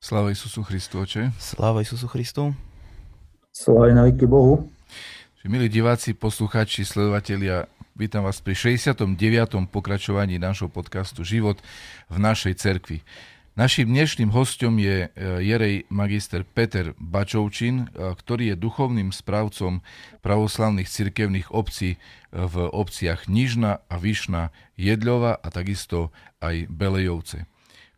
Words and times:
Sláva 0.00 0.32
Isusu 0.32 0.64
Christu, 0.64 1.04
oče. 1.04 1.28
Sláva 1.36 1.84
Isusu 1.84 2.08
Christu. 2.08 2.56
Sláva 3.52 3.92
na 3.92 4.08
Bohu. 4.08 4.72
Milí 5.44 5.68
diváci, 5.68 6.16
poslucháči, 6.16 6.88
sledovatelia, 6.88 7.68
vítam 7.92 8.24
vás 8.24 8.40
pri 8.40 8.56
69. 8.80 9.04
pokračovaní 9.68 10.40
nášho 10.40 10.72
podcastu 10.72 11.20
Život 11.20 11.60
v 12.08 12.16
našej 12.16 12.56
cerkvi. 12.56 13.04
Naším 13.60 13.92
dnešným 13.92 14.32
hostom 14.32 14.80
je 14.80 15.04
e, 15.04 15.08
Jerej 15.44 15.84
magister 15.92 16.48
Peter 16.48 16.96
Bačovčin, 16.96 17.84
e, 17.84 18.16
ktorý 18.16 18.56
je 18.56 18.56
duchovným 18.56 19.12
správcom 19.12 19.84
pravoslavných 20.24 20.88
cirkevných 20.88 21.52
obcí 21.52 21.90
e, 21.92 21.98
v 22.32 22.72
obciach 22.72 23.28
Nižna 23.28 23.84
a 23.84 24.00
Vyšna, 24.00 24.48
Jedľova 24.80 25.36
a 25.36 25.48
takisto 25.52 26.08
aj 26.40 26.72
Belejovce. 26.72 27.49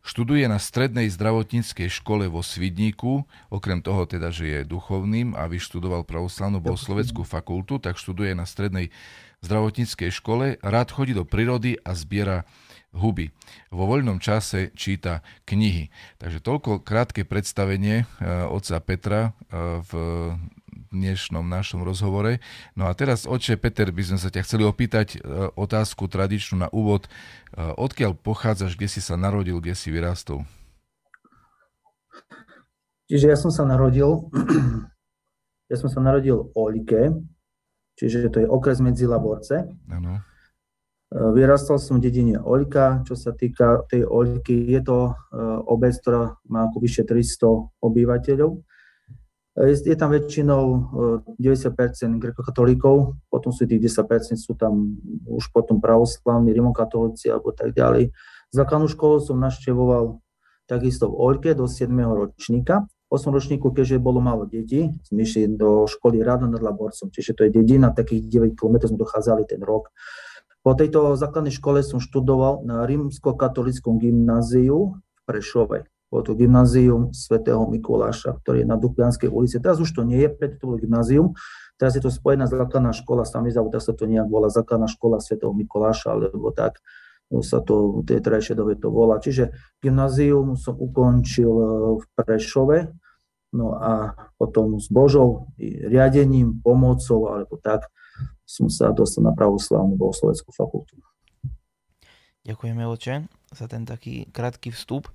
Študuje 0.03 0.43
na 0.51 0.59
strednej 0.59 1.07
zdravotníckej 1.07 1.87
škole 1.87 2.27
vo 2.27 2.43
Svidníku, 2.43 3.23
okrem 3.47 3.79
toho 3.79 4.03
teda, 4.03 4.35
že 4.35 4.45
je 4.51 4.59
duchovným 4.67 5.31
a 5.31 5.47
vyštudoval 5.47 6.03
pravoslavnú 6.03 6.59
bohosloveckú 6.59 7.23
fakultu, 7.23 7.79
tak 7.79 7.95
študuje 7.95 8.35
na 8.35 8.43
strednej 8.43 8.91
zdravotníckej 9.39 10.11
škole, 10.11 10.59
rád 10.59 10.91
chodí 10.91 11.15
do 11.15 11.23
prírody 11.23 11.79
a 11.87 11.95
zbiera 11.95 12.43
huby. 12.91 13.31
Vo 13.71 13.87
voľnom 13.87 14.19
čase 14.19 14.75
číta 14.75 15.23
knihy. 15.47 15.87
Takže 16.19 16.43
toľko 16.43 16.83
krátke 16.83 17.23
predstavenie 17.23 18.03
uh, 18.03 18.51
otca 18.51 18.83
Petra 18.83 19.21
uh, 19.31 19.79
v 19.87 19.91
dnešnom 20.93 21.41
našom 21.41 21.81
rozhovore. 21.81 22.37
No 22.77 22.85
a 22.85 22.93
teraz, 22.93 23.25
oče 23.25 23.57
Peter, 23.57 23.89
by 23.89 24.13
sme 24.13 24.19
sa 24.21 24.29
ťa 24.29 24.45
chceli 24.45 24.63
opýtať 24.63 25.17
e, 25.17 25.49
otázku 25.57 26.05
tradičnú 26.05 26.61
na 26.61 26.69
úvod. 26.69 27.09
E, 27.09 27.09
odkiaľ 27.57 28.13
pochádzaš, 28.13 28.77
kde 28.77 28.87
si 28.87 29.01
sa 29.01 29.17
narodil, 29.17 29.57
kde 29.57 29.73
si 29.73 29.89
vyrastol? 29.89 30.45
Čiže 33.09 33.25
ja 33.33 33.37
som 33.37 33.49
sa 33.49 33.65
narodil, 33.65 34.29
ja 35.73 35.75
som 35.81 35.89
sa 35.89 35.99
narodil 35.99 36.47
v 36.47 36.49
Olike, 36.53 37.01
čiže 37.97 38.29
to 38.29 38.45
je 38.45 38.47
okres 38.47 38.77
medzi 38.77 39.09
Laborce. 39.09 39.65
Ano. 39.89 40.21
E, 40.21 40.21
vyrastal 41.33 41.81
som 41.81 41.97
v 41.97 42.05
dedine 42.05 42.37
Olika, 42.37 43.01
čo 43.09 43.17
sa 43.17 43.33
týka 43.33 43.83
tej 43.89 44.05
Oliky, 44.05 44.69
je 44.69 44.81
to 44.85 45.17
obec, 45.65 45.97
ktorá 45.97 46.37
má 46.45 46.69
ako 46.69 46.77
vyše 46.77 47.03
300 47.09 47.81
obyvateľov. 47.81 48.61
Je, 49.53 49.77
je 49.85 49.93
tam 49.93 50.09
väčšinou 50.09 50.61
90% 51.37 51.77
grekokatolíkov, 52.17 53.21
potom 53.29 53.53
sú 53.53 53.69
tých 53.69 53.85
10% 53.85 54.33
sú 54.33 54.57
tam 54.57 54.97
už 55.29 55.53
potom 55.53 55.77
pravoslavní, 55.77 56.57
rimokatolíci 56.57 57.29
alebo 57.29 57.53
tak 57.53 57.77
ďalej. 57.77 58.09
Základnú 58.49 58.89
školu 58.89 59.21
som 59.21 59.37
naštevoval 59.37 60.17
takisto 60.65 61.05
v 61.05 61.17
Oľke 61.21 61.49
do 61.53 61.69
7. 61.69 61.93
ročníka. 61.93 62.89
V 63.13 63.21
8. 63.21 63.29
ročníku, 63.29 63.69
keďže 63.69 64.01
bolo 64.01 64.17
málo 64.25 64.49
detí, 64.49 64.89
sme 65.05 65.21
išli 65.21 65.53
do 65.53 65.85
školy 65.85 66.25
Rado 66.25 66.49
nad 66.49 66.57
Laborcom, 66.57 67.13
čiže 67.13 67.37
to 67.37 67.45
je 67.45 67.53
dedina, 67.53 67.93
takých 67.93 68.25
9 68.25 68.57
km 68.57 68.89
sme 68.89 68.97
dochádzali 68.97 69.45
ten 69.45 69.61
rok. 69.61 69.93
Po 70.65 70.73
tejto 70.73 71.13
základnej 71.13 71.53
škole 71.53 71.85
som 71.85 72.01
študoval 72.01 72.65
na 72.65 72.89
rímsko-katolickom 72.89 74.01
gymnáziu 74.01 74.97
v 74.97 75.19
Prešove 75.29 75.92
bolo 76.13 76.21
to 76.29 76.37
gymnázium 76.37 77.09
svätého 77.09 77.65
Mikuláša, 77.65 78.37
ktorý 78.37 78.61
je 78.61 78.67
na 78.69 78.77
Duplianskej 78.77 79.33
ulici. 79.33 79.57
Teraz 79.57 79.81
už 79.81 79.97
to 79.97 80.05
nie 80.05 80.21
je, 80.21 80.29
preto 80.29 80.61
to 80.61 80.65
bolo 80.69 80.77
gymnázium. 80.77 81.33
Teraz 81.81 81.97
je 81.97 82.05
to 82.05 82.13
spojená 82.13 82.45
základná 82.45 82.93
škola, 82.93 83.25
sami 83.25 83.49
tak 83.49 83.81
sa 83.81 83.97
to 83.97 84.05
nejak 84.05 84.29
volá 84.29 84.53
základná 84.53 84.85
škola 84.85 85.17
svätého 85.17 85.49
Mikuláša, 85.57 86.13
alebo 86.13 86.53
tak 86.53 86.77
no, 87.33 87.41
sa 87.41 87.65
to 87.65 88.05
v 88.05 88.13
tej 88.13 88.21
trajšej 88.21 88.53
dobe 88.53 88.77
to 88.77 88.93
volá. 88.93 89.17
Čiže 89.17 89.57
gymnázium 89.81 90.53
som 90.53 90.77
ukončil 90.77 91.49
e, 91.49 91.65
v 91.97 92.03
Prešove, 92.13 92.93
no 93.57 93.73
a 93.73 94.13
potom 94.37 94.77
s 94.77 94.93
Božou 94.93 95.49
riadením, 95.57 96.61
pomocou, 96.61 97.33
alebo 97.33 97.57
tak, 97.57 97.89
som 98.45 98.69
sa 98.69 98.93
dostal 98.93 99.25
na 99.25 99.33
pravoslavnú 99.33 99.97
bohosloveckú 99.97 100.53
fakultu. 100.53 100.93
Ďakujeme, 102.45 102.85
Oče, 102.85 103.25
za 103.49 103.65
ten 103.65 103.87
taký 103.87 104.29
krátky 104.29 104.69
vstup. 104.75 105.09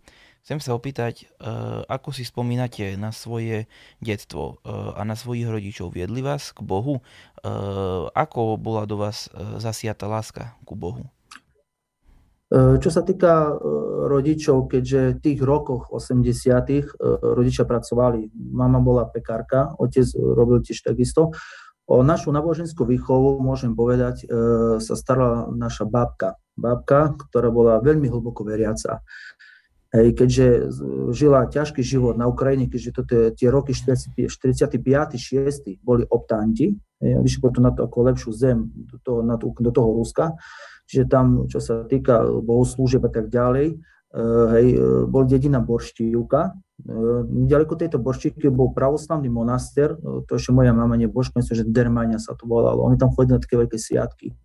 Chcem 0.49 0.65
sa 0.65 0.73
opýtať, 0.73 1.29
uh, 1.45 1.85
ako 1.93 2.09
si 2.09 2.25
spomínate 2.25 2.97
na 2.97 3.13
svoje 3.13 3.69
detstvo 4.01 4.65
uh, 4.65 4.97
a 4.97 5.05
na 5.05 5.13
svojich 5.13 5.45
rodičov. 5.45 5.93
Viedli 5.93 6.25
vás 6.25 6.57
k 6.57 6.65
Bohu? 6.65 7.05
Uh, 7.45 8.09
ako 8.17 8.57
bola 8.57 8.89
do 8.89 8.97
vás 8.97 9.29
zasiata 9.61 10.09
láska 10.09 10.57
ku 10.65 10.73
Bohu? 10.73 11.05
Čo 12.81 12.89
sa 12.89 13.05
týka 13.05 13.61
rodičov, 14.09 14.73
keďže 14.73 15.01
v 15.13 15.19
tých 15.21 15.45
rokoch 15.45 15.93
80 15.93 16.97
rodičia 17.37 17.69
pracovali, 17.69 18.33
mama 18.33 18.81
bola 18.81 19.05
pekárka, 19.05 19.77
otec 19.77 20.09
robil 20.17 20.65
tiež 20.65 20.81
takisto. 20.81 21.37
O 21.85 22.01
našu 22.01 22.33
náboženskú 22.33 22.89
výchovu, 22.89 23.45
môžem 23.45 23.77
povedať, 23.77 24.25
sa 24.81 24.95
starala 24.97 25.53
naša 25.53 25.85
babka. 25.85 26.41
Babka, 26.57 27.21
ktorá 27.29 27.53
bola 27.53 27.85
veľmi 27.85 28.09
hlboko 28.09 28.49
veriaca. 28.49 29.05
Hej, 29.89 30.21
keďže 30.21 30.47
žila 31.17 31.49
ťažký 31.49 31.81
život 31.81 32.21
na 32.21 32.29
Ukrajine, 32.29 32.69
keďže 32.69 32.91
toto 32.93 33.33
tie 33.33 33.49
roky 33.49 33.73
45. 33.73 34.29
6. 34.29 35.81
boli 35.81 36.05
optanti, 36.05 36.77
vyšli 37.01 37.41
potom 37.41 37.65
na 37.65 37.73
to 37.73 37.89
ako 37.89 38.13
lepšiu 38.13 38.31
zem 38.37 38.69
do 38.69 39.01
toho, 39.01 39.25
na 39.25 39.41
to, 39.41 39.49
do 39.57 39.73
toho 39.73 39.89
Ruska, 39.97 40.37
čiže 40.85 41.09
tam, 41.09 41.49
čo 41.49 41.57
sa 41.65 41.89
týka 41.89 42.21
bohoslúžieb 42.21 43.01
a 43.09 43.11
tak 43.13 43.33
ďalej, 43.33 43.81
eh, 43.81 44.47
hej, 44.61 44.67
bol 45.09 45.25
dedina 45.25 45.65
Borštívka, 45.65 46.53
eh, 46.53 47.21
Nedaleko 47.25 47.73
tejto 47.81 47.97
Borštíky 47.97 48.53
bol 48.53 48.77
pravoslavný 48.77 49.33
monaster, 49.33 49.97
to 50.29 50.37
ešte 50.37 50.53
moja 50.53 50.77
mama 50.77 51.01
nebožka, 51.01 51.41
myslím, 51.41 51.65
že 51.65 51.65
Dermania 51.65 52.21
sa 52.21 52.37
to 52.37 52.45
volalo. 52.45 52.85
Oni 52.85 53.01
tam 53.01 53.09
chodili 53.17 53.41
na 53.41 53.43
také 53.43 53.57
veľké 53.57 53.81
sviatky 53.81 54.37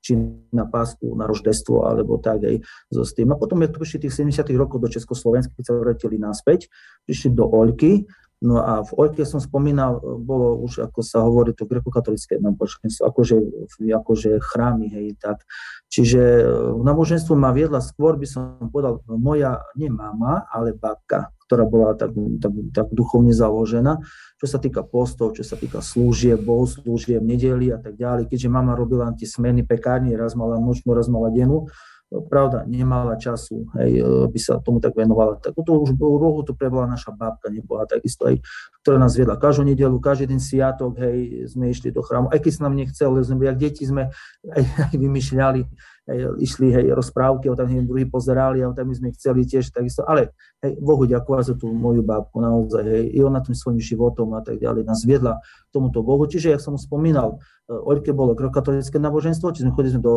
či 0.00 0.16
na 0.50 0.64
pásku, 0.64 1.04
na 1.12 1.28
roždestvo, 1.28 1.84
alebo 1.84 2.16
tak 2.16 2.40
aj 2.44 2.56
so 2.88 3.04
s 3.04 3.12
tým. 3.12 3.30
A 3.32 3.36
potom, 3.36 3.60
jak 3.60 3.76
prišli 3.76 4.08
tých 4.08 4.16
70 4.16 4.48
rokov 4.56 4.80
do 4.80 4.88
Československa, 4.88 5.52
keď 5.54 5.64
sa 5.64 5.74
vrátili 5.76 6.16
naspäť, 6.16 6.72
prišli 7.04 7.36
do 7.36 7.44
Oľky, 7.46 8.08
No 8.40 8.56
a 8.56 8.80
v 8.80 8.90
Oľke 8.96 9.28
som 9.28 9.36
spomínal, 9.36 10.00
bolo 10.00 10.64
už, 10.64 10.88
ako 10.88 11.04
sa 11.04 11.20
hovorí, 11.20 11.52
to 11.52 11.68
grekokatolické 11.68 12.40
náboženstvo, 12.40 13.04
akože, 13.04 13.36
akože 13.84 14.40
chrámy, 14.40 14.88
hej, 14.88 15.08
tak. 15.20 15.44
Čiže 15.92 16.48
v 16.72 16.80
náboženstvu 16.80 17.36
ma 17.36 17.52
viedla 17.52 17.84
skôr, 17.84 18.16
by 18.16 18.24
som 18.24 18.56
povedal, 18.72 19.04
moja, 19.12 19.60
nie 19.76 19.92
mama, 19.92 20.48
ale 20.48 20.72
babka, 20.72 21.28
ktorá 21.44 21.68
bola 21.68 21.92
tak, 21.92 22.16
tak, 22.40 22.52
tak 22.72 22.86
duchovne 22.96 23.36
založená, 23.36 24.00
čo 24.40 24.46
sa 24.48 24.56
týka 24.56 24.88
postov, 24.88 25.36
čo 25.36 25.44
sa 25.44 25.60
týka 25.60 25.84
služieb, 25.84 26.40
bohoslúžieb, 26.40 27.20
nedeli 27.20 27.68
a 27.68 27.76
tak 27.76 28.00
ďalej. 28.00 28.24
Keďže 28.24 28.48
mama 28.48 28.72
robila 28.72 29.12
tie 29.20 29.28
smeny 29.28 29.68
pekárne, 29.68 30.16
raz 30.16 30.32
mala 30.32 30.56
nočnú, 30.56 30.96
raz 30.96 31.12
mala 31.12 31.28
dennú, 31.28 31.68
pravda, 32.10 32.66
nemala 32.66 33.14
času, 33.14 33.70
hej, 33.78 34.02
by 34.26 34.38
sa 34.42 34.58
tomu 34.58 34.82
tak 34.82 34.98
venovala. 34.98 35.38
Tak 35.38 35.54
to 35.54 35.86
už 35.86 35.94
bol 35.94 36.18
rohu, 36.18 36.42
to 36.42 36.58
prebola 36.58 36.90
naša 36.90 37.14
babka, 37.14 37.46
nebola 37.54 37.86
takisto 37.86 38.26
aj, 38.26 38.42
ktorá 38.80 38.96
nás 38.96 39.12
viedla 39.12 39.36
každú 39.36 39.68
nedelu, 39.68 39.92
každý 40.00 40.32
deň 40.32 40.40
sviatok, 40.40 40.96
hej, 40.96 41.44
sme 41.52 41.68
išli 41.68 41.92
do 41.92 42.00
chrámu, 42.00 42.32
aj 42.32 42.40
keď 42.40 42.52
sa 42.56 42.62
nám 42.64 42.74
nechcel, 42.80 43.12
sme, 43.20 43.44
jak 43.44 43.58
deti 43.60 43.84
sme 43.84 44.08
aj, 44.48 44.62
aj 44.88 44.94
vymýšľali, 44.96 45.60
hej, 46.08 46.20
išli 46.40 46.72
hej, 46.72 46.86
rozprávky, 46.96 47.52
a 47.52 47.60
tam 47.60 47.68
druhý 47.84 48.08
pozerali, 48.08 48.64
a 48.64 48.72
tam 48.72 48.88
my 48.88 48.94
sme 48.96 49.08
chceli 49.12 49.44
tiež 49.44 49.68
takisto, 49.68 50.00
ale 50.08 50.32
hej, 50.64 50.80
Bohu 50.80 51.04
ďakujem 51.04 51.40
za 51.44 51.54
tú 51.60 51.68
moju 51.68 52.00
bábku, 52.00 52.40
naozaj, 52.40 52.84
hej, 52.88 53.04
i 53.12 53.20
ona 53.20 53.44
tým 53.44 53.52
svojim 53.52 53.84
životom 53.84 54.32
a 54.32 54.40
tak 54.40 54.56
ďalej 54.56 54.88
nás 54.88 55.04
viedla 55.04 55.44
tomuto 55.76 56.00
Bohu. 56.00 56.24
Čiže, 56.24 56.56
jak 56.56 56.64
som 56.64 56.80
spomínal, 56.80 57.38
e, 57.68 57.76
Oľke 57.76 58.10
bolo 58.10 58.34
grokatolické 58.34 58.98
náboženstvo, 58.98 59.54
čiže 59.54 59.70
sme 59.70 59.76
chodili 59.76 60.02
do 60.02 60.14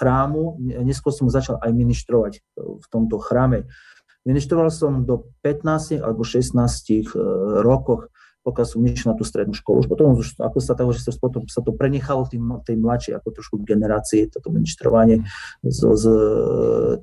chrámu, 0.00 0.58
neskôr 0.82 1.14
som 1.14 1.30
začal 1.30 1.60
aj 1.60 1.70
ministrovať 1.76 2.32
e, 2.38 2.40
v 2.80 2.86
tomto 2.90 3.20
chráme. 3.22 3.68
Ministroval 4.28 4.68
som 4.68 5.08
do 5.08 5.32
15 5.40 6.04
alebo 6.04 6.20
16 6.20 6.52
e, 6.52 7.16
rokoch 7.64 8.12
pokiaľ 8.48 8.66
som 8.66 8.80
išiel 8.80 9.12
na 9.12 9.16
tú 9.18 9.24
strednú 9.28 9.52
školu. 9.52 9.84
Už 9.84 9.88
potom, 9.92 10.16
už, 10.16 10.40
ako 10.40 10.58
sa 10.64 10.72
toho, 10.72 10.90
že 10.96 11.04
sa, 11.04 11.12
potom, 11.12 11.44
sa 11.44 11.60
to 11.60 11.76
prenechalo 11.76 12.24
tým, 12.24 12.40
tej 12.64 12.80
mladšej, 12.80 13.12
ako 13.20 13.28
trošku 13.36 13.54
generácii, 13.60 14.32
toto 14.32 14.48
ministrovanie 14.48 15.20
s, 15.60 15.84
s 15.84 16.04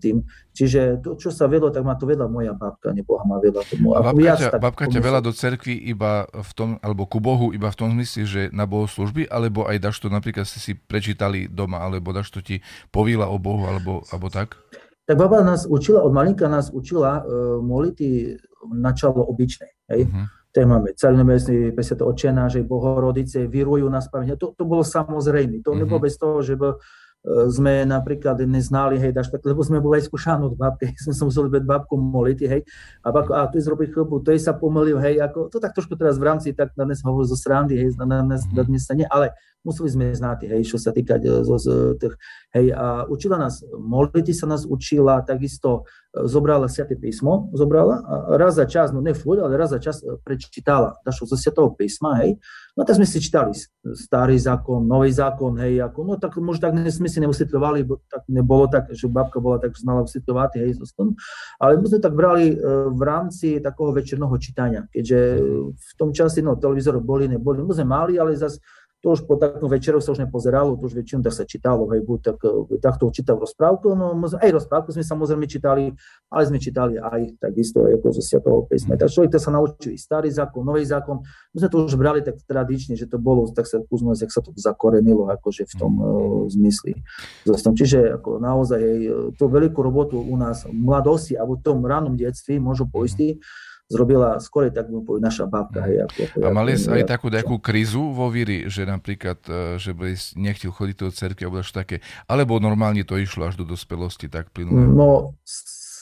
tým. 0.01 0.25
Čiže 0.57 1.05
to, 1.05 1.19
čo 1.21 1.29
sa 1.29 1.45
vedlo, 1.45 1.69
tak 1.69 1.85
ma 1.85 1.93
to 1.93 2.09
vedla 2.09 2.25
moja 2.25 2.57
babka, 2.57 2.89
neboha 2.95 3.21
ma 3.29 3.37
vedla 3.37 3.61
tomu. 3.67 3.93
A 3.93 4.01
babka, 4.01 4.17
viac, 4.17 4.39
ťa, 4.41 4.49
tak, 4.57 4.59
babka 4.63 4.85
ťa 4.89 5.01
veľa 5.03 5.21
do 5.21 5.31
cerkvy 5.35 5.75
iba 5.75 6.25
v 6.31 6.51
tom, 6.57 6.69
alebo 6.81 7.05
ku 7.05 7.21
Bohu 7.21 7.53
iba 7.53 7.69
v 7.69 7.77
tom 7.77 7.93
zmysle, 7.93 8.23
že 8.25 8.41
na 8.49 8.65
bohoslužby, 8.65 9.29
alebo 9.29 9.69
aj 9.69 9.77
daš 9.77 10.01
to 10.01 10.09
napríklad 10.09 10.49
ste 10.49 10.57
si 10.57 10.71
prečítali 10.73 11.45
doma, 11.45 11.83
alebo 11.83 12.09
daš 12.09 12.33
to 12.33 12.41
ti 12.41 12.65
povíla 12.89 13.29
o 13.29 13.37
Bohu, 13.37 13.69
alebo, 13.69 14.01
alebo 14.09 14.31
tak? 14.33 14.57
Tak 15.05 15.15
baba 15.17 15.45
nás 15.45 15.69
učila, 15.69 16.01
od 16.01 16.13
malinka 16.13 16.49
nás 16.49 16.73
učila 16.73 17.21
uh, 17.21 17.61
molity 17.61 18.41
načalo 18.73 19.21
obyčnej. 19.25 19.71
Hej? 19.93 20.09
Uh-huh 20.09 20.25
Teď 20.55 20.63
máme 20.63 20.95
celomestný 20.95 21.75
50 21.75 21.99
očená, 21.99 22.47
že 22.47 22.63
Bohorodice 22.63 23.43
vyrujú 23.43 23.91
na 23.91 23.99
spávanie. 23.99 24.39
To, 24.39 24.55
to 24.55 24.63
bolo 24.63 24.87
samozrejme. 24.87 25.59
To 25.59 25.75
mm-hmm. 25.75 25.79
nebolo 25.83 25.99
bez 25.99 26.15
toho, 26.15 26.39
že 26.39 26.55
by 26.55 26.79
sme 27.49 27.89
napríklad 27.89 28.37
neznali, 28.45 29.01
hej, 29.01 29.09
daš, 29.09 29.33
lebo 29.33 29.65
sme 29.65 29.81
boli 29.81 29.97
aj 29.97 30.07
skúšaní 30.07 30.45
od 30.45 30.55
babky, 30.55 30.93
sme 31.09 31.13
sa 31.17 31.25
museli 31.25 31.49
byť 31.57 31.63
babku 31.65 31.97
moliť, 31.97 32.39
hej, 32.45 32.61
a 33.01 33.07
babka, 33.09 33.33
a 33.41 33.49
tu 33.49 33.57
je 33.57 33.65
zrobiť 33.65 33.97
chlbu, 33.97 34.21
to 34.21 34.29
je 34.29 34.39
sa 34.39 34.53
pomýlil, 34.53 35.01
hej, 35.01 35.17
ako, 35.25 35.49
to 35.49 35.57
tak 35.57 35.73
trošku 35.73 35.97
teraz 35.97 36.21
v 36.21 36.25
rámci, 36.29 36.53
tak 36.53 36.77
na 36.77 36.85
dnes 36.85 37.01
hovorí 37.01 37.25
zo 37.25 37.33
srandy, 37.33 37.81
hej, 37.81 37.97
na 37.97 38.21
dnes, 38.21 38.45
na 38.53 38.61
dnes 38.61 38.85
sa 38.85 38.93
nie, 38.93 39.09
ale 39.09 39.33
museli 39.65 39.89
sme 39.89 40.05
znať, 40.13 40.45
hej, 40.45 40.61
čo 40.69 40.77
sa 40.77 40.93
týka 40.93 41.17
e, 41.17 41.41
zo, 41.41 41.57
z, 41.57 41.97
tých, 41.97 42.13
hej, 42.53 42.69
a 42.71 43.09
učila 43.09 43.41
nás, 43.41 43.65
modliti 43.73 44.31
sa 44.31 44.45
nás 44.45 44.63
učila, 44.69 45.25
takisto 45.25 45.89
e, 46.13 46.29
zobrala 46.29 46.69
Sviaté 46.69 46.93
písmo, 46.93 47.49
zobrala 47.57 48.05
a 48.05 48.13
raz 48.37 48.61
za 48.61 48.69
čas, 48.69 48.93
no 48.93 49.01
ne 49.01 49.17
furt, 49.17 49.41
ale 49.41 49.57
raz 49.57 49.73
za 49.73 49.81
čas 49.81 50.05
e, 50.05 50.21
prečítala, 50.21 51.01
dašlo 51.01 51.25
zo 51.25 51.35
Sviatého 51.35 51.73
písma, 51.73 52.21
hej, 52.21 52.37
no 52.77 52.85
tak 52.85 53.01
sme 53.01 53.09
si 53.09 53.17
čítali 53.17 53.57
starý 53.97 54.37
zákon, 54.37 54.85
nový 54.85 55.09
zákon, 55.09 55.57
hej, 55.57 55.81
ako, 55.81 55.99
no 56.05 56.13
tak 56.21 56.37
možno 56.37 56.69
tak 56.69 56.77
sme 56.93 57.09
si 57.09 57.17
neusvetľovali, 57.25 57.79
bo 57.89 58.05
tak 58.05 58.29
nebolo 58.29 58.69
tak, 58.69 58.93
že 58.93 59.09
babka 59.09 59.41
bola 59.41 59.57
tak 59.57 59.73
znala 59.73 60.05
usvetľovať, 60.05 60.61
hej, 60.61 60.77
tom, 60.93 61.17
ale 61.57 61.81
my 61.81 61.89
sme 61.89 61.99
tak 61.99 62.13
brali 62.13 62.53
v 62.93 63.01
rámci 63.01 63.57
takého 63.59 63.89
večerného 63.91 64.35
čítania, 64.37 64.85
keďže 64.93 65.19
v 65.73 65.91
tom 65.97 66.13
čase, 66.13 66.45
no, 66.45 66.53
televízor 66.55 67.01
boli, 67.01 67.25
neboli, 67.25 67.65
my 67.65 67.73
sme 67.73 67.87
mali, 67.89 68.13
ale 68.21 68.37
zase 68.37 68.61
to 69.05 69.13
už 69.13 69.29
po 69.29 69.37
takom 69.37 69.69
večeru 69.69 70.01
sa 70.01 70.17
už 70.17 70.25
nepozeralo, 70.25 70.73
to 70.81 70.89
už 70.89 70.97
väčšinou 70.97 71.21
tak 71.21 71.37
sa 71.37 71.45
čítalo, 71.45 71.85
hej, 71.93 72.01
buď 72.01 72.19
tak, 72.25 72.41
e, 72.41 72.81
takto 72.81 73.05
čítal 73.13 73.37
rozprávku, 73.37 73.93
no 73.93 74.17
aj 74.17 74.49
rozprávku 74.49 74.89
sme 74.97 75.05
samozrejme 75.05 75.45
čítali, 75.45 75.93
ale 76.33 76.41
sme 76.49 76.57
čítali 76.57 76.97
aj 76.97 77.37
takisto 77.37 77.85
ako 77.85 78.09
zo 78.17 78.25
Sviatého 78.25 78.65
písma. 78.65 78.97
Tak 78.97 79.13
človek 79.13 79.37
sa 79.37 79.53
naučil 79.53 79.93
i 79.93 80.01
starý 80.01 80.33
zákon, 80.33 80.65
nový 80.65 80.89
zákon, 80.89 81.21
my 81.21 81.57
sme 81.61 81.69
to 81.69 81.77
už 81.85 81.93
brali 82.01 82.25
tak 82.25 82.41
tradične, 82.49 82.97
že 82.97 83.05
to 83.05 83.21
bolo, 83.21 83.45
tak 83.53 83.69
sa 83.69 83.77
kúzno, 83.77 84.17
jak 84.17 84.33
sa 84.33 84.41
to 84.41 84.49
zakorenilo, 84.57 85.29
akože 85.29 85.69
v 85.69 85.73
tom 85.77 85.93
uh, 86.01 86.07
zmysli. 86.49 86.97
Čiže 87.45 88.17
ako 88.17 88.41
naozaj 88.41 88.81
hej, 88.81 89.01
tú 89.37 89.45
veľkú 89.45 89.85
robotu 89.85 90.17
u 90.17 90.33
nás 90.33 90.65
mladosti 90.65 91.37
alebo 91.37 91.61
v 91.61 91.61
tom 91.61 91.85
ranom 91.85 92.17
detství 92.17 92.57
môžu 92.57 92.89
poistiť, 92.89 93.37
zrobila 93.85 94.41
skôr 94.41 94.73
tak 94.73 94.89
by 94.89 94.97
povedal 95.05 95.29
naša 95.29 95.45
babka. 95.45 95.85
Hej, 95.85 96.09
ako, 96.09 96.19
a 96.41 96.49
mali 96.49 96.73
ako, 96.73 96.89
aj 96.97 97.03
takú 97.05 97.27
nejakú 97.29 97.55
krizu 97.61 98.03
vo 98.11 98.27
víri, 98.33 98.65
že 98.65 98.83
napríklad, 98.83 99.39
e, 99.45 99.77
že 99.77 99.93
by 99.93 100.17
nechtil 100.41 100.73
chodiť 100.73 100.97
do 100.97 101.09
cerky 101.13 101.45
alebo 101.45 101.61
také, 101.61 102.01
alebo 102.25 102.57
normálne 102.57 103.05
to 103.05 103.17
išlo 103.17 103.45
až 103.45 103.61
do 103.61 103.65
dospelosti 103.65 104.25
tak 104.25 104.49
plynule? 104.49 104.89
No, 104.89 105.37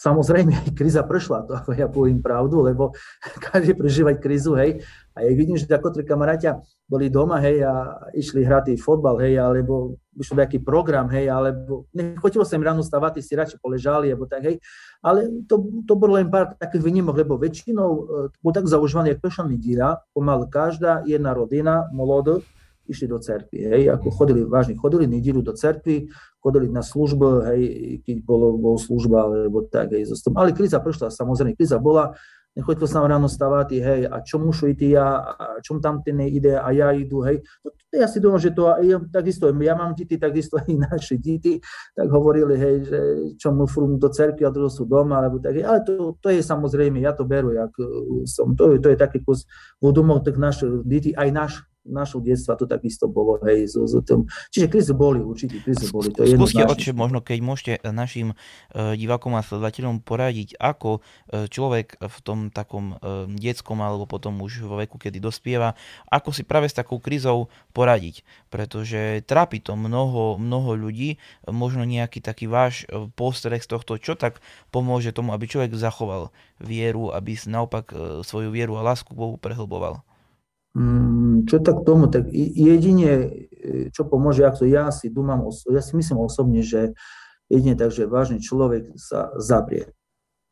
samozrejme, 0.04 0.52
kríza 0.78 1.04
prešla, 1.04 1.48
to 1.48 1.60
ako 1.60 1.70
ja 1.76 1.88
poviem 1.92 2.24
pravdu, 2.24 2.64
lebo 2.64 2.96
každý 3.52 3.76
prežívať 3.76 4.16
krízu, 4.20 4.56
hej, 4.56 4.84
a 5.14 5.22
ja 5.22 5.30
vidím, 5.38 5.54
že 5.54 5.70
ako 5.70 5.94
tri 5.94 6.04
kamaráťa 6.04 6.66
boli 6.90 7.08
doma, 7.14 7.38
hej, 7.38 7.62
a 7.62 8.02
išli 8.18 8.42
hrať 8.42 8.74
fotbal, 8.82 9.22
hej, 9.22 9.38
alebo 9.38 10.02
vyšiel 10.18 10.42
nejaký 10.42 10.60
program, 10.66 11.06
hej, 11.14 11.30
alebo 11.30 11.86
nechotilo 11.94 12.42
sa 12.42 12.58
im 12.58 12.66
ráno 12.66 12.82
stavať, 12.82 13.22
si 13.22 13.38
radšej 13.38 13.62
poležali, 13.62 14.10
alebo 14.10 14.26
tak, 14.26 14.46
hej. 14.46 14.58
Ale 15.06 15.46
to, 15.46 15.86
to 15.86 15.94
bolo 15.94 16.18
len 16.18 16.34
pár 16.34 16.58
takých 16.58 16.82
výnimok, 16.82 17.14
lebo 17.22 17.38
väčšinou 17.38 17.90
uh, 17.90 18.30
bol 18.42 18.54
tak 18.54 18.66
zaužívaný, 18.66 19.14
jak 19.14 19.22
prešla 19.22 19.46
nedíľa, 19.54 19.90
pomal 20.18 20.50
každá 20.50 21.06
jedna 21.06 21.38
rodina, 21.38 21.90
molod, 21.94 22.42
išli 22.84 23.08
do 23.08 23.16
cerkvy, 23.22 23.64
hej, 23.64 23.84
ako 23.96 24.12
chodili, 24.12 24.44
vážne 24.44 24.76
chodili 24.76 25.08
nedílu 25.08 25.40
do 25.40 25.56
cerkvy, 25.56 26.12
chodili 26.44 26.68
na 26.68 26.84
službu, 26.84 27.48
hej, 27.54 27.62
keď 28.04 28.18
bolo, 28.28 28.60
bolo 28.60 28.76
služba, 28.76 29.30
alebo 29.30 29.64
tak, 29.64 29.96
hej, 29.96 30.10
zostom. 30.10 30.36
Ale 30.36 30.52
kríza 30.52 30.84
prešla, 30.84 31.08
samozrejme, 31.08 31.56
kríza 31.56 31.80
bola, 31.80 32.18
nechoďte 32.54 32.86
sa 32.86 33.02
ráno 33.02 33.26
stávať, 33.26 33.68
hej, 33.82 34.02
a 34.06 34.22
čo 34.22 34.38
mušu 34.38 34.74
ísť 34.74 34.82
ja, 34.86 35.08
a 35.26 35.46
čom 35.66 35.82
tam 35.82 36.06
ten 36.06 36.22
ide 36.22 36.54
a 36.54 36.70
ja 36.70 36.94
idú, 36.94 37.26
hej. 37.26 37.42
To, 37.66 37.74
to 37.74 37.94
ja 37.98 38.06
si 38.06 38.22
domám, 38.22 38.42
že 38.42 38.54
to 38.54 38.70
ja, 38.86 38.98
takisto, 39.10 39.50
ja 39.50 39.74
mám 39.74 39.98
deti, 39.98 40.22
takisto 40.22 40.62
aj 40.62 40.70
naše 40.70 41.18
deti, 41.18 41.58
tak 41.98 42.08
hovorili, 42.14 42.54
hej, 42.58 42.76
že 42.86 43.00
čo 43.42 43.50
musú 43.52 43.90
do 43.98 44.10
cerky 44.14 44.46
a 44.46 44.54
druhé 44.54 44.70
sú 44.70 44.86
doma, 44.86 45.22
alebo 45.22 45.42
tak, 45.42 45.58
ale 45.66 45.82
to, 45.82 46.14
to 46.22 46.30
je 46.30 46.46
samozrejme, 46.46 47.02
ja 47.02 47.18
to 47.18 47.26
beru, 47.26 47.58
jak 47.58 47.74
som, 48.30 48.54
to, 48.54 48.78
to 48.78 48.94
je 48.94 48.98
taký 48.98 49.26
kus 49.26 49.50
v 49.82 49.90
domov 49.90 50.22
tak 50.22 50.38
našich 50.38 50.86
detí, 50.86 51.12
aj 51.18 51.30
náš 51.34 51.54
našho 51.84 52.24
detstva 52.24 52.56
to 52.56 52.64
takisto 52.64 53.12
bolo, 53.12 53.40
hej, 53.44 53.68
z, 53.68 53.76
z 53.88 53.94
tom. 54.08 54.26
Čiže 54.50 54.72
krízy 54.72 54.94
boli, 54.96 55.20
určite 55.20 55.60
krízy 55.60 55.92
boli. 55.92 56.10
To 56.16 56.24
je 56.24 56.36
Skúste, 56.40 56.64
oče, 56.64 56.92
možno 56.96 57.20
keď 57.20 57.40
môžete 57.44 57.74
našim 57.92 58.34
uh, 58.34 58.96
divákom 58.96 59.36
a 59.36 59.44
sledateľom 59.44 60.00
poradiť, 60.00 60.56
ako 60.58 61.04
uh, 61.04 61.46
človek 61.52 62.00
v 62.00 62.18
tom 62.24 62.40
takom 62.50 62.96
detskom 63.36 63.84
alebo 63.84 64.08
potom 64.08 64.40
už 64.40 64.64
vo 64.64 64.80
veku, 64.80 64.96
kedy 64.96 65.20
dospieva, 65.20 65.76
ako 66.08 66.32
si 66.32 66.48
práve 66.48 66.72
s 66.72 66.76
takou 66.76 67.04
krízou 67.04 67.52
poradiť. 67.76 68.24
Pretože 68.48 69.22
trápi 69.28 69.60
to 69.60 69.76
mnoho, 69.76 70.40
mnoho 70.40 70.76
ľudí, 70.78 71.20
možno 71.48 71.84
nejaký 71.84 72.24
taký 72.24 72.48
váš 72.48 72.88
postreh 73.20 73.60
z 73.60 73.68
tohto, 73.68 74.00
čo 74.00 74.16
tak 74.16 74.40
pomôže 74.72 75.12
tomu, 75.12 75.36
aby 75.36 75.46
človek 75.50 75.76
zachoval 75.76 76.32
vieru, 76.64 77.12
aby 77.12 77.36
naopak 77.44 77.92
svoju 78.24 78.50
vieru 78.54 78.80
a 78.80 78.86
lásku 78.86 79.12
Bohu 79.12 79.36
prehlboval. 79.36 80.02
Mm, 80.74 81.46
čo 81.46 81.62
tak 81.62 81.86
tomu, 81.86 82.10
tak 82.10 82.34
jedine, 82.34 83.30
e, 83.54 83.94
čo 83.94 84.10
pomôže, 84.10 84.42
ako 84.42 84.66
ja 84.66 84.90
si 84.90 85.14
dúmam, 85.14 85.46
ja 85.70 85.82
si 85.86 85.94
myslím 85.94 86.26
osobne, 86.26 86.66
že 86.66 86.98
jedine 87.46 87.78
tak, 87.78 87.94
že 87.94 88.10
vážny 88.10 88.42
človek 88.42 88.98
sa 88.98 89.30
zabrie. 89.38 89.94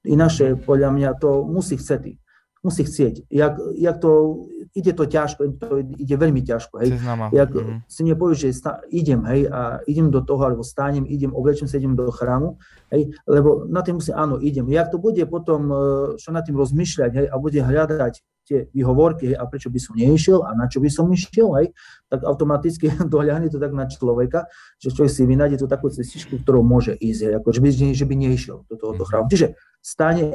Ináše, 0.05 0.61
podľa 0.61 0.93
mňa, 0.93 1.09
to 1.17 1.41
musí 1.41 1.73
chcieť. 1.73 2.21
Musí 2.61 2.85
chcieť. 2.85 3.33
Jak, 3.33 3.57
jak 3.73 3.97
to, 3.97 4.45
ide 4.77 4.93
to 4.93 5.09
ťažko, 5.09 5.57
to 5.57 5.81
ide 5.81 6.13
veľmi 6.13 6.45
ťažko. 6.45 6.77
Hej. 6.77 7.01
Jak 7.33 7.49
mm-hmm. 7.49 7.77
si 7.89 8.01
nepovieš, 8.05 8.37
že 8.45 8.49
stá, 8.53 8.77
idem, 8.93 9.25
hej, 9.25 9.49
a 9.49 9.81
idem 9.89 10.13
do 10.13 10.21
toho, 10.21 10.45
alebo 10.45 10.61
stánem, 10.61 11.01
idem, 11.09 11.33
oblečím 11.33 11.65
sa, 11.65 11.81
idem 11.81 11.97
do 11.97 12.13
chrámu, 12.13 12.61
hej, 12.93 13.09
lebo 13.25 13.65
na 13.65 13.81
tým 13.81 13.97
musím, 13.97 14.13
áno, 14.13 14.37
idem. 14.37 14.69
Jak 14.69 14.93
to 14.93 15.01
bude 15.01 15.25
potom, 15.25 15.73
čo 16.21 16.29
e, 16.29 16.33
na 16.37 16.45
tým 16.45 16.53
rozmýšľať, 16.61 17.11
hej, 17.17 17.27
a 17.33 17.35
bude 17.41 17.57
hľadať 17.57 18.21
tie 18.45 18.67
výhovorky, 18.73 19.33
a 19.37 19.43
prečo 19.47 19.69
by 19.69 19.79
som 19.79 19.93
neišiel 19.95 20.43
a 20.43 20.51
na 20.57 20.65
čo 20.65 20.81
by 20.81 20.89
som 20.89 21.07
išiel, 21.09 21.53
hej, 21.61 21.71
tak 22.09 22.25
automaticky 22.25 22.91
doľahne 23.13 23.47
to 23.47 23.61
tak 23.61 23.71
na 23.71 23.85
človeka, 23.87 24.49
že 24.81 24.91
človek 24.91 25.11
si 25.11 25.23
vynájde 25.25 25.57
tú 25.61 25.67
takú 25.69 25.87
cestičku, 25.87 26.41
ktorou 26.41 26.65
môže 26.65 26.97
ísť, 26.97 27.21
hej, 27.27 27.33
ako 27.39 27.47
že 27.53 27.59
by, 27.61 27.69
že 27.93 28.05
by 28.05 28.15
neišiel 28.17 28.57
do 28.65 28.75
tohoto 28.75 29.03
mhm. 29.05 29.09
chrámu. 29.09 29.27
Čiže 29.31 29.47
stane, 29.81 30.25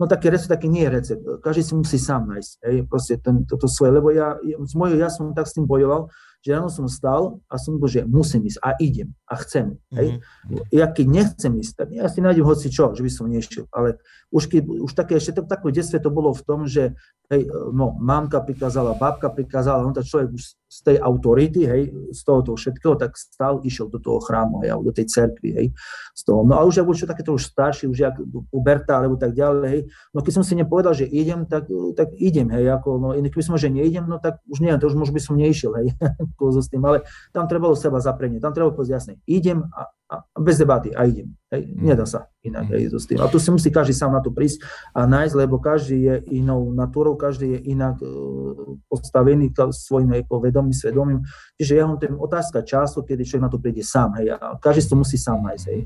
no 0.00 0.04
taký 0.08 0.32
recept, 0.32 0.48
taký 0.48 0.68
nie 0.72 0.88
je 0.88 0.90
recept, 0.90 1.22
každý 1.44 1.62
si 1.64 1.72
musí 1.76 1.98
sám 2.00 2.28
nájsť, 2.30 2.52
hej, 2.64 2.76
proste 2.88 3.20
ten, 3.20 3.44
toto 3.44 3.68
svoje, 3.68 3.92
lebo 3.96 4.08
ja, 4.08 4.36
z 4.40 4.74
mojho, 4.76 4.96
ja 4.96 5.12
som 5.12 5.36
tak 5.36 5.44
s 5.48 5.56
tým 5.56 5.68
bojoval, 5.68 6.08
že 6.44 6.52
ráno 6.52 6.68
som 6.68 6.84
stal 6.92 7.40
a 7.48 7.56
som 7.56 7.80
bol, 7.80 7.88
že 7.88 8.04
musím 8.04 8.44
ísť 8.44 8.60
a 8.60 8.76
idem 8.76 9.16
a 9.24 9.40
chcem. 9.40 9.80
Hej. 9.96 10.20
Mm-hmm. 10.20 10.76
Ja 10.76 10.92
keď 10.92 11.06
nechcem 11.08 11.52
ísť, 11.56 11.72
tak 11.72 11.88
ja 11.96 12.04
si 12.12 12.20
nájdem 12.20 12.44
hoci 12.44 12.68
čo, 12.68 12.92
že 12.92 13.00
by 13.00 13.10
som 13.10 13.32
nešiel. 13.32 13.64
Ale 13.72 13.96
už, 14.28 14.52
keď, 14.52 14.62
už 14.68 14.92
také, 14.92 15.16
ešte 15.16 15.40
to, 15.40 15.48
detstve 15.48 16.04
to 16.04 16.12
bolo 16.12 16.36
v 16.36 16.44
tom, 16.44 16.68
že 16.68 16.92
hej, 17.32 17.48
no, 17.72 17.96
mamka 17.96 18.44
prikázala, 18.44 18.92
babka 18.92 19.32
prikázala, 19.32 19.88
no 19.88 19.96
tak 19.96 20.04
človek 20.04 20.36
už 20.36 20.44
z 20.74 20.78
tej 20.82 20.96
autority, 20.98 21.62
hej, 21.70 21.82
z 22.10 22.20
toho, 22.26 22.42
všetkého, 22.42 22.98
tak 22.98 23.14
stal, 23.14 23.62
išiel 23.62 23.86
do 23.86 24.02
toho 24.02 24.18
chrámu, 24.18 24.66
hej, 24.66 24.74
do 24.74 24.90
tej 24.90 25.06
cerkvy, 25.06 25.50
hej, 25.54 25.66
z 26.10 26.22
toho. 26.26 26.42
No 26.42 26.58
a 26.58 26.66
už 26.66 26.82
ak 26.82 26.90
čo 26.98 27.06
takéto 27.06 27.30
už 27.30 27.46
starší, 27.46 27.86
už 27.86 27.98
jak 28.02 28.18
puberta, 28.50 28.98
alebo 28.98 29.14
tak 29.14 29.38
ďalej, 29.38 29.66
hej, 29.70 29.82
no 30.10 30.18
keď 30.18 30.32
som 30.34 30.44
si 30.44 30.58
nepovedal, 30.58 30.98
že 30.98 31.06
idem, 31.06 31.46
tak, 31.46 31.70
tak 31.94 32.10
idem, 32.18 32.50
hej, 32.50 32.74
ako, 32.74 32.98
no 32.98 33.08
inak 33.14 33.30
keby 33.30 33.46
som, 33.46 33.54
že 33.54 33.70
neidem, 33.70 34.02
no 34.10 34.18
tak 34.18 34.42
už 34.50 34.58
neviem, 34.58 34.82
to 34.82 34.90
už 34.90 34.98
možno 34.98 35.14
by 35.14 35.22
som 35.22 35.38
neišiel, 35.38 35.72
hej, 35.78 35.94
s 36.64 36.68
tým, 36.70 36.82
ale 36.82 37.06
tam 37.30 37.46
trebalo 37.46 37.78
seba 37.78 38.02
zaprenie, 38.02 38.42
tam 38.42 38.50
trebalo 38.50 38.74
povedať 38.74 38.98
jasne, 38.98 39.14
idem 39.30 39.70
a 39.70 39.94
bez 40.36 40.60
debaty 40.60 40.94
a 40.94 41.08
idem. 41.08 41.32
Hej. 41.50 41.70
Mm. 41.70 41.82
Nedá 41.86 42.04
sa 42.06 42.30
inak 42.42 42.70
hej, 42.74 42.90
s 42.90 43.06
tým. 43.06 43.22
A 43.22 43.30
tu 43.30 43.38
si 43.38 43.50
musí 43.50 43.70
každý 43.70 43.94
sám 43.94 44.14
na 44.14 44.22
to 44.22 44.34
prísť 44.34 44.62
a 44.92 45.06
nájsť, 45.06 45.34
lebo 45.38 45.62
každý 45.62 45.96
je 46.06 46.14
inou 46.38 46.74
natúrou, 46.74 47.14
každý 47.14 47.58
je 47.58 47.60
inak 47.72 47.98
uh, 48.02 48.78
postavený 48.90 49.54
svojim 49.70 50.10
vedomým, 50.18 50.74
svedomím. 50.74 51.20
Čiže 51.56 51.72
ja 51.78 51.84
mám 51.86 51.98
ten 52.02 52.14
otázka 52.14 52.66
času, 52.66 53.06
kedy 53.06 53.22
človek 53.22 53.44
na 53.46 53.52
to 53.52 53.62
príde 53.62 53.82
sám. 53.86 54.18
Hej, 54.18 54.34
a 54.34 54.58
každý 54.58 54.90
to 54.90 54.96
musí 54.98 55.16
sám 55.16 55.40
nájsť. 55.46 55.66
Hej. 55.70 55.80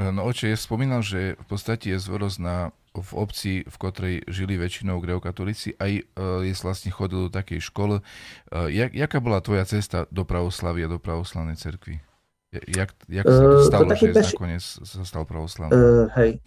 No 0.00 0.24
oče, 0.26 0.48
ja 0.48 0.56
spomínal, 0.56 1.04
že 1.04 1.36
v 1.36 1.46
podstate 1.46 1.92
je 1.92 1.98
zvoros 2.00 2.40
na 2.40 2.72
v 2.90 3.10
obci, 3.14 3.62
v 3.62 3.76
ktorej 3.78 4.14
žili 4.26 4.58
väčšinou 4.58 4.98
greokatolíci, 4.98 5.78
aj 5.78 5.92
uh, 6.18 6.42
je 6.42 6.54
vlastne 6.58 6.90
chodil 6.90 7.26
do 7.26 7.30
takej 7.30 7.62
školy. 7.62 8.02
Uh, 8.50 8.66
jak, 8.66 8.90
jaká 8.90 9.22
bola 9.22 9.38
tvoja 9.38 9.62
cesta 9.62 10.10
do 10.10 10.26
pravoslavia, 10.26 10.90
do 10.90 10.98
pravoslavnej 10.98 11.54
cerkvy? 11.54 12.02
Jak, 12.50 12.90
jak 13.06 13.24
sa 13.30 13.42
to 13.46 13.62
stalo, 13.62 13.86
uh, 13.86 13.94
že 13.94 14.10
peši... 14.10 14.34
nakoniec 14.34 14.64
sa 14.66 15.06
stal 15.06 15.22
pravoslavný? 15.22 15.70
Uh, 15.70 16.10
hej. 16.18 16.42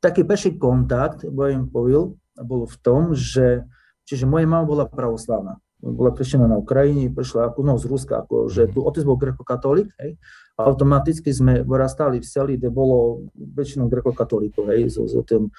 Taký 0.00 0.24
peší 0.24 0.56
kontakt, 0.56 1.28
bo 1.28 1.44
im 1.46 1.68
povil, 1.68 2.16
bol 2.40 2.64
v 2.64 2.76
tom, 2.80 3.12
že 3.12 3.68
čiže 4.08 4.24
moja 4.24 4.48
mama 4.48 4.64
bola 4.64 4.84
pravoslavná. 4.88 5.60
Bola 5.82 6.14
kreštená 6.14 6.46
na 6.46 6.56
Ukrajine, 6.56 7.10
prišla 7.10 7.58
no, 7.58 7.74
z 7.74 7.84
Ruska, 7.90 8.22
ako, 8.24 8.48
že 8.48 8.70
mhm. 8.70 8.72
tu 8.72 8.78
otec 8.86 9.02
bol 9.02 9.18
grekokatolík, 9.18 9.90
hej, 9.98 10.14
automaticky 10.56 11.34
sme 11.34 11.66
vyrastali 11.66 12.22
v 12.22 12.26
seli, 12.26 12.52
kde 12.54 12.70
bolo 12.70 13.26
väčšinou 13.34 13.90
grekokatolíkov, 13.90 14.70
hej, 14.70 14.94
so, 14.94 15.10
so 15.10 15.26
tým, 15.26 15.50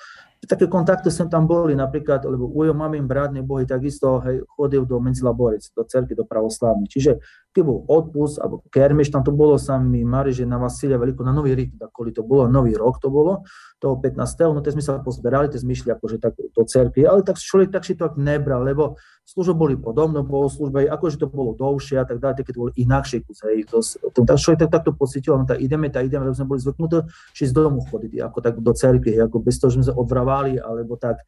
také 0.48 0.72
kontakty 0.72 1.12
sme 1.12 1.28
tam 1.28 1.44
boli, 1.44 1.76
napríklad, 1.76 2.24
lebo 2.24 2.48
ujo 2.48 2.72
mamin 2.72 3.04
brat 3.04 3.36
neboli 3.36 3.68
takisto, 3.68 4.24
hej, 4.24 4.48
chodil 4.48 4.88
do 4.88 5.00
Medzilaborec, 5.04 5.76
do 5.76 5.84
cerky, 5.84 6.16
do 6.16 6.24
pravoslavnej. 6.24 6.88
Čiže 6.88 7.20
bol 7.62 7.86
odpust, 7.86 8.42
alebo 8.42 8.66
kermeš, 8.74 9.14
tam 9.14 9.22
to 9.22 9.30
bolo 9.30 9.62
sa 9.62 9.78
mi 9.78 10.02
Mari, 10.02 10.34
že 10.34 10.50
na 10.50 10.58
Vasilia 10.58 10.98
Veliko, 10.98 11.22
na 11.22 11.30
Nový 11.30 11.54
rok, 11.54 11.94
kvôli 11.94 12.10
to 12.10 12.26
bolo, 12.26 12.50
Nový 12.50 12.74
rok 12.74 12.98
to 12.98 13.14
bolo, 13.14 13.46
toho 13.78 14.02
15. 14.02 14.58
No 14.58 14.66
to 14.66 14.74
sme 14.74 14.82
sa 14.82 14.98
pozberali, 14.98 15.54
to 15.54 15.62
sme 15.62 15.78
išli 15.78 15.94
akože 15.94 16.18
tak 16.18 16.34
do 16.40 16.64
cerky, 16.66 17.06
ale 17.06 17.22
tak 17.22 17.38
človek 17.38 17.70
tak 17.70 17.86
si 17.86 17.94
to 17.94 18.10
tak 18.10 18.18
nebral, 18.18 18.66
lebo 18.66 18.98
služby 19.30 19.54
boli 19.54 19.76
podobno, 19.78 20.26
bolo 20.26 20.50
služba, 20.50 20.90
akože 20.90 21.22
to 21.22 21.30
bolo 21.30 21.54
dlhšie 21.54 22.02
a 22.02 22.06
tak 22.10 22.18
ďalej, 22.18 22.42
keď 22.42 22.54
to 22.58 22.62
bolo 22.66 22.74
inakšie 22.74 23.18
kus, 23.22 23.40
hej, 23.46 23.70
to, 23.70 23.86
to, 23.86 24.20
tak 24.26 24.38
človek 24.42 24.60
tak, 24.66 24.82
takto 24.82 24.92
pocítil, 24.98 25.38
no 25.38 25.46
tak 25.46 25.62
ideme, 25.62 25.94
tak 25.94 26.10
ideme, 26.10 26.26
lebo 26.26 26.34
sme 26.34 26.50
boli 26.50 26.64
zvyknutí, 26.64 27.06
že 27.38 27.52
z 27.52 27.54
domu 27.54 27.86
chodiť, 27.86 28.24
ako 28.26 28.38
tak 28.42 28.58
do 28.58 28.74
cerky, 28.74 29.14
ako 29.22 29.38
bez 29.44 29.62
toho, 29.62 29.70
že 29.70 29.78
sme 29.78 29.88
sa 29.92 29.94
odvravali, 29.94 30.58
alebo 30.58 30.98
tak, 30.98 31.22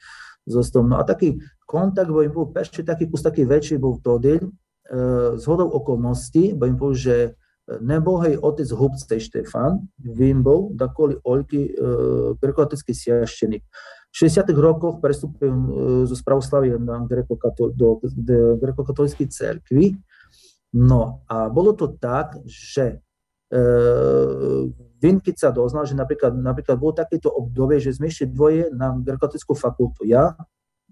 zostal. 0.45 0.85
No 0.85 1.01
a 1.01 1.03
taký 1.03 1.41
kontakt, 1.65 2.09
bo 2.09 2.21
im 2.21 2.31
bol 2.31 2.53
ešte 2.53 2.85
taký 2.85 3.09
kus 3.09 3.25
taký 3.25 3.43
väčší, 3.43 3.81
bol 3.81 3.97
deň, 3.97 4.64
z 5.35 5.43
hodou 5.49 5.69
okolností, 5.73 6.53
im 6.53 6.77
poviem, 6.77 6.93
že 6.93 7.15
nebohej 7.65 8.37
otec 8.37 8.69
Hubcej 8.69 9.17
Štefan, 9.17 9.89
Vimbol, 9.97 10.69
dakoli 10.77 11.17
Oľky, 11.25 11.73
grekokatolický 12.37 12.93
siaštenik. 12.93 13.65
V 14.13 14.15
60. 14.15 14.47
rokoch 14.55 15.01
prestúpil 15.01 15.51
zo 16.05 16.15
pravoslavia 16.23 16.79
na 16.79 17.03
do 17.75 17.99
grekokatolíckej 18.61 19.27
cerkvy. 19.27 19.97
No 20.71 21.25
a 21.27 21.51
bolo 21.51 21.75
to 21.75 21.91
tak, 21.99 22.39
že 22.47 23.03
e, 23.47 23.59
Vin, 24.99 25.19
keď 25.19 25.35
sa 25.35 25.49
doznal, 25.51 25.83
že 25.83 25.99
napríklad, 25.99 26.31
napríklad 26.31 26.79
bolo 26.79 26.95
takéto 26.95 27.27
obdobie, 27.27 27.83
že 27.83 27.95
sme 27.95 28.07
ešte 28.07 28.31
dvoje 28.31 28.71
na 28.71 28.95
grekokatolickú 28.95 29.51
fakultu. 29.55 30.07
Ja 30.07 30.35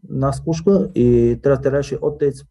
na 0.04 0.36
skúšku 0.36 0.92
i 0.92 1.40
teraz 1.40 1.64
terajší 1.64 2.00
otec 2.04 2.36
e, 2.36 2.46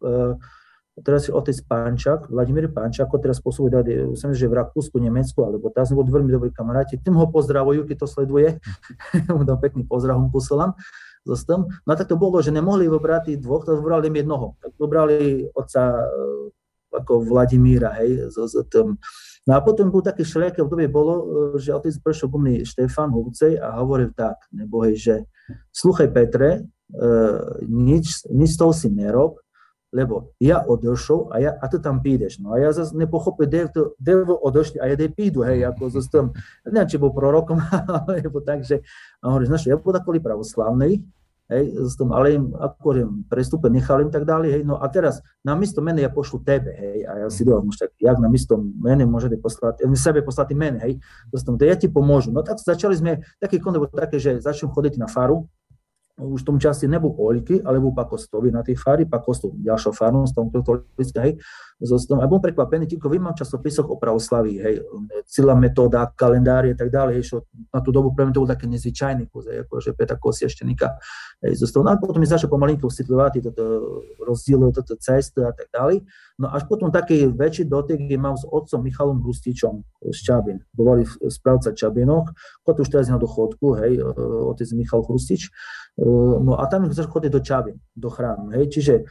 teraz 1.01 1.25
otec 1.25 1.57
Pánčak, 1.65 2.29
Vladimír 2.29 2.69
Pánčak, 2.69 3.09
ako 3.09 3.17
teraz 3.17 3.41
pôsobí, 3.41 3.73
som 4.13 4.29
že 4.29 4.45
v 4.45 4.61
Rakúsku, 4.61 5.01
Nemecku, 5.01 5.41
alebo 5.41 5.73
tam 5.73 5.89
sme 5.89 6.05
boli 6.05 6.13
veľmi 6.13 6.29
dobrí 6.29 6.49
kamaráti, 6.53 7.01
tým 7.01 7.17
ho 7.17 7.25
pozdravujú, 7.33 7.89
keď 7.89 8.05
to 8.05 8.07
sleduje, 8.07 8.61
mu 9.33 9.41
dám 9.41 9.57
pekný 9.57 9.89
pozdrav, 9.89 10.21
mu 10.21 10.29
posielam. 10.29 10.77
Zostam. 11.23 11.71
No 11.87 11.89
a 11.89 11.95
tak 11.95 12.11
to 12.11 12.19
bolo, 12.19 12.43
že 12.43 12.51
nemohli 12.51 12.83
vybrať 12.91 13.39
dvoch, 13.39 13.63
to 13.63 13.79
vybrali 13.79 14.11
im 14.11 14.19
jednoho. 14.27 14.59
Tak 14.59 14.75
vybrali 14.75 15.47
otca 15.55 16.03
eh, 16.03 16.99
ako 16.99 17.23
Vladimíra, 17.23 17.95
hej, 18.03 18.27
z, 18.27 18.35
z 18.43 18.59
tom. 18.67 18.99
No 19.47 19.51
a 19.55 19.63
potom 19.63 19.87
bol 19.87 20.03
taký 20.03 20.27
všelijaké 20.27 20.59
obdobie 20.59 20.91
bolo, 20.91 21.13
eh, 21.55 21.63
že 21.63 21.71
otec 21.71 21.95
prišiel 22.03 22.27
ku 22.27 22.37
mne 22.43 22.67
Štefan 22.67 23.15
Hubcej 23.15 23.55
a 23.55 23.79
hovoril 23.79 24.11
tak, 24.11 24.35
nebo 24.51 24.83
hej, 24.83 24.99
že 24.99 25.15
sluchaj 25.71 26.11
Petre, 26.11 26.67
uh, 26.95 27.59
nič, 27.67 28.27
nič 28.31 28.55
toho 28.55 28.71
si 28.71 28.87
nerob, 28.87 29.42
lebo 29.93 30.33
ja 30.41 30.65
odošol 30.65 31.29
a, 31.29 31.35
ja, 31.37 31.51
a 31.53 31.69
ty 31.69 31.77
tam 31.77 32.01
pídeš. 32.01 32.41
No 32.41 32.57
a 32.57 32.59
ja 32.59 32.73
zase 32.73 32.97
nepochopil, 32.97 33.45
kde, 33.45 33.69
kde 34.01 34.13
odošli 34.25 34.81
a 34.81 34.89
ja 34.89 34.97
kde 34.97 35.13
pídu, 35.13 35.45
hej, 35.45 35.69
ako 35.69 35.93
zase 35.93 36.09
tam, 36.09 36.33
neviem, 36.65 36.89
či 36.89 36.97
bol 36.97 37.13
prorokom, 37.13 37.61
alebo 38.09 38.41
tak, 38.41 38.65
že, 38.65 38.81
a 39.21 39.29
hovoríš, 39.29 39.53
znaš, 39.53 39.69
ja 39.69 39.77
bol 39.77 39.93
takový 39.93 40.17
pravoslavný, 40.17 41.05
hej, 41.53 41.65
tom, 41.93 42.09
ale 42.09 42.41
im, 42.41 42.57
ako 42.57 42.87
im 42.97 43.11
prestupe 43.29 43.69
nechal 43.69 44.01
im 44.01 44.09
tak 44.09 44.25
ďalej, 44.25 44.49
hej, 44.59 44.63
no 44.65 44.81
a 44.81 44.85
teraz 44.89 45.21
na 45.45 45.53
miesto 45.53 45.85
mene 45.85 46.01
ja 46.01 46.09
pošlu 46.09 46.41
tebe, 46.41 46.73
hej, 46.73 47.05
a 47.05 47.11
ja 47.21 47.27
si 47.29 47.45
dám, 47.45 47.69
tak, 47.69 47.93
jak 48.01 48.17
na 48.17 48.27
miesto 48.33 48.57
mene 48.57 49.05
môžete 49.05 49.37
poslať, 49.37 49.85
sebe 49.93 50.25
poslať 50.25 50.57
mene, 50.57 50.81
hej, 50.81 50.97
to 51.29 51.63
ja 51.63 51.77
ti 51.77 51.85
pomôžu. 51.85 52.33
No 52.33 52.41
tak 52.41 52.57
začali 52.57 52.97
sme, 52.97 53.21
taký 53.37 53.61
koncept 53.61 53.93
také, 53.93 54.17
že 54.17 54.41
začnem 54.41 54.73
chodiť 54.73 54.97
na 54.97 55.05
faru, 55.05 55.45
už 56.13 56.45
v 56.45 56.47
tom 56.53 56.57
čase 56.61 56.85
nebol 56.85 57.17
Oľky, 57.17 57.65
ale 57.65 57.81
bol 57.81 57.89
Pakostovi 57.89 58.53
na 58.53 58.61
tej 58.61 58.77
fári, 58.77 59.09
Pakostov 59.09 59.57
ďalšou 59.57 59.97
fárom, 59.97 60.29
z 60.29 60.37
tom 60.37 60.53
katolícka, 60.53 61.25
hej, 61.25 61.41
zostal, 61.81 62.21
a 62.21 62.29
bol 62.29 62.37
prekvapený, 62.37 62.85
týko 62.85 63.09
vy 63.09 63.17
mám 63.17 63.33
časopisoch 63.33 63.89
o 63.89 63.97
pravoslaví, 63.97 64.61
hej, 64.61 64.85
celá 65.25 65.57
metóda, 65.57 66.05
kalendári 66.13 66.73
a 66.73 66.77
tak 66.77 66.93
ďalej, 66.93 67.13
hej, 67.17 67.25
čo 67.25 67.37
na 67.73 67.81
tú 67.81 67.89
dobu 67.89 68.13
pre 68.13 68.29
mňa 68.29 68.33
to 68.37 68.41
bol 68.45 68.49
také 68.49 68.69
nezvyčajný 68.69 69.25
kus, 69.33 69.49
hej, 69.49 69.65
akože 69.65 69.97
pre 69.97 70.05
takého 70.05 70.29
sieštenika, 70.29 71.01
hej, 71.41 71.57
zostal, 71.57 71.81
no 71.81 71.89
a 71.89 71.97
potom 71.97 72.21
mi 72.21 72.29
začal 72.29 72.45
pomalinko 72.45 72.93
vysvetľovať 72.93 73.49
toto 73.49 73.63
rozdiely, 74.21 74.69
toto 74.69 74.93
cesty 75.01 75.41
a 75.41 75.49
tak 75.49 75.73
ďalej, 75.73 76.05
no 76.37 76.45
až 76.53 76.69
potom 76.69 76.93
taký 76.93 77.25
väčší 77.33 77.65
dotyk 77.65 78.05
je 78.05 78.21
mal 78.21 78.37
s 78.37 78.45
otcom 78.45 78.85
Michalom 78.85 79.17
Hrustičom 79.25 79.81
z 80.13 80.19
Čabin, 80.21 80.61
boli 80.77 81.09
správca 81.25 81.73
Čabinoch, 81.73 82.29
kot 82.61 82.77
už 82.77 82.85
teraz 82.93 83.09
na 83.09 83.17
dochodku, 83.17 83.81
hej, 83.81 83.97
otec 84.53 84.69
Michal 84.77 85.01
Hrustič, 85.01 85.49
No 85.93 86.57
a 86.57 86.65
tam 86.65 86.89
chceš 86.89 87.05
chodiť 87.05 87.29
do 87.29 87.37
Čavy, 87.37 87.77
do 87.93 88.09
chrámu, 88.09 88.49
hej, 88.57 88.65
čiže 88.65 89.05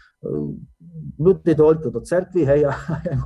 ľudia 1.14 1.54
doľko 1.54 1.94
do 1.94 2.02
cerkvy, 2.02 2.42
hej, 2.42 2.66
a 2.66 2.74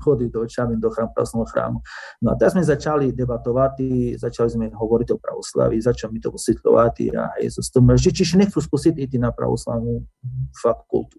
chodí 0.05 0.29
do 0.29 0.45
Čavy, 0.45 0.77
do 0.77 0.93
chrámu, 0.93 1.17
pravoslavného 1.17 1.49
chrámu. 1.49 1.79
No 2.21 2.29
a 2.33 2.35
teraz 2.37 2.53
sme 2.53 2.61
začali 2.61 3.17
debatovať, 3.17 3.81
začali 4.21 4.49
sme 4.53 4.67
hovoriť 4.77 5.09
o 5.09 5.17
pravoslaví, 5.17 5.81
začali 5.81 6.13
mi 6.13 6.21
to 6.21 6.29
vysvetľovať 6.37 6.95
a 7.17 7.23
hej, 7.41 7.49
so 7.49 7.65
tom, 7.73 7.89
že 7.97 8.13
čiže 8.13 8.37
nechcú 8.37 8.61
skúsiť 8.61 8.93
ísť 8.93 9.17
na 9.17 9.33
pravoslavnú 9.33 10.05
fakultu. 10.53 11.17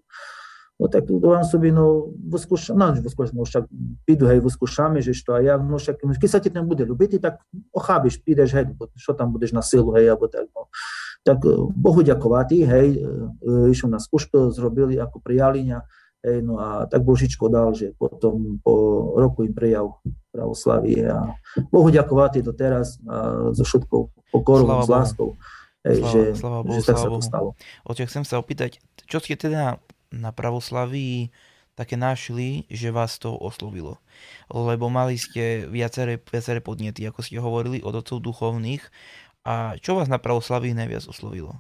No 0.78 0.86
tak 0.94 1.10
vám 1.10 1.42
sobie, 1.42 1.74
no, 1.74 2.14
vyskúšam, 2.14 2.78
no, 2.78 2.94
vyskúšam, 2.94 3.42
však 3.42 3.66
pidu, 4.06 4.30
hej, 4.30 4.46
vyskúšame, 4.46 5.02
že 5.02 5.18
što, 5.18 5.34
a 5.34 5.42
ja, 5.42 5.58
no, 5.58 5.82
však, 5.82 6.06
keď 6.06 6.30
sa 6.30 6.38
ti 6.38 6.54
ten 6.54 6.62
bude 6.70 6.86
ľúbiť, 6.86 7.18
tak 7.18 7.42
ochábiš, 7.74 8.22
pídeš, 8.22 8.54
hej, 8.54 8.78
čo 8.94 9.18
tam 9.18 9.34
budeš 9.34 9.58
na 9.58 9.66
silu, 9.66 9.90
hej, 9.98 10.14
alebo 10.14 10.30
tak, 10.30 10.46
no 10.54 10.70
tak 11.28 11.44
e, 11.44 11.52
Bohu 11.76 12.00
ďakovatý, 12.00 12.64
hej, 12.64 13.04
išiel 13.68 13.92
na 13.92 14.00
skúšku, 14.00 14.56
zrobili 14.56 14.96
ako 14.96 15.20
prijali 15.20 15.68
hej, 16.24 16.40
no 16.44 16.60
a 16.60 16.88
tak 16.88 17.04
Božičko 17.04 17.52
dal, 17.52 17.76
že 17.76 17.92
potom 17.96 18.60
po 18.64 18.74
roku 19.16 19.44
im 19.44 19.52
prijav 19.52 20.00
pravoslavie 20.32 21.08
a 21.08 21.36
Bohu 21.68 21.92
ďakovatý 21.92 22.44
to 22.44 22.52
teraz 22.56 23.00
a 23.08 23.52
so 23.52 23.64
všetkou 23.64 24.32
pokorou, 24.32 24.68
s 24.84 24.90
láskou, 24.90 25.30
hej, 25.88 26.00
slava, 26.00 26.12
že, 26.12 26.22
slava 26.36 26.60
Bohu, 26.64 26.80
že 26.80 26.88
tak 26.88 26.98
sa 27.00 27.10
to 27.12 27.20
stalo. 27.24 27.50
Oče, 27.88 28.08
chcem 28.08 28.24
sa 28.28 28.40
opýtať, 28.40 28.80
čo 29.08 29.24
ste 29.24 29.40
teda 29.40 29.80
na 30.12 30.32
pravoslaví 30.32 31.32
také 31.78 31.94
našli, 31.94 32.66
že 32.74 32.90
vás 32.90 33.22
to 33.22 33.38
oslovilo. 33.38 34.02
Lebo 34.50 34.90
mali 34.90 35.14
ste 35.14 35.70
viaceré, 35.70 36.18
viaceré 36.18 36.58
podnety, 36.58 37.06
ako 37.06 37.22
ste 37.22 37.38
hovorili, 37.38 37.86
od 37.86 37.94
otcov 38.02 38.18
duchovných, 38.18 38.82
a 39.48 39.80
čo 39.80 39.96
vás 39.96 40.12
na 40.12 40.20
pravoslaví 40.20 40.76
najviac 40.76 41.08
oslovilo? 41.08 41.56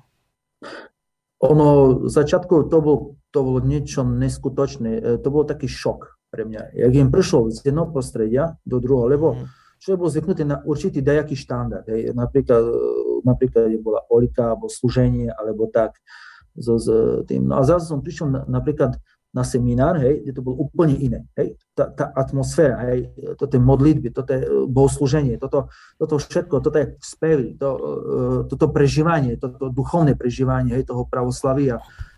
Ono, 1.40 1.68
v 2.04 2.12
začiatku 2.12 2.68
to, 2.68 2.78
bol, 2.84 2.98
to 3.32 3.40
bolo 3.46 3.64
niečo 3.64 4.04
neskutočné. 4.04 4.92
E, 5.00 5.02
to 5.24 5.32
bol 5.32 5.48
taký 5.48 5.72
šok 5.72 6.20
pre 6.28 6.44
mňa. 6.44 6.76
Jak 6.76 6.92
im 6.98 7.08
prišlo 7.08 7.48
z 7.56 7.64
jedného 7.64 7.88
prostredia 7.88 8.60
do 8.68 8.84
druhého, 8.84 9.08
lebo 9.08 9.28
mm. 9.40 9.46
človek 9.80 10.00
bol 10.04 10.12
zvyknutý 10.12 10.44
na 10.44 10.60
určitý 10.68 11.00
dajaký 11.00 11.40
štandard. 11.40 11.88
Hej. 11.88 12.12
Napríklad, 12.12 12.60
e, 12.60 12.78
napríklad 13.24 13.72
bola 13.80 14.04
olika, 14.12 14.52
alebo 14.52 14.68
služenie, 14.68 15.32
alebo 15.32 15.72
tak. 15.72 15.96
So, 16.58 16.82
s 16.82 16.90
tým. 17.30 17.46
No 17.48 17.62
a 17.62 17.64
zase 17.64 17.88
som 17.88 18.02
prišiel 18.02 18.34
na, 18.34 18.42
napríklad 18.50 18.98
na 19.38 19.46
seminár, 19.46 20.02
hej, 20.02 20.26
kde 20.26 20.34
to 20.34 20.42
bolo 20.42 20.66
úplne 20.66 20.98
iné. 20.98 21.30
Hej. 21.38 21.62
Tá, 21.78 21.94
tá 21.94 22.10
atmosféra, 22.18 22.90
hej, 22.90 23.14
toto 23.38 23.62
modlitby, 23.62 24.10
toto 24.10 24.34
e, 24.34 24.42
bohoslúženie, 24.66 25.38
toto, 25.38 25.70
toto 26.02 26.18
všetko, 26.18 26.58
toto 26.58 26.78
je 26.82 26.98
spevy, 26.98 27.54
to, 27.54 27.70
e, 27.78 27.80
toto 28.50 28.74
prežívanie, 28.74 29.38
toto 29.38 29.70
duchovné 29.70 30.18
prežívanie 30.18 30.74
hej, 30.74 30.90
toho 30.90 31.06
pravoslavia, 31.06 31.78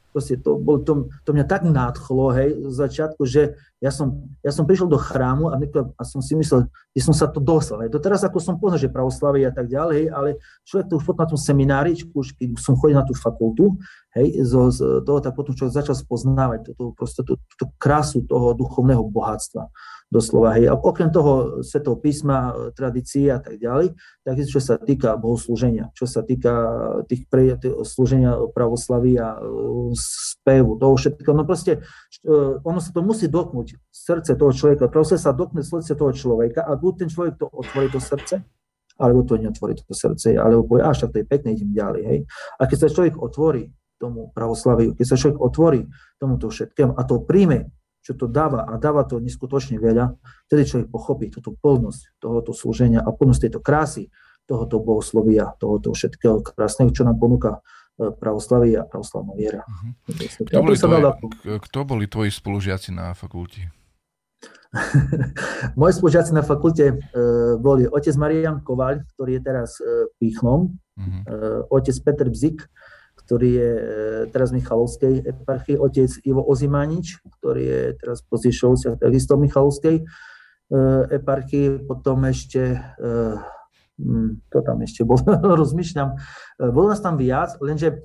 proste 0.10 0.38
to, 0.42 0.58
bol, 0.58 0.82
to, 0.82 1.08
to 1.24 1.30
mňa 1.32 1.46
tak 1.46 1.64
nadchlo, 1.66 2.34
hej, 2.34 2.50
z 2.70 2.76
začiatku, 2.76 3.22
že 3.26 3.58
ja 3.80 3.94
som, 3.94 4.28
ja 4.44 4.52
som 4.52 4.68
prišiel 4.68 4.92
do 4.92 5.00
chrámu 5.00 5.54
a, 5.54 5.56
nekto, 5.56 5.96
a 5.96 6.02
som 6.04 6.20
si 6.20 6.36
myslel, 6.36 6.68
že 6.92 7.02
som 7.06 7.16
sa 7.16 7.32
to 7.32 7.40
dostal. 7.40 7.80
Hej. 7.80 7.96
To 7.96 8.04
teraz 8.04 8.26
ako 8.28 8.42
som 8.44 8.60
poznal, 8.60 8.82
že 8.82 8.92
pravoslavie 8.92 9.48
a 9.48 9.54
tak 9.54 9.72
ďalej, 9.72 9.96
hej, 9.96 10.08
ale 10.12 10.30
človek 10.68 10.86
to 10.90 10.98
už 11.00 11.04
potom 11.08 11.22
na 11.24 11.32
tom 11.32 11.40
seminári, 11.40 11.96
už 11.96 12.36
keď 12.36 12.60
som 12.60 12.76
chodil 12.76 12.98
na 12.98 13.06
tú 13.08 13.16
fakultu, 13.16 13.80
hej, 14.18 14.42
zo, 14.44 14.74
z 14.74 15.06
toho, 15.06 15.20
tak 15.22 15.38
potom 15.38 15.54
človek 15.56 15.80
začal 15.86 15.96
spoznávať 15.96 16.74
tú, 16.74 16.92
proste 16.98 17.22
tú, 17.24 17.38
tú 17.56 17.66
krásu 17.78 18.26
toho 18.26 18.58
duchovného 18.58 19.06
bohatstva 19.08 19.70
doslova. 20.10 20.58
Hej. 20.58 20.74
Okrem 20.74 21.14
toho 21.14 21.62
svetov 21.62 22.02
písma, 22.02 22.54
tradície 22.74 23.30
a 23.30 23.38
tak 23.38 23.62
ďalej, 23.62 23.94
tak 24.26 24.36
čo 24.42 24.58
sa 24.58 24.82
týka 24.82 25.14
bohoslúženia, 25.22 25.94
čo 25.94 26.10
sa 26.10 26.26
týka 26.26 26.54
tých 27.06 27.30
pre, 27.30 27.54
slúženia 27.86 28.34
pravoslaví 28.52 29.14
a 29.22 29.38
spevu, 29.94 30.82
toho 30.82 30.98
všetkého. 30.98 31.38
No 31.38 31.46
proste 31.46 31.86
e, 32.26 32.30
ono 32.66 32.82
sa 32.82 32.90
to 32.90 33.06
musí 33.06 33.30
dotknúť 33.30 33.78
srdce 33.94 34.34
toho 34.34 34.50
človeka. 34.50 34.90
Proste 34.90 35.22
sa 35.22 35.30
dotkne 35.30 35.62
srdce 35.62 35.94
toho 35.94 36.10
človeka 36.10 36.66
a 36.66 36.74
buď 36.74 37.06
ten 37.06 37.10
človek 37.14 37.38
to 37.38 37.46
otvorí 37.46 37.94
to 37.94 38.02
srdce, 38.02 38.42
alebo 38.98 39.22
to 39.24 39.38
neotvorí 39.38 39.78
to 39.78 39.86
srdce, 39.94 40.34
alebo 40.34 40.66
povie, 40.66 40.84
až 40.84 41.06
tak 41.06 41.14
to 41.14 41.18
je 41.22 41.26
pekné, 41.30 41.54
idem 41.54 41.72
ďalej. 41.72 42.02
Hej. 42.10 42.20
A 42.58 42.66
keď 42.66 42.78
sa 42.82 42.90
človek 42.90 43.16
otvorí 43.22 43.70
tomu 44.02 44.32
pravoslaviu, 44.34 44.98
keď 44.98 45.06
sa 45.06 45.20
človek 45.20 45.38
otvorí 45.38 45.82
tomuto 46.18 46.50
všetkému 46.50 46.98
a 46.98 47.02
to 47.06 47.22
príjme 47.28 47.70
čo 48.00 48.16
to 48.16 48.26
dáva 48.32 48.66
a 48.66 48.80
dáva 48.80 49.04
to 49.04 49.20
neskutočne 49.20 49.78
veľa, 49.78 50.16
vtedy 50.48 50.62
človek 50.66 50.88
pochopí 50.90 51.26
túto 51.30 51.54
plnosť 51.54 52.20
tohoto 52.20 52.52
slúženia 52.56 53.04
a 53.04 53.10
plnosť 53.12 53.50
tejto 53.50 53.60
krásy, 53.60 54.10
tohoto 54.50 54.82
bohoslovia, 54.82 55.54
tohoto 55.62 55.94
všetkého 55.94 56.42
krásneho, 56.42 56.90
čo 56.90 57.06
nám 57.06 57.22
ponúka 57.22 57.62
e, 58.00 58.10
pravoslavie 58.10 58.82
a 58.82 58.88
pravoslavná 58.88 59.38
viera. 59.38 59.62
Uh-huh. 59.62 60.18
Kto, 60.50 60.60
boli 60.66 60.78
tvoji, 60.80 61.04
kto 61.70 61.80
boli 61.86 62.06
tvoji 62.10 62.32
spolužiaci 62.34 62.90
na 62.96 63.14
fakulte? 63.14 63.70
Moji 65.80 65.94
spolužiaci 65.98 66.30
na 66.30 66.46
fakulte 66.46 66.94
boli 67.58 67.90
otec 67.90 68.14
Marian 68.22 68.62
Kovaľ, 68.62 69.02
ktorý 69.18 69.38
je 69.38 69.42
teraz 69.42 69.82
píchnom, 70.22 70.78
mm-hmm. 70.94 71.22
otec 71.74 71.96
Petr 72.06 72.30
Bzik, 72.30 72.70
ktorý 73.30 73.50
je 73.54 73.72
teraz 74.34 74.50
Michalovskej 74.50 75.22
eparchii, 75.22 75.78
otec 75.78 76.10
Ivo 76.26 76.42
Ozimanič, 76.42 77.22
ktorý 77.38 77.62
je 77.62 77.82
teraz 78.02 78.26
takisto 78.98 79.38
v 79.38 79.44
Michalovskej 79.46 79.96
eparchii, 81.14 81.86
potom 81.86 82.26
ešte 82.26 82.82
to 84.50 84.58
hm, 84.58 84.66
tam 84.66 84.82
ešte 84.82 85.06
bol, 85.06 85.22
rozmýšľam, 85.62 86.18
bolo 86.74 86.90
nás 86.90 87.06
tam 87.06 87.22
viac, 87.22 87.54
lenže 87.62 88.02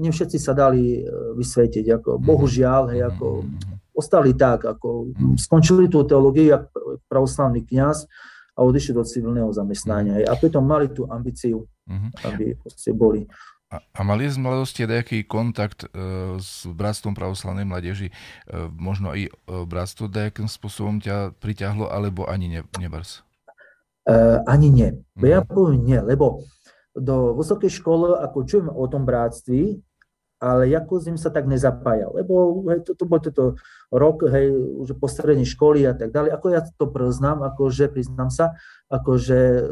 nie 0.00 0.08
všetci 0.14 0.38
sa 0.40 0.56
dali 0.56 1.04
vysvetiť, 1.36 2.00
ako 2.00 2.10
mhm. 2.16 2.20
bohužiaľ, 2.24 2.82
hej, 2.96 3.02
ako 3.04 3.44
mhm. 3.44 3.84
ostali 3.92 4.32
tak, 4.32 4.64
ako 4.64 5.12
mhm. 5.12 5.36
skončili 5.36 5.92
tú 5.92 6.08
teológiu 6.08 6.56
ako 6.56 7.04
pravoslavný 7.04 7.68
kňaz 7.68 8.08
a 8.54 8.62
odišli 8.62 8.96
do 8.96 9.04
civilného 9.04 9.50
zamestnania. 9.50 10.22
Hej, 10.22 10.26
a 10.30 10.32
preto 10.40 10.62
mali 10.62 10.88
tú 10.88 11.04
ambíciu, 11.10 11.66
aby 12.22 12.54
boli. 12.94 13.26
A, 13.74 14.02
mali 14.06 14.30
z 14.30 14.38
mladosti 14.38 14.86
nejaký 14.86 15.26
kontakt 15.26 15.86
e, 15.86 15.88
s 16.38 16.68
Bratstvom 16.68 17.18
pravoslavnej 17.18 17.66
mladeži? 17.66 18.10
E, 18.10 18.14
možno 18.70 19.10
aj 19.10 19.26
e, 19.26 19.30
Bratstvo 19.66 20.06
nejakým 20.06 20.46
spôsobom 20.46 21.02
ťa 21.02 21.34
priťahlo, 21.42 21.90
alebo 21.90 22.28
ani 22.28 22.46
ne, 22.48 22.60
nebars? 22.78 23.26
Ani 24.44 24.68
nie. 24.68 25.00
Mm. 25.16 25.24
Ja 25.24 25.40
poviem 25.40 25.80
nie, 25.88 25.96
lebo 25.96 26.44
do 26.92 27.34
vysokej 27.34 27.72
školy, 27.72 28.20
ako 28.20 28.38
čujem 28.46 28.68
o 28.68 28.84
tom 28.86 29.08
bratství, 29.08 29.80
ale 30.44 30.68
ako 30.76 31.00
s 31.00 31.08
ním 31.08 31.16
sa 31.16 31.32
tak 31.32 31.48
nezapájal, 31.48 32.12
lebo 32.12 32.60
hej, 32.68 32.84
to, 32.84 32.92
to 32.92 33.08
bol 33.08 33.16
toto 33.16 33.56
rok, 33.88 34.28
hej, 34.28 34.52
už 34.52 35.00
po 35.00 35.08
strednej 35.08 35.48
školy 35.48 35.88
a 35.88 35.96
tak 35.96 36.12
ďalej. 36.12 36.36
Ako 36.36 36.46
ja 36.52 36.60
to 36.60 36.92
priznám, 36.92 37.40
akože 37.40 37.88
priznám 37.88 38.28
sa, 38.28 38.52
akože 38.92 39.64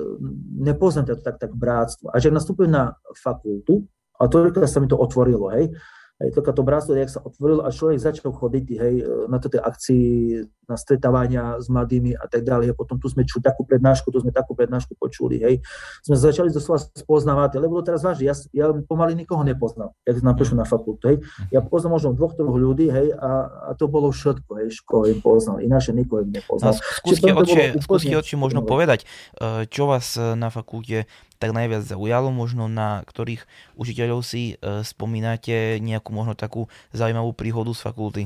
nepoznám 0.64 1.12
to 1.12 1.20
tak, 1.20 1.36
tak 1.36 1.52
bratstvo. 1.52 2.08
A 2.08 2.16
že 2.16 2.32
nastúpil 2.32 2.72
na 2.72 2.96
fakultu, 3.20 3.84
a 4.16 4.24
to 4.32 4.48
sa 4.64 4.80
mi 4.80 4.88
to 4.88 4.96
otvorilo, 4.96 5.52
hej, 5.52 5.76
Hej, 6.22 6.38
takáto 6.38 6.62
bratstvo, 6.62 6.94
jak 6.94 7.10
sa 7.10 7.18
otvorilo 7.18 7.66
a 7.66 7.74
človek 7.74 7.98
začal 7.98 8.30
chodiť 8.30 8.66
hej, 8.78 8.94
na 9.26 9.42
tieto 9.42 9.58
akcii, 9.58 10.38
na 10.70 10.78
stretávania 10.78 11.58
s 11.58 11.66
mladými 11.66 12.14
a 12.14 12.30
tak 12.30 12.46
ďalej. 12.46 12.72
A 12.72 12.74
potom 12.78 12.96
tu 13.02 13.10
sme 13.10 13.26
čuli 13.26 13.42
takú 13.42 13.66
prednášku, 13.66 14.08
tu 14.14 14.22
sme 14.22 14.30
takú 14.30 14.54
prednášku 14.54 14.94
počuli. 14.94 15.42
Hej. 15.42 15.58
Sme 16.06 16.14
začali 16.14 16.54
doslova 16.54 16.78
spoznávať, 16.94 17.58
lebo 17.58 17.82
teraz 17.82 18.06
vážne, 18.06 18.30
ja, 18.30 18.34
ja 18.54 18.70
pomaly 18.70 19.18
nikoho 19.18 19.42
nepoznal, 19.42 19.98
jak 20.06 20.22
nám 20.22 20.38
prišiel 20.38 20.62
na 20.62 20.66
fakultu. 20.68 21.02
Hej. 21.10 21.16
Ja 21.50 21.58
poznám 21.60 21.98
možno 21.98 22.14
dvoch, 22.14 22.38
troch 22.38 22.54
ľudí 22.54 22.86
hej, 22.86 23.12
a, 23.18 23.50
a 23.50 23.70
to 23.74 23.90
bolo 23.90 24.14
všetko, 24.14 24.62
hej, 24.62 24.70
im 25.10 25.20
poznal, 25.20 25.58
ináč 25.58 25.90
nikoho 25.90 26.22
im 26.22 26.30
nepoznal. 26.30 26.72
No, 26.72 26.80
skúste, 26.80 27.30
oči, 27.34 27.76
skúste 27.82 28.14
oči 28.14 28.34
možno 28.38 28.62
povedať, 28.62 29.04
eh, 29.42 29.66
čo 29.66 29.90
vás 29.90 30.14
eh, 30.14 30.38
na 30.38 30.48
fakulte 30.48 31.10
tak 31.42 31.50
najviac 31.50 31.82
zaujalo, 31.82 32.30
možno 32.30 32.70
na 32.70 33.02
ktorých 33.02 33.42
učiteľov 33.74 34.22
si 34.22 34.54
e, 34.54 34.86
spomínate 34.86 35.82
nejakú 35.82 36.14
možno 36.14 36.38
takú 36.38 36.70
zaujímavú 36.94 37.34
príhodu 37.34 37.74
z 37.74 37.82
fakulty? 37.82 38.22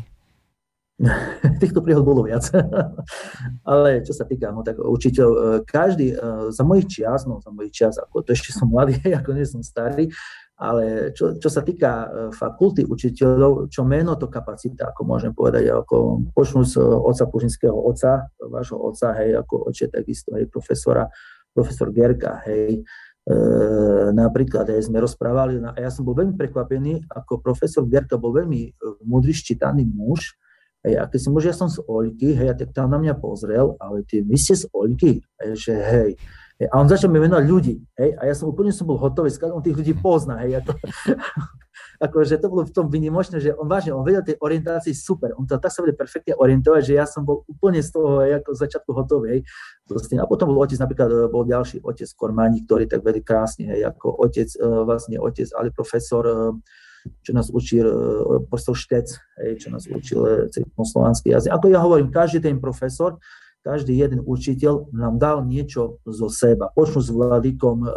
Týchto 1.65 1.81
príhod 1.81 2.05
bolo 2.05 2.29
viac. 2.29 2.45
Ale 3.73 4.05
čo 4.05 4.13
sa 4.13 4.29
týka, 4.29 4.53
no 4.53 4.61
tak 4.61 4.77
učiteľ, 4.77 5.29
e, 5.33 5.41
každý, 5.65 6.13
e, 6.13 6.17
za 6.53 6.61
mojich 6.61 6.93
čias, 6.93 7.25
no 7.25 7.41
za 7.41 7.49
mojich 7.49 7.73
čias, 7.73 7.97
ako 7.97 8.21
to 8.21 8.37
ešte 8.37 8.53
som 8.53 8.69
mladý, 8.69 9.01
ako 9.25 9.33
nie 9.33 9.49
som 9.49 9.65
starý, 9.65 10.13
ale 10.61 11.13
čo, 11.17 11.37
čo 11.41 11.49
sa 11.53 11.61
týka 11.61 12.09
fakulty 12.33 12.85
učiteľov, 12.85 13.69
čo 13.69 13.85
meno, 13.85 14.17
to 14.17 14.29
kapacita, 14.29 14.89
ako 14.93 15.05
môžem 15.05 15.33
povedať, 15.37 15.69
ako 15.69 16.21
počnú 16.33 16.65
z 16.65 16.81
oca 16.81 17.25
Pužinského 17.29 17.77
oca, 17.77 18.33
vášho 18.41 18.81
oca, 18.81 19.13
hej, 19.21 19.37
ako 19.37 19.69
oče 19.69 19.93
takisto, 19.93 20.33
hej, 20.33 20.49
profesora, 20.49 21.13
profesor 21.53 21.93
Gerka, 21.93 22.41
hej, 22.49 22.81
E, 22.81 23.06
napríklad 24.15 24.71
aj 24.71 24.87
sme 24.87 25.03
rozprávali, 25.03 25.59
a 25.59 25.75
ja 25.83 25.91
som 25.91 26.07
bol 26.07 26.15
veľmi 26.15 26.39
prekvapený, 26.39 27.11
ako 27.11 27.43
profesor 27.43 27.83
Gerka 27.83 28.15
bol 28.15 28.31
veľmi 28.31 28.71
e, 28.71 28.71
múdry, 29.03 29.35
ščítaný 29.35 29.83
muž, 29.83 30.39
hej, 30.87 30.95
a 31.03 31.11
keď 31.11 31.19
som 31.27 31.31
možno, 31.35 31.51
ja 31.51 31.57
som 31.59 31.67
z 31.67 31.83
Oľky, 31.83 32.39
hej, 32.39 32.49
a 32.51 32.55
tak 32.55 32.71
tam 32.71 32.95
na 32.95 33.03
mňa 33.03 33.19
pozrel, 33.19 33.75
ale 33.83 34.07
ty, 34.07 34.23
vy 34.23 34.39
ste 34.39 34.55
z 34.55 34.71
Oľky, 34.71 35.27
hej, 35.43 35.53
že 35.59 35.75
hej, 35.75 36.11
hej, 36.63 36.67
a 36.71 36.75
on 36.79 36.87
začal 36.87 37.11
mi 37.11 37.19
menovať 37.19 37.45
ľudí, 37.51 37.77
hej, 37.99 38.15
a 38.15 38.23
ja 38.31 38.35
som 38.39 38.47
úplne 38.47 38.71
som 38.71 38.87
bol 38.87 38.95
hotový, 38.95 39.35
on 39.51 39.63
tých 39.63 39.75
ľudí 39.75 39.95
pozná, 39.99 40.47
hej, 40.47 40.63
ako, 40.63 40.79
akože 42.01 42.41
to 42.41 42.47
bolo 42.49 42.63
v 42.65 42.73
tom 42.73 42.87
vynimočné, 42.93 43.41
že 43.41 43.57
on 43.57 43.67
vážne, 43.67 43.97
on 43.97 44.05
vedel 44.05 44.23
tej 44.23 44.37
orientácii 44.41 44.93
super, 44.93 45.33
on 45.37 45.49
to 45.49 45.57
tak 45.57 45.73
sa 45.73 45.81
vedel 45.81 45.97
perfektne 45.97 46.37
orientovať, 46.37 46.83
že 46.85 46.95
ja 46.97 47.05
som 47.09 47.25
bol 47.25 47.43
úplne 47.49 47.81
z 47.81 47.91
toho 47.93 48.21
ako 48.23 48.51
z 48.53 48.59
začiatku 48.59 48.91
hotový, 48.93 49.27
hej. 49.39 49.41
A 50.19 50.27
potom 50.27 50.51
bol 50.51 50.59
otec, 50.61 50.79
napríklad 50.83 51.09
e, 51.09 51.17
bol 51.31 51.47
ďalší 51.47 51.81
otec 51.81 52.09
Kormáni, 52.19 52.67
ktorý 52.67 52.91
tak 52.91 53.07
vedel 53.07 53.23
krásne, 53.23 53.71
hej, 53.71 53.87
ako 53.87 54.13
otec, 54.19 54.49
e, 54.51 54.67
vlastne 54.85 55.17
otec, 55.23 55.49
ale 55.55 55.71
profesor, 55.71 56.25
e, 56.27 56.37
čo 57.23 57.31
nás 57.31 57.55
učil 57.55 57.87
profesor 58.51 58.75
Štec, 58.75 59.07
hej, 59.39 59.63
čo 59.63 59.69
nás 59.71 59.87
učil 59.87 60.51
slovanský 60.75 61.31
jazyk. 61.31 61.55
Ako 61.55 61.71
ja 61.71 61.79
hovorím, 61.79 62.11
každý 62.11 62.43
ten 62.43 62.59
profesor, 62.59 63.23
každý 63.67 63.99
jeden 63.99 64.23
učiteľ 64.23 64.95
nám 64.95 65.19
dal 65.19 65.43
niečo 65.43 65.99
zo 66.07 66.31
seba. 66.31 66.71
Počnú 66.71 67.03
s 67.03 67.11
vladikom 67.11 67.83
e, 67.83 67.89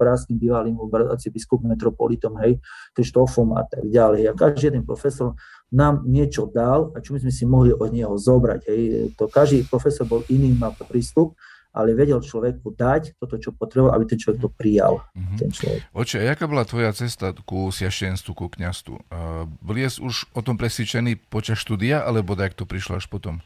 praským 0.00 0.40
bývalým 0.40 0.80
biskup 1.28 1.60
metropolitom, 1.60 2.40
hej, 2.40 2.56
Krištofom 2.96 3.52
a 3.52 3.68
tak 3.68 3.84
ďalej. 3.84 4.32
A 4.32 4.32
každý 4.32 4.72
jeden 4.72 4.88
profesor 4.88 5.36
nám 5.68 6.08
niečo 6.08 6.48
dal 6.48 6.88
a 6.96 7.04
čo 7.04 7.12
my 7.12 7.20
sme 7.20 7.32
si 7.36 7.44
mohli 7.44 7.76
od 7.76 7.92
neho 7.92 8.16
zobrať. 8.16 8.60
Hej. 8.64 8.80
To 9.20 9.28
každý 9.28 9.68
profesor 9.68 10.08
bol 10.08 10.24
iný, 10.32 10.56
mal 10.56 10.72
prístup, 10.72 11.36
ale 11.76 11.92
vedel 11.92 12.16
človeku 12.24 12.72
dať 12.72 13.20
toto, 13.20 13.36
čo 13.36 13.52
potreboval, 13.52 14.00
aby 14.00 14.08
ten 14.08 14.16
človek 14.16 14.40
to 14.40 14.48
prijal. 14.48 15.04
Mm-hmm. 15.12 15.36
Ten 15.36 15.50
človek. 15.52 15.80
Oče, 15.92 16.24
aká 16.24 16.48
bola 16.48 16.64
tvoja 16.64 16.96
cesta 16.96 17.36
ku 17.44 17.68
siašenstvu, 17.68 18.32
ku 18.32 18.48
kniastu? 18.48 18.96
Uh, 19.12 19.44
boli 19.60 19.84
už 19.84 20.32
o 20.32 20.40
tom 20.40 20.56
presvedčený 20.56 21.28
počas 21.28 21.60
štúdia, 21.60 22.00
alebo 22.00 22.32
tak 22.32 22.56
to 22.56 22.64
prišlo 22.64 22.96
až 22.96 23.12
potom? 23.12 23.44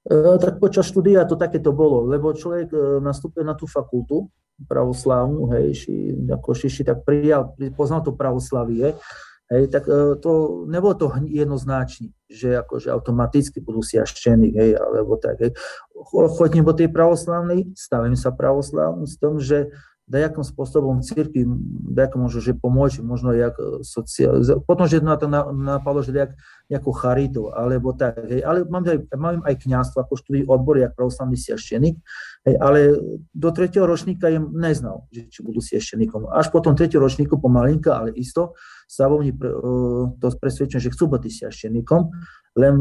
E, 0.00 0.14
tak 0.40 0.56
počas 0.56 0.88
štúdia 0.88 1.28
to 1.28 1.36
takéto 1.36 1.76
bolo, 1.76 2.08
lebo 2.08 2.32
človek 2.32 2.68
e, 2.72 2.78
nastúpil 3.04 3.44
na 3.44 3.52
tú 3.52 3.68
fakultu 3.68 4.32
pravoslávnu, 4.64 5.52
hej, 5.56 5.66
ši, 5.76 5.94
ako 6.28 6.56
šiši, 6.56 6.82
tak 6.88 7.04
prijal, 7.04 7.52
poznal 7.76 8.00
to 8.00 8.16
pravoslavie, 8.16 8.96
hej, 9.52 9.64
tak 9.68 9.84
e, 9.84 10.16
to 10.16 10.64
nebolo 10.68 10.96
to 10.96 11.12
jednoznačne, 11.28 12.16
že 12.32 12.64
akože 12.64 12.88
automaticky 12.88 13.60
budú 13.60 13.84
si 13.84 14.00
aštení, 14.00 14.56
hej, 14.56 14.80
alebo 14.80 15.20
tak, 15.20 15.36
hej. 15.44 15.52
Chodím 16.36 16.64
po 16.64 16.72
tej 16.72 16.88
pravoslavnej, 16.88 17.76
stavím 17.76 18.16
sa 18.16 18.32
pravoslávnu 18.32 19.04
s 19.04 19.20
tom, 19.20 19.36
že 19.36 19.68
dajakom 20.10 20.42
spôsobom 20.42 21.06
círky, 21.06 21.46
dajakom 21.94 22.26
môže, 22.26 22.42
že 22.42 22.58
pomôcť, 22.58 22.98
možno 23.06 23.30
jak 23.30 23.54
sociál, 23.86 24.42
potom, 24.66 24.90
že 24.90 24.98
na 24.98 25.14
to 25.14 25.30
napadlo, 25.30 26.02
že 26.02 26.10
dajak 26.10 26.34
nejakú 26.66 26.90
charitu, 26.90 27.54
alebo 27.54 27.94
tak, 27.94 28.26
hej, 28.26 28.42
ale 28.42 28.66
mám 28.66 28.82
aj, 28.82 28.98
mám 29.14 29.38
aj 29.46 29.54
kniazstvo, 29.62 30.02
ako 30.02 30.18
študí 30.18 30.42
odbor, 30.50 30.82
jak 30.82 30.98
pravoslavný 30.98 31.38
siaštenik, 31.38 32.02
hej, 32.42 32.54
ale 32.58 32.98
do 33.30 33.50
tretieho 33.54 33.86
ročníka 33.86 34.26
im 34.34 34.50
neznal, 34.50 35.06
že 35.14 35.30
či 35.30 35.46
budú 35.46 35.62
siaštenikom. 35.62 36.26
Až 36.26 36.50
potom 36.50 36.74
tretieho 36.74 36.98
ročníku 36.98 37.38
pomalinka, 37.38 37.94
ale 37.94 38.10
isto, 38.18 38.58
sa 38.90 39.06
vo 39.06 39.22
mne 39.22 39.38
to 40.18 40.26
presvedčujem, 40.34 40.82
že 40.82 40.90
chcú 40.90 41.14
byť 41.14 41.22
siaštenikom, 41.30 42.10
len 42.58 42.74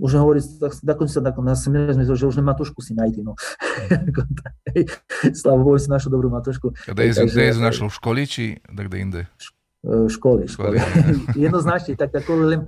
už 0.00 0.20
hovorí, 0.20 0.40
dokonca 0.84 1.16
tak 1.16 1.34
na 1.40 1.56
seminári 1.56 1.96
sme 1.96 2.04
že 2.04 2.28
už 2.28 2.36
len 2.36 2.46
Matušku 2.46 2.84
si 2.84 2.92
nájdi, 2.92 3.24
no. 3.24 3.32
Slavu 5.40 5.64
Bohu 5.64 5.80
si 5.80 5.88
našu 5.88 6.12
dobrú 6.12 6.28
Matušku. 6.28 6.76
Kde 6.92 7.24
je 7.24 7.56
našiel 7.56 7.88
v 7.88 7.94
školi, 7.96 8.22
či 8.28 8.60
tak 8.68 8.92
kde 8.92 8.98
inde? 9.00 9.22
Školy, 9.84 10.48
školy. 10.48 10.80
Jednoznačne, 11.44 11.96
tak 11.96 12.12
ako 12.12 12.32
len 12.44 12.60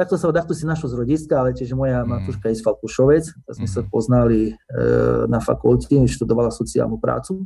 Takto 0.00 0.16
sa 0.16 0.32
takto 0.32 0.56
si 0.56 0.64
našlo 0.64 0.88
z 0.88 0.96
rodiska, 0.96 1.36
ale 1.36 1.52
tiež 1.52 1.76
moja 1.76 2.00
mm. 2.00 2.08
matuška 2.08 2.48
je 2.48 2.56
z 2.56 2.64
Falkušovec, 2.64 3.24
tak 3.44 3.52
sme 3.52 3.68
mm. 3.68 3.74
sa 3.76 3.80
poznali 3.84 4.40
e, 4.48 4.52
na 5.28 5.44
fakulte, 5.44 5.92
študovala 6.08 6.48
sociálnu 6.48 6.96
prácu 6.96 7.44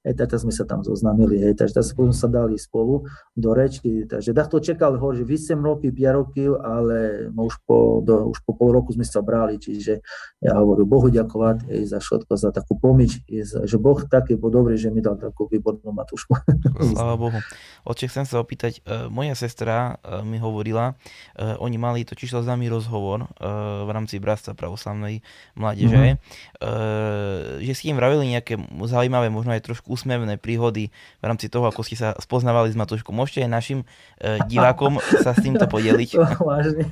Hej, 0.00 0.16
tak 0.16 0.32
sme 0.32 0.48
sa 0.48 0.64
tam 0.64 0.80
zoznámili, 0.80 1.44
hej, 1.44 1.60
takže 1.60 1.76
tak 1.76 1.84
sme 1.84 2.16
sa 2.16 2.24
dali 2.24 2.56
spolu 2.56 3.04
do 3.36 3.52
reči, 3.52 4.08
takže 4.08 4.32
takto 4.32 4.56
čakal, 4.56 4.96
že 4.96 5.28
vy 5.28 5.36
8 5.36 5.60
roky, 5.60 5.92
5 5.92 6.16
roky, 6.16 6.48
ale 6.48 7.28
už 7.28 7.60
po, 7.68 8.00
do, 8.00 8.32
už 8.32 8.40
po 8.48 8.56
pol 8.56 8.72
roku 8.72 8.96
sme 8.96 9.04
sa 9.04 9.20
brali, 9.20 9.60
čiže 9.60 10.00
ja 10.40 10.56
hovorím 10.56 10.88
Bohu 10.88 11.12
ďakovať 11.12 11.68
hej, 11.68 11.84
za 11.84 12.00
všetko, 12.00 12.32
za 12.32 12.48
takú 12.48 12.80
pomič, 12.80 13.20
že 13.44 13.76
Boh 13.76 14.00
taký 14.08 14.40
bol 14.40 14.48
dobrý, 14.48 14.80
že 14.80 14.88
mi 14.88 15.04
dal 15.04 15.20
takú 15.20 15.44
výbornú 15.52 15.92
matušku. 15.92 16.32
Sláva 16.96 17.20
Bohu. 17.20 17.36
Oče, 17.84 18.08
chcem 18.08 18.24
sa 18.24 18.40
opýtať, 18.40 18.80
uh, 18.88 19.12
moja 19.12 19.36
sestra 19.36 20.00
uh, 20.00 20.24
mi 20.24 20.40
hovorila, 20.40 20.96
uh, 21.36 21.60
oni 21.60 21.76
mali 21.76 22.08
totiž 22.08 22.40
s 22.40 22.48
nami 22.48 22.72
rozhovor 22.72 23.28
v 23.40 23.90
rámci 23.90 24.22
Bratstva 24.22 24.54
pravoslavnej 24.54 25.26
mládeže, 25.58 26.16
mm-hmm. 26.16 27.60
že 27.60 27.72
si 27.74 27.90
im 27.90 27.98
vravili 27.98 28.30
nejaké 28.30 28.56
zaujímavé, 28.86 29.28
možno 29.28 29.52
aj 29.52 29.66
trošku 29.66 29.89
úsmevné 29.90 30.38
príhody 30.38 30.94
v 31.18 31.24
rámci 31.26 31.50
toho, 31.50 31.66
ako 31.66 31.82
ste 31.82 31.98
sa 31.98 32.14
spoznávali 32.14 32.70
s 32.70 32.78
Matuškou. 32.78 33.10
Môžete 33.10 33.42
aj 33.42 33.50
našim 33.50 33.80
e, 33.82 34.38
divákom 34.46 35.02
sa 35.26 35.34
s 35.34 35.42
týmto 35.42 35.66
podeliť? 35.66 36.14
Vážne. 36.46 36.86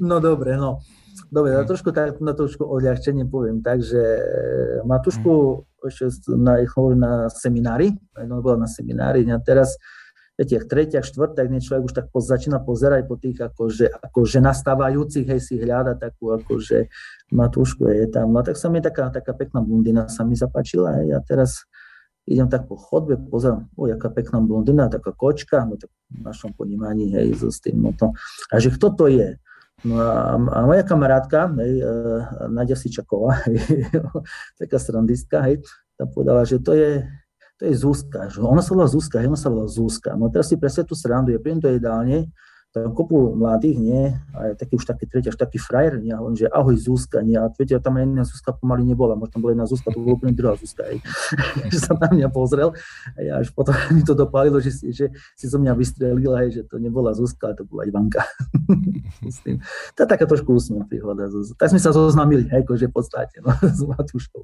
No 0.00 0.24
dobre, 0.24 0.56
no. 0.56 0.80
dobre, 1.28 1.52
na 1.52 1.68
trošku, 1.68 1.92
tak, 1.92 2.16
na 2.24 2.32
trošku 2.32 2.64
odľahčenie 2.64 3.28
poviem 3.28 3.60
tak, 3.60 3.84
že 3.84 4.00
Matušku 4.88 5.68
ešte 5.84 6.32
na, 6.34 6.58
na 6.96 7.12
seminári, 7.30 7.94
no 8.26 8.40
bola 8.42 8.64
na 8.64 8.68
seminári 8.68 9.22
a 9.30 9.38
teraz 9.38 9.78
tretiach, 10.38 10.70
tretiach, 10.70 11.06
štvrták, 11.06 11.50
nie 11.50 11.58
človek 11.58 11.82
už 11.90 11.94
tak 11.98 12.06
po, 12.14 12.22
začína 12.22 12.62
pozerať 12.62 13.10
po 13.10 13.18
tých 13.18 13.42
akože, 13.42 13.90
akože 13.90 14.38
nastávajúcich, 14.38 15.26
hej, 15.26 15.40
si 15.42 15.58
hľada 15.58 15.98
takú 15.98 16.30
akože 16.30 16.86
matúšku 17.34 17.90
je 17.90 18.06
tam. 18.06 18.30
No 18.30 18.46
tak 18.46 18.54
sa 18.54 18.70
mi 18.70 18.78
taká, 18.78 19.10
taká 19.10 19.34
pekná 19.34 19.58
blondina 19.66 20.06
sa 20.06 20.22
mi 20.22 20.38
zapáčila, 20.38 21.02
hej, 21.02 21.18
a 21.18 21.20
teraz 21.26 21.66
idem 22.28 22.48
tak 22.48 22.68
po 22.68 22.76
chodbe, 22.76 23.16
pozerám, 23.16 23.72
o, 23.76 23.88
jaká 23.88 24.12
pekná 24.12 24.40
blondina, 24.44 24.92
taká 24.92 25.16
kočka, 25.16 25.64
no 25.64 25.80
tak 25.80 25.88
v 26.12 26.20
našom 26.20 26.52
ponímaní, 26.52 27.08
hej, 27.16 27.32
s 27.40 27.60
tým, 27.64 27.80
no 27.80 27.96
to, 27.96 28.12
a 28.52 28.60
že 28.60 28.68
kto 28.76 28.92
to 28.92 29.08
je? 29.08 29.40
No 29.84 29.96
a, 29.96 30.36
a 30.36 30.58
moja 30.68 30.84
kamarátka, 30.84 31.48
hej, 31.56 31.80
uh, 31.80 32.50
Nadia 32.52 32.76
Sičaková, 32.76 33.40
hej, 33.48 33.58
taká 34.60 34.76
srandistka, 34.76 35.40
hej, 35.48 35.64
tá 35.96 36.04
povedala, 36.04 36.44
že 36.44 36.60
to 36.60 36.76
je, 36.76 37.02
to 37.58 37.66
je 37.66 37.74
Zuzka. 37.74 38.30
Že 38.30 38.46
ona 38.46 38.62
sa 38.62 38.70
volá 38.70 38.86
Zuzka, 38.86 39.18
ona 39.18 39.34
sa 39.34 39.50
volá 39.50 39.66
Zuzka. 39.66 40.14
No 40.14 40.30
teraz 40.30 40.46
si 40.46 40.54
presne 40.54 40.86
tú 40.86 40.94
srandu, 40.94 41.34
je 41.34 41.42
príjem 41.42 41.58
do 41.58 41.66
jedálne, 41.66 42.30
tam 42.84 42.92
kopu 42.94 43.34
mladých, 43.34 43.78
nie, 43.78 44.02
a 44.34 44.54
taký 44.54 44.76
už 44.76 44.84
taký 44.86 45.06
tretí, 45.10 45.28
až 45.28 45.38
taký 45.38 45.58
frajer, 45.58 45.98
nie, 45.98 46.14
a 46.14 46.20
on, 46.22 46.36
že 46.36 46.46
ahoj 46.46 46.76
Zuzka, 46.76 47.24
nie, 47.24 47.34
a 47.34 47.48
viete, 47.50 47.78
tam 47.80 47.98
jedna 47.98 48.22
Zuzka 48.22 48.52
pomaly 48.52 48.84
nebola, 48.84 49.18
možno 49.18 49.38
tam 49.38 49.40
bola 49.42 49.52
jedna 49.56 49.66
Zuzka, 49.66 49.94
to 49.94 50.00
bola 50.00 50.18
úplne 50.18 50.34
druhá 50.34 50.54
Zuzka, 50.58 50.86
aj, 50.88 50.96
že 51.72 51.78
sa 51.78 51.92
na 51.98 52.08
mňa 52.10 52.28
pozrel, 52.32 52.74
a 53.14 53.18
ja 53.20 53.32
až 53.40 53.50
potom 53.54 53.74
mi 53.96 54.02
to 54.02 54.16
dopálilo, 54.16 54.58
že, 54.58 54.72
si, 54.74 54.92
že 54.92 55.12
si 55.36 55.46
zo 55.46 55.58
mňa 55.60 55.72
vystrelil, 55.76 56.32
aj, 56.34 56.46
že 56.54 56.62
to 56.64 56.80
nebola 56.80 57.12
Zuzka, 57.14 57.52
ale 57.52 57.56
to 57.58 57.64
bola 57.68 57.84
Ivanka. 57.84 58.24
to 59.94 59.98
je 60.02 60.08
taká 60.08 60.24
trošku 60.24 60.56
úsmev 60.56 60.88
príhoda. 60.88 61.28
Tak 61.56 61.70
sme 61.70 61.80
sa 61.80 61.92
zoznámili, 61.92 62.48
akože 62.48 62.88
v 62.88 62.94
podstate, 62.94 63.44
no, 63.44 63.52
s 63.60 63.82
Matúškou, 63.84 64.42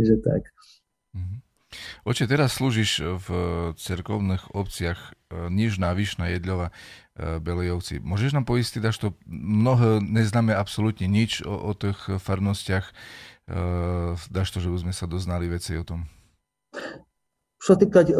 že 0.00 0.16
tak. 0.20 0.50
Mm-hmm. 1.14 1.43
Oče, 2.04 2.28
teraz 2.28 2.56
slúžiš 2.56 3.00
v 3.00 3.28
cerkovných 3.78 4.52
obciach 4.52 4.98
e, 4.98 5.48
Nižná, 5.48 5.94
Vyšná, 5.96 6.30
Jedľova, 6.34 6.70
e, 6.70 7.38
Belejovci. 7.40 8.02
Môžeš 8.02 8.36
nám 8.36 8.44
poistiť, 8.44 8.82
až 8.84 8.96
to 8.96 9.08
mnoho 9.30 10.02
neznáme 10.02 10.52
absolútne 10.52 11.08
nič 11.08 11.42
o, 11.42 11.52
o 11.52 11.72
tých 11.72 11.98
farnostiach. 12.20 12.90
E, 12.90 12.92
dáš 14.18 14.48
to, 14.52 14.58
že 14.60 14.72
už 14.72 14.88
sme 14.88 14.94
sa 14.94 15.04
doznali 15.04 15.48
veci 15.48 15.74
o 15.76 15.84
tom. 15.84 16.06
Čo 17.60 17.80
týkať 17.80 18.12
e, 18.12 18.14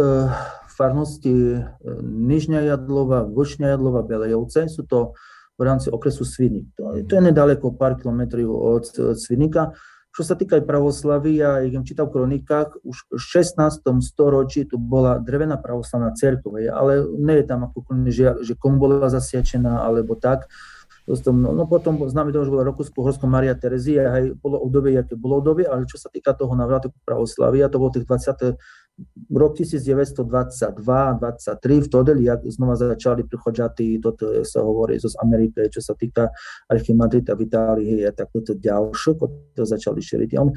farnosti 0.75 1.63
Nižňa 2.03 2.61
Jadlova, 2.75 3.29
Vyšňa 3.29 3.77
Jadlova, 3.77 4.03
Belejovce, 4.03 4.67
sú 4.67 4.83
to 4.89 5.15
v 5.55 5.63
rámci 5.63 5.87
okresu 5.91 6.27
Svinik. 6.27 6.67
To, 6.75 6.99
to 7.07 7.13
je 7.15 7.23
nedaleko, 7.23 7.79
pár 7.79 7.95
kilometrov 7.95 8.51
od, 8.51 8.85
Svinika. 9.15 9.71
Čo 10.15 10.23
sa 10.23 10.39
týka 10.39 10.63
aj 10.63 10.65
pravoslavy, 10.71 11.43
ja 11.43 11.59
ich 11.67 11.75
čítal 11.83 12.07
v 12.07 12.23
kronikách, 12.23 12.87
už 12.87 12.97
v 13.11 13.19
16. 13.19 13.83
storočí 13.99 14.63
tu 14.63 14.79
bola 14.79 15.19
drevená 15.19 15.59
pravoslavná 15.59 16.15
cerkva, 16.15 16.71
ale 16.71 17.03
nie 17.19 17.43
je 17.43 17.47
tam 17.51 17.67
ako 17.67 17.83
že, 18.15 18.47
že 18.47 18.55
komu 18.55 18.79
bola 18.79 19.11
zasiačená 19.11 19.83
alebo 19.83 20.15
tak. 20.15 20.47
No, 21.05 21.53
no 21.53 21.69
potom 21.69 22.01
známe 22.01 22.33
to, 22.33 22.47
že 22.47 22.55
bola 22.55 22.65
Rokusko-Horsko 22.65 23.29
Maria 23.29 23.53
Terezia, 23.53 24.09
aj 24.09 24.41
bolo 24.41 24.57
obdobie, 24.63 24.97
aké 24.97 25.19
bolo 25.21 25.43
obdobie, 25.43 25.69
ale 25.69 25.85
čo 25.85 26.01
sa 26.01 26.09
týka 26.09 26.33
toho 26.33 26.57
návratu 26.57 26.95
pravoslavia, 27.05 27.69
to 27.69 27.77
bolo 27.77 27.93
tých 27.93 28.09
20 28.09 28.57
rok 29.35 29.59
1922-23 29.59 31.83
v 31.83 31.89
Todeli, 31.91 32.31
jak 32.31 32.47
znova 32.47 32.79
začali 32.79 33.27
prichodzať 33.27 33.99
toto 33.99 34.31
sa 34.47 34.63
hovorí 34.63 35.03
z 35.03 35.19
Ameriky, 35.19 35.67
čo 35.67 35.83
sa 35.83 35.99
týka 35.99 36.31
Archimandrita 36.71 37.35
v 37.35 37.43
Itálii, 37.43 38.07
tak 38.15 38.31
toto 38.31 38.55
ďalšie, 38.55 39.19
to 39.59 39.63
začali 39.67 39.99
šíriť. 39.99 40.39
On, 40.39 40.55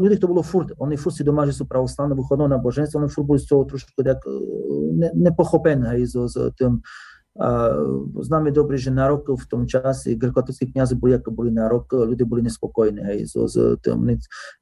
ľudí 0.00 0.16
to 0.16 0.32
bolo 0.32 0.40
furt, 0.40 0.72
oni 0.80 0.96
furt 0.96 1.12
si 1.12 1.26
doma, 1.26 1.44
že 1.44 1.52
sú 1.52 1.68
pravoslavné, 1.68 2.16
vychodné 2.16 2.56
náboženstvo, 2.56 3.04
oni 3.04 3.12
furt 3.12 3.28
boli 3.28 3.40
z 3.40 3.52
toho 3.52 3.68
trošku 3.68 4.00
tak 4.00 4.24
ne, 4.96 5.12
nepochopené, 5.12 6.00
hej, 6.00 6.08
so, 6.08 6.24
so 6.24 6.48
tým, 6.56 6.80
a 7.34 7.66
známe 8.22 8.54
dobre, 8.54 8.78
že 8.78 8.94
na 8.94 9.10
rok 9.10 9.26
v 9.26 9.46
tom 9.50 9.66
čase 9.66 10.14
grekokatolskí 10.14 10.70
kniazy 10.70 10.94
boli 10.94 11.18
ako 11.18 11.34
boli 11.34 11.50
na 11.50 11.66
rok, 11.66 11.90
ľudia 11.90 12.22
boli 12.22 12.46
nespokojní, 12.46 13.02
hej, 13.02 13.26
so, 13.26 13.50
so 13.50 13.74
tým, 13.82 14.06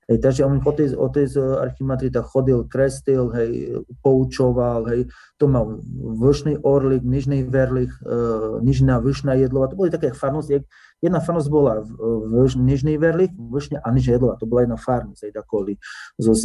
hej, 0.08 0.16
takže 0.16 0.48
on 0.48 0.56
otec, 0.56 0.96
otec 0.96 1.28
archimandrita 1.36 2.24
chodil, 2.24 2.64
krestil, 2.64 3.28
hej, 3.36 3.84
poučoval, 4.00 4.88
hej, 4.88 5.04
to 5.36 5.52
mal 5.52 5.84
vršný 6.16 6.64
orlik, 6.64 7.04
nižný 7.04 7.44
verlich, 7.44 7.92
uh, 8.08 8.56
nižná, 8.64 9.04
vyšná 9.04 9.36
jedlova, 9.36 9.68
to 9.68 9.76
boli 9.76 9.92
také 9.92 10.16
farnosti, 10.16 10.64
Jedna 11.02 11.18
farnosť 11.18 11.50
bola 11.50 11.82
v, 11.82 11.90
v 12.30 12.62
Nižný 12.62 12.94
Verlich, 12.94 13.34
Vršne 13.34 13.82
a 13.82 13.90
Nižné 13.90 14.22
Jedlova, 14.22 14.38
to 14.38 14.46
bola 14.46 14.62
jedna 14.62 14.78
farnosť, 14.78 15.26
aj 15.26 15.32
takoli. 15.34 15.74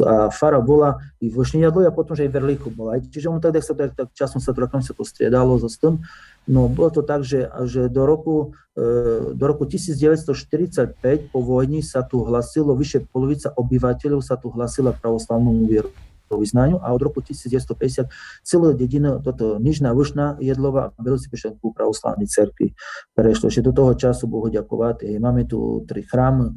A 0.02 0.34
fara 0.34 0.58
bola 0.66 0.98
i 1.22 1.30
v 1.30 1.38
Vršne 1.38 1.62
Jedlova 1.62 1.88
a 1.88 1.94
potom, 1.94 2.18
že 2.18 2.26
aj 2.26 2.34
v 2.34 2.74
bola. 2.74 2.98
Čiže 2.98 3.30
on 3.30 3.38
tak, 3.38 3.62
sa 3.62 3.78
tak, 3.78 3.94
tak 3.94 4.10
časom 4.18 4.42
sa 4.42 4.58
to, 4.58 4.66
sa 4.66 4.94
to 4.98 5.04
striedalo 5.06 5.62
so 5.62 5.70
tým. 5.70 6.02
No 6.50 6.74
bolo 6.74 6.90
to 6.90 7.06
tak, 7.06 7.22
že, 7.22 7.46
že 7.70 7.86
do, 7.86 8.10
roku, 8.10 8.58
e, 8.74 9.38
do 9.38 9.46
roku 9.46 9.70
1945 9.70 10.98
po 11.30 11.40
vojni 11.46 11.86
sa 11.86 12.02
tu 12.02 12.26
hlasilo, 12.26 12.74
vyše 12.74 13.06
polovica 13.06 13.54
obyvateľov 13.54 14.26
sa 14.26 14.42
tu 14.42 14.50
hlasila 14.50 14.90
pravoslavnú 14.90 15.70
vieru 15.70 15.94
vyznaniu 16.36 16.84
a 16.84 16.92
od 16.92 17.00
roku 17.00 17.24
1950 17.24 18.12
celá 18.44 18.76
dedina, 18.76 19.24
toto 19.24 19.56
Nižná, 19.64 19.96
Vršná, 19.96 20.44
Jedlova 20.44 20.92
a 20.92 21.00
Belosi 21.00 21.32
prišli 21.32 21.56
ku 21.64 21.72
pravoslavnej 21.72 22.28
cerkvi. 22.28 22.76
Prešlo, 23.16 23.48
že 23.48 23.64
do 23.64 23.72
toho 23.72 23.96
času 23.96 24.28
Bohu 24.28 24.52
ďakovať. 24.52 25.16
Máme 25.24 25.48
tu 25.48 25.88
tri 25.88 26.04
chrámy, 26.04 26.52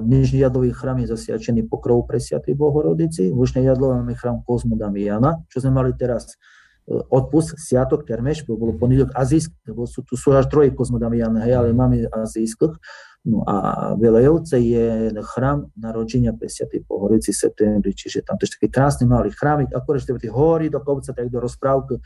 Nižný 0.00 0.40
Jadlový 0.40 0.72
chrám 0.72 1.04
je 1.04 1.12
zasiačený 1.12 1.68
pokrov 1.68 2.08
pre 2.08 2.16
Sviatej 2.16 2.56
Bohorodici, 2.56 3.28
Vršné 3.28 3.68
Jadlova 3.68 4.00
máme 4.00 4.16
chrám 4.16 4.40
Kozmu 4.48 4.80
Damiana, 4.80 5.44
čo 5.52 5.60
sme 5.60 5.76
mali 5.76 5.92
teraz 5.92 6.40
e, 6.88 6.96
odpust, 7.12 7.60
Sviatok, 7.60 8.08
Termeš, 8.08 8.48
bolo 8.48 8.72
ponedok 8.72 9.12
Azijsk, 9.12 9.52
lebo 9.68 9.84
sú, 9.84 10.00
tu 10.08 10.16
sú 10.16 10.32
až 10.32 10.48
troje 10.48 10.72
Kozmu 10.72 10.96
Damiana, 10.96 11.44
hej, 11.44 11.60
ale 11.60 11.76
máme 11.76 12.08
Azijských. 12.08 12.80
No 13.22 13.46
a 13.46 13.56
Velejovce 13.94 14.58
je 14.58 15.14
chrám 15.22 15.70
narodenia 15.78 16.34
pre 16.34 16.50
Sviatej 16.50 16.82
Pohorici 16.82 17.30
v 17.30 17.38
septembri, 17.38 17.94
čiže 17.94 18.26
tam 18.26 18.34
to 18.34 18.50
je 18.50 18.58
taký 18.58 18.66
krásny 18.66 19.06
malý 19.06 19.30
chrámik, 19.30 19.70
akorát, 19.70 20.02
že 20.02 20.10
tie 20.18 20.32
hory 20.32 20.66
do 20.66 20.82
kopca, 20.82 21.14
tak 21.14 21.30
do 21.30 21.38
rozprávky, 21.38 22.02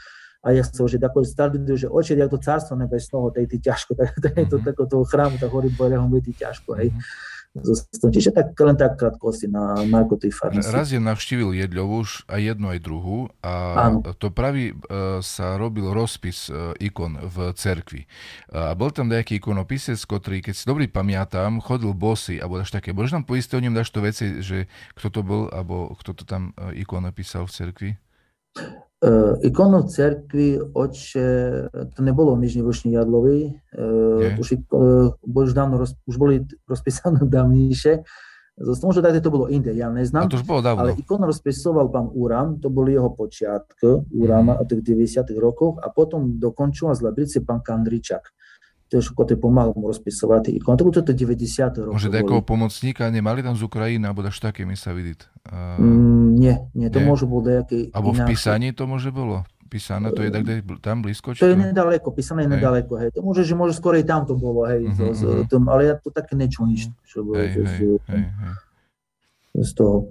a 0.46 0.55
ja 0.55 0.62
chcel, 0.62 0.87
že 0.87 1.02
tako 1.02 1.26
starý, 1.26 1.59
že 1.74 1.90
oče, 1.90 2.14
jak 2.14 2.31
to 2.31 2.38
carstvo 2.38 2.79
nebesného, 2.79 3.35
tej 3.35 3.50
ty 3.50 3.59
ťažko, 3.59 3.96
tak, 3.98 4.14
tak, 4.22 4.35
to, 4.46 4.62
tak, 4.62 4.76
toho 4.76 5.02
chrámu, 5.02 5.42
tak 5.42 5.50
hory 5.50 5.72
Boreho 5.74 6.07
Mm-hmm 7.57 7.97
Čiže 8.16 8.31
tak 8.33 8.53
len 8.61 8.77
tak 8.77 9.01
krátkosti 9.01 9.49
na 9.49 9.81
Marko 9.88 10.21
tej 10.21 10.33
farnosti. 10.33 10.73
Raz 10.73 10.92
je 10.92 11.01
navštívil 11.01 11.57
Jedľovu 11.57 11.95
už 12.05 12.11
aj 12.29 12.40
jednu, 12.53 12.66
aj 12.73 12.81
druhú 12.85 13.19
a 13.40 13.53
Áno. 13.88 13.99
to 14.16 14.29
pravý 14.29 14.73
e, 14.73 14.75
sa 15.25 15.57
robil 15.57 15.88
rozpis 15.90 16.53
e, 16.53 16.77
ikon 16.87 17.16
v 17.16 17.53
cerkvi. 17.57 18.05
A 18.53 18.77
bol 18.77 18.92
tam 18.92 19.09
nejaký 19.09 19.40
ikonopisec, 19.40 19.97
ktorý, 19.97 20.45
keď 20.45 20.55
si 20.55 20.64
dobrý 20.69 20.87
pamätám, 20.87 21.61
chodil 21.64 21.97
bosy, 21.97 22.38
alebo 22.38 22.61
až 22.61 22.73
také. 22.73 22.92
Môžeš 22.92 23.21
nám 23.21 23.25
poistiť 23.25 23.57
o 23.57 23.62
ňom 23.64 23.75
dáš 23.75 23.90
to 23.90 24.01
veci, 24.05 24.40
že 24.45 24.69
kto 24.97 25.09
to 25.09 25.21
bol, 25.25 25.42
alebo 25.49 25.97
kto 25.97 26.12
to 26.12 26.25
tam 26.29 26.53
e, 26.57 26.85
ikonopísal 26.85 27.49
v 27.49 27.53
cerkvi? 27.53 27.90
Uh, 28.96 29.37
ikonu 29.44 29.85
cerkvi 29.92 30.56
oče, 30.72 31.28
to 31.68 32.00
nebolo 32.00 32.32
v 32.32 32.48
Nižný 32.48 32.64
Vršný 32.64 32.96
Jadlový, 32.96 33.52
uh, 33.76 34.40
už, 34.40 34.56
uh, 34.72 35.12
už, 35.20 35.52
dávno 35.52 35.76
roz, 35.85 35.92
už 36.09 36.16
boli 36.16 36.48
rozpísané 36.64 37.20
dávnejšie, 37.37 38.09
Možno 38.56 39.04
tak 39.04 39.20
to 39.20 39.28
bolo 39.28 39.52
inde, 39.52 39.68
ja 39.76 39.92
neznám. 39.92 40.24
A 40.24 40.32
to 40.32 40.40
už 40.40 40.48
bolo 40.48 40.64
dávno. 40.64 40.88
Ale 40.88 40.96
ikonu 40.96 41.28
rozpisoval 41.28 41.92
pán 41.92 42.09
Uram, 42.09 42.56
to 42.56 42.72
boli 42.72 42.96
jeho 42.96 43.12
počiatky, 43.12 44.09
Urama 44.16 44.56
mm. 44.56 44.61
od 44.64 44.66
tých 44.72 44.82
90 44.96 45.28
rokoch 45.37 45.76
a 45.85 45.92
potom 45.92 46.40
dokončil 46.40 46.88
z 46.96 47.04
Labrice 47.04 47.44
pán 47.44 47.61
Kandričak 48.87 49.03
tiež 49.03 49.18
kote 49.18 49.35
pomalu 49.35 49.75
mu 49.75 49.90
rozpisovať 49.90 50.55
ikon. 50.62 50.79
To 50.79 50.87
bolo 50.87 50.94
to 50.94 51.11
90. 51.11 51.90
rokov. 51.90 51.94
Môže 51.99 52.11
takého 52.11 52.42
pomocníka 52.42 53.11
nemali 53.11 53.42
tam 53.42 53.59
z 53.59 53.66
Ukrajiny, 53.66 54.07
alebo 54.07 54.22
daš 54.22 54.38
také 54.38 54.62
mi 54.62 54.79
sa 54.79 54.94
vidieť? 54.94 55.20
Uh, 55.46 55.83
nie, 56.38 56.55
nie, 56.75 56.88
to 56.90 57.03
nie. 57.03 57.07
môže 57.07 57.27
bolo 57.27 57.51
nejaké 57.51 57.90
Alebo 57.90 58.14
v 58.14 58.22
písaní 58.31 58.70
to 58.70 58.87
môže 58.87 59.11
bolo? 59.11 59.42
Písané, 59.66 60.14
to 60.14 60.22
je 60.22 60.31
tak, 60.31 60.46
tam 60.79 61.03
blízko? 61.03 61.35
Či 61.35 61.42
to 61.42 61.51
je 61.51 61.59
nedaleko, 61.59 62.14
písané 62.14 62.46
je 62.46 62.55
nedaleko, 62.55 63.03
hej. 63.03 63.11
To 63.18 63.27
môže, 63.27 63.42
že 63.42 63.59
môže 63.59 63.75
skôr 63.75 63.99
aj 63.99 64.07
tam 64.07 64.22
to 64.22 64.38
bolo, 64.38 64.62
hej, 64.70 64.87
uh-huh, 64.87 65.11
z, 65.11 65.22
uh-huh. 65.27 65.42
tom, 65.51 65.66
ale 65.66 65.90
ja 65.90 65.94
to 65.99 66.14
také 66.14 66.38
niečo 66.38 66.62
nič, 66.62 66.87
čo 67.03 67.27
bolo 67.27 67.42
hej, 67.42 67.51
hej, 67.51 67.66
z, 67.66 67.79
hej, 68.07 68.22
hej. 68.31 68.55
z 69.66 69.70
toho. 69.75 70.07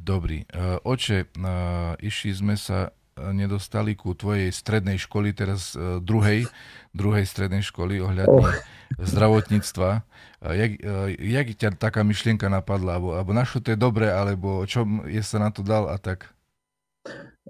Dobrý. 0.00 0.48
Uh, 0.56 0.80
oče, 0.88 1.36
uh, 1.36 2.00
išli 2.00 2.32
sme 2.32 2.56
sa 2.56 2.96
nedostali 3.14 3.94
ku 3.94 4.14
tvojej 4.14 4.50
strednej 4.50 4.98
školy, 4.98 5.30
teraz 5.30 5.78
uh, 5.78 6.02
druhej, 6.02 6.50
druhej 6.90 7.24
strednej 7.24 7.62
školy 7.62 8.02
ohľadne 8.02 8.42
oh. 8.42 8.50
zdravotníctva. 8.98 10.02
Uh, 10.42 10.54
jak, 10.54 10.70
uh, 10.82 11.08
jak 11.14 11.46
ťa 11.54 11.68
taká 11.78 12.02
myšlienka 12.02 12.50
napadla? 12.50 12.98
Alebo, 12.98 13.14
alebo 13.14 13.30
našo 13.30 13.62
to 13.62 13.74
je 13.74 13.78
dobre, 13.78 14.10
alebo 14.10 14.66
čo 14.66 14.84
je 15.06 15.22
sa 15.22 15.38
na 15.38 15.54
to 15.54 15.62
dal 15.62 15.86
a 15.86 15.98
tak? 16.00 16.34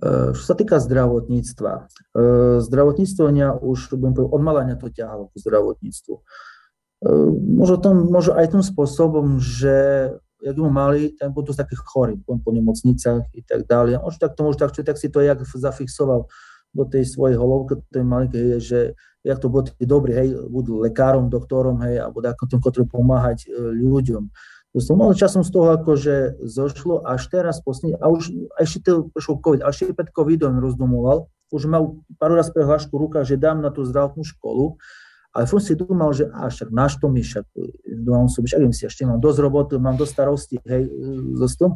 Čo 0.03 0.43
sa 0.43 0.59
týka 0.59 0.83
zdravotníctva, 0.83 1.87
zdravotníctvo 2.59 3.25
mňa 3.31 3.49
už, 3.63 3.95
budem 3.95 4.11
povedať, 4.19 4.35
od 4.35 4.43
malania 4.43 4.75
to 4.75 4.91
ťahalo 4.91 5.31
ku 5.31 5.39
zdravotníctvu. 5.39 6.15
možno, 7.55 7.77
tom, 7.79 8.11
možno 8.11 8.35
aj 8.35 8.59
tým 8.59 8.65
spôsobom, 8.67 9.39
že 9.39 10.11
jak 10.45 10.57
mu 10.61 10.69
mali, 10.69 11.17
ten 11.17 11.33
bol 11.33 11.41
dosť 11.41 11.65
taký 11.65 11.77
chorý 11.81 12.21
po, 12.21 12.37
po 12.37 12.53
nemocnicách 12.53 13.33
i 13.33 13.41
tak 13.41 13.65
ďalej. 13.65 13.97
Možno 14.05 14.21
tak 14.21 14.37
to, 14.37 14.41
možno 14.45 14.61
tak, 14.69 14.77
tak 14.77 15.01
si 15.01 15.09
to 15.09 15.25
jak 15.25 15.41
zafixoval 15.41 16.29
do 16.75 16.85
tej 16.85 17.09
svojej 17.09 17.41
holovky, 17.41 17.81
tej 17.89 18.05
malinkej, 18.05 18.61
že 18.61 18.79
jak 19.25 19.41
to 19.41 19.49
bude 19.49 19.73
dobrý, 19.81 20.13
hej, 20.13 20.29
budú 20.53 20.85
lekárom, 20.85 21.33
doktorom, 21.33 21.81
hej, 21.81 22.05
a 22.05 22.13
budú 22.13 22.29
ako 22.29 22.45
tým, 22.45 22.61
ktorí 22.61 22.85
pomáhať 22.93 23.49
e, 23.49 23.73
ľuďom. 23.73 24.29
To 24.75 24.79
som 24.83 25.01
mal 25.01 25.15
časom 25.17 25.47
z 25.47 25.55
toho 25.55 25.81
akože 25.81 26.45
zošlo, 26.45 27.07
až 27.07 27.31
teraz 27.33 27.63
posledný, 27.65 27.97
a 27.97 28.11
už 28.11 28.35
ešte 28.61 28.85
to 28.85 29.09
prišiel 29.17 29.41
COVID, 29.41 29.63
a 29.65 29.73
ešte 29.73 29.97
pred 29.97 30.13
COVIDom 30.13 30.61
rozdomoval, 30.61 31.31
už 31.55 31.71
mal 31.71 32.03
pár 32.19 32.35
raz 32.35 32.51
prehlášku 32.51 32.99
ruka, 32.99 33.23
že 33.23 33.39
dám 33.39 33.63
na 33.63 33.71
tú 33.71 33.87
zdravotnú 33.87 34.27
školu, 34.27 34.77
ale 35.35 35.51
furt 35.51 35.67
si 35.67 35.75
dúmal, 35.75 36.15
že 36.15 36.31
a 36.31 36.47
však 36.47 36.71
náš 36.71 37.03
to 37.03 37.11
mi, 37.11 37.27
však 37.27 37.43
dúmal 37.91 38.31
som, 38.31 38.47
však 38.47 38.71
si, 38.71 38.87
ešte 38.87 39.03
mám 39.03 39.19
dosť 39.19 39.39
roboty, 39.43 39.75
mám 39.83 39.99
dosť 39.99 40.13
starosti, 40.15 40.57
hej, 40.63 40.87
so 41.35 41.47
s 41.51 41.57
tom. 41.59 41.75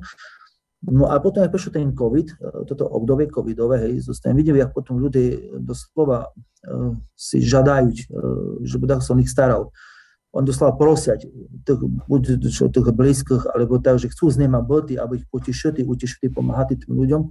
No 0.86 1.10
a 1.10 1.18
potom, 1.18 1.42
ak 1.42 1.50
prišiel 1.50 1.74
ten 1.74 1.90
COVID, 1.90 2.28
e, 2.30 2.34
toto 2.70 2.86
obdobie 2.86 3.26
covidové, 3.26 3.82
hej, 3.82 4.06
zostane, 4.06 4.38
vidím, 4.38 4.62
jak 4.62 4.70
potom 4.70 5.02
ľudí 5.02 5.58
doslova 5.58 6.30
uh, 6.30 6.94
si 7.18 7.42
žadajú, 7.42 7.90
uh, 7.90 8.62
že 8.62 8.78
by 8.78 9.02
som 9.02 9.18
ich 9.18 9.26
staral. 9.26 9.74
Uh, 9.74 9.97
on 10.36 10.44
doslova 10.44 10.76
prosiať 10.76 11.24
tých, 11.64 11.80
buď 12.04 12.20
tých 12.44 12.88
blízkych, 12.92 13.48
alebo 13.48 13.80
tak, 13.80 13.96
že 13.96 14.12
chcú 14.12 14.28
z 14.28 14.44
nema 14.44 14.60
byty, 14.60 15.00
aby 15.00 15.24
ich 15.24 15.26
potešili, 15.32 15.80
utešili, 15.88 16.28
pomáhať 16.28 16.84
tým 16.84 16.92
ľuďom. 16.92 17.22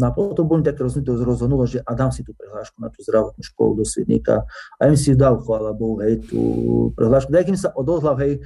No 0.00 0.04
a 0.08 0.10
potom 0.10 0.48
boli 0.48 0.64
také 0.64 0.80
rozhodnulo, 0.82 1.68
že 1.68 1.84
a 1.84 1.92
dám 1.92 2.08
si 2.08 2.24
tú 2.24 2.32
prihlášku 2.32 2.80
na 2.80 2.88
tú 2.88 3.04
zdravotnú 3.04 3.42
školu 3.44 3.70
do 3.80 3.84
Svidníka. 3.84 4.48
A 4.80 4.88
im 4.88 4.96
si 4.96 5.12
dal, 5.12 5.36
chvála 5.44 5.76
Bohu, 5.76 6.00
hej, 6.00 6.24
tú 6.24 6.40
prihlášku. 6.96 7.28
Daj, 7.28 7.44
kým 7.44 7.60
sa 7.60 7.76
odhodlal, 7.76 8.16
hej, 8.24 8.40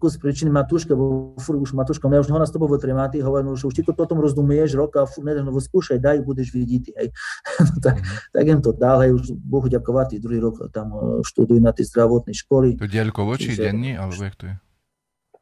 kus 0.00 0.16
príčiny 0.16 0.48
Matúška, 0.48 0.96
bo 0.96 1.36
furt 1.36 1.60
už 1.60 1.76
Matúška, 1.76 2.08
mňa 2.08 2.24
už 2.24 2.32
ho 2.32 2.40
na 2.40 2.48
tobou 2.48 2.72
tremáty, 2.80 3.20
hovoril, 3.20 3.52
že 3.52 3.68
už 3.68 3.74
ty 3.76 3.82
to 3.84 3.92
potom 3.92 4.16
rozumieš 4.16 4.72
rok 4.72 4.96
a 4.96 5.04
furt 5.04 5.28
nedá, 5.28 5.44
no 5.44 5.52
skúšaj, 5.52 6.00
daj, 6.00 6.24
budeš 6.24 6.56
vidieť, 6.56 6.84
hej. 6.96 7.08
no, 7.68 7.76
tak, 7.84 8.00
mm-hmm. 8.00 8.32
tak 8.32 8.44
im 8.48 8.60
to 8.64 8.72
dal, 8.72 9.04
hej, 9.04 9.12
už 9.12 9.36
Bohu 9.36 9.68
ďakovať, 9.68 10.16
druhý 10.24 10.40
rok 10.40 10.72
tam 10.72 10.88
e, 10.96 10.98
študujú 11.20 11.60
na 11.60 11.76
tej 11.76 11.84
zdravotnej 11.92 12.32
školy. 12.32 12.80
To 12.80 12.88
diaľkovo 12.88 13.36
či 13.36 13.60
denní, 13.60 13.92
alebo 13.92 14.16
jak 14.24 14.36
to 14.40 14.46
je? 14.48 14.56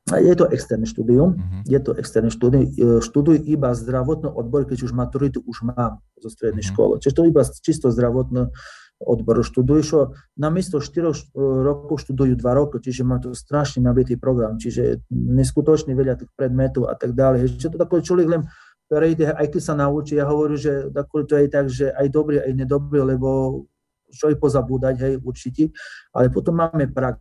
Je 0.07 0.35
to 0.39 0.47
externé 0.55 0.87
štúdium, 0.87 1.35
uh-huh. 1.35 1.63
je 1.67 1.79
to 1.83 1.91
externé 1.99 2.31
štúdium. 2.31 2.71
E, 2.71 3.03
študuj 3.03 3.43
iba 3.43 3.75
zdravotný 3.75 4.31
odbor, 4.31 4.63
keď 4.63 4.87
už 4.87 4.95
maturitu 4.95 5.43
už 5.43 5.67
mám 5.67 5.99
zo 6.23 6.31
strednej 6.31 6.63
uh-huh. 6.63 6.79
školy. 6.79 7.03
Čiže 7.03 7.15
to 7.15 7.23
iba 7.27 7.43
čisto 7.43 7.91
zdravotné 7.91 8.55
odboru 8.97 9.45
študujú, 9.45 9.81
čo 9.85 9.99
namiesto 10.41 10.81
4 10.81 11.37
rokov 11.37 12.09
študujú 12.09 12.33
2 12.33 12.43
roky, 12.57 12.81
čiže 12.81 13.05
má 13.05 13.21
to 13.21 13.37
strašne 13.37 13.85
nabitý 13.85 14.17
program, 14.17 14.57
čiže 14.57 15.05
neskutočne 15.13 15.93
veľa 15.93 16.17
tých 16.17 16.33
predmetov 16.33 16.89
a 16.89 16.97
tak 16.97 17.13
ďalej. 17.13 17.61
Čiže 17.61 17.77
to 17.77 17.79
takový 17.81 18.01
človek 18.01 18.29
len 18.29 18.43
prejde, 18.89 19.37
aj 19.37 19.47
keď 19.53 19.63
sa 19.63 19.75
naučí, 19.77 20.17
ja 20.17 20.25
hovorím, 20.25 20.57
že 20.57 20.89
to 20.95 21.35
je 21.37 21.49
tak, 21.51 21.67
že 21.69 21.93
aj 21.93 22.07
dobrý, 22.09 22.41
aj 22.41 22.53
nedobrý, 22.55 23.03
lebo 23.03 23.63
čo 24.07 24.31
je 24.31 24.39
pozabúdať, 24.39 24.95
hej, 25.03 25.15
určite, 25.21 25.75
ale 26.15 26.31
potom 26.31 26.57
máme 26.57 26.89
prax 26.95 27.19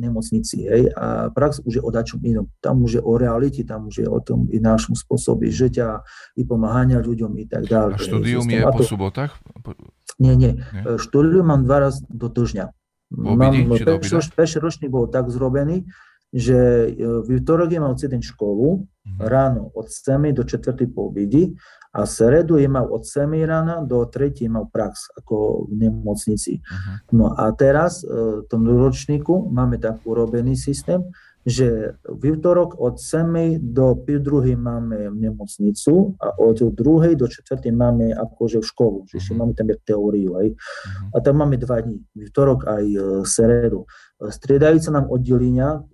nemocnici, 0.00 0.64
hej, 0.64 0.88
a 0.96 1.28
prax 1.34 1.60
už 1.66 1.72
je 1.76 1.82
o 1.82 1.90
dačom 1.90 2.22
inom. 2.24 2.46
Tam 2.62 2.80
už 2.80 2.98
je 2.98 3.02
o 3.04 3.12
realite, 3.18 3.66
tam 3.66 3.90
už 3.90 4.06
je 4.06 4.08
o 4.08 4.18
tom 4.24 4.48
i 4.48 4.62
našom 4.62 4.96
spôsobe 4.96 5.50
žitia, 5.52 6.00
i 6.38 6.46
pomáhania 6.46 7.02
ľuďom 7.04 7.36
i 7.42 7.46
tak 7.50 7.68
ďalej. 7.68 7.94
A 7.94 7.98
štúdium 8.00 8.46
je 8.48 8.62
po 8.64 8.86
sobotách? 8.86 9.36
Nie, 10.18 10.34
nie. 10.38 10.60
nie. 10.60 10.82
Štúdium 10.98 11.50
mám 11.50 11.66
dva 11.66 11.90
raz 11.90 12.02
do 12.06 12.30
týždňa. 12.30 12.70
Mám, 13.14 13.38
Perší 14.34 14.58
ročník 14.58 14.90
bol 14.90 15.06
tak 15.06 15.30
zrobený, 15.30 15.86
že 16.34 16.90
v 16.98 17.38
útorok 17.38 17.70
je 17.70 17.78
mal 17.78 17.94
jeden 17.94 18.18
školu, 18.18 18.82
mm-hmm. 18.82 19.18
ráno 19.22 19.70
od 19.70 19.86
7 19.86 20.34
do 20.34 20.42
4 20.42 20.74
po 20.90 21.06
obidi 21.06 21.54
a 21.94 22.10
sredu 22.10 22.58
je 22.58 22.66
mal 22.66 22.90
od 22.90 23.06
7 23.06 23.30
rána 23.46 23.86
do 23.86 24.02
3 24.02 24.34
mal 24.50 24.66
prax 24.66 25.14
ako 25.14 25.70
v 25.70 25.86
nemocnici. 25.86 26.58
Uh-huh. 26.58 26.94
No 27.14 27.24
a 27.30 27.54
teraz 27.54 28.02
v 28.02 28.42
tom 28.50 28.66
ročníku 28.66 29.46
máme 29.46 29.78
tak 29.78 30.02
urobený 30.02 30.58
systém, 30.58 31.06
že 31.44 32.00
v 32.08 32.40
útorok 32.40 32.80
od 32.80 32.96
7 32.96 33.60
do 33.60 33.92
5 34.00 34.18
druhej 34.24 34.56
máme 34.56 35.12
nemocnicu 35.12 36.16
a 36.16 36.32
od 36.40 36.72
2 36.72 36.72
do 37.20 37.28
4 37.28 37.68
máme 37.68 38.16
akože 38.16 38.64
v 38.64 38.66
školu, 38.66 38.98
čiže 39.12 39.36
uh-huh. 39.36 39.44
máme 39.44 39.52
tam 39.52 39.68
teóriu. 39.84 40.40
Aj. 40.40 40.48
Uh-huh. 40.48 41.14
A 41.14 41.16
tam 41.20 41.44
máme 41.44 41.60
dva 41.60 41.84
dní, 41.84 42.00
útorok 42.16 42.64
aj 42.64 42.84
sredu. 43.28 43.84
Striedajú 44.18 44.80
sa 44.80 44.90
nám 44.96 45.12
oddelenia, 45.12 45.84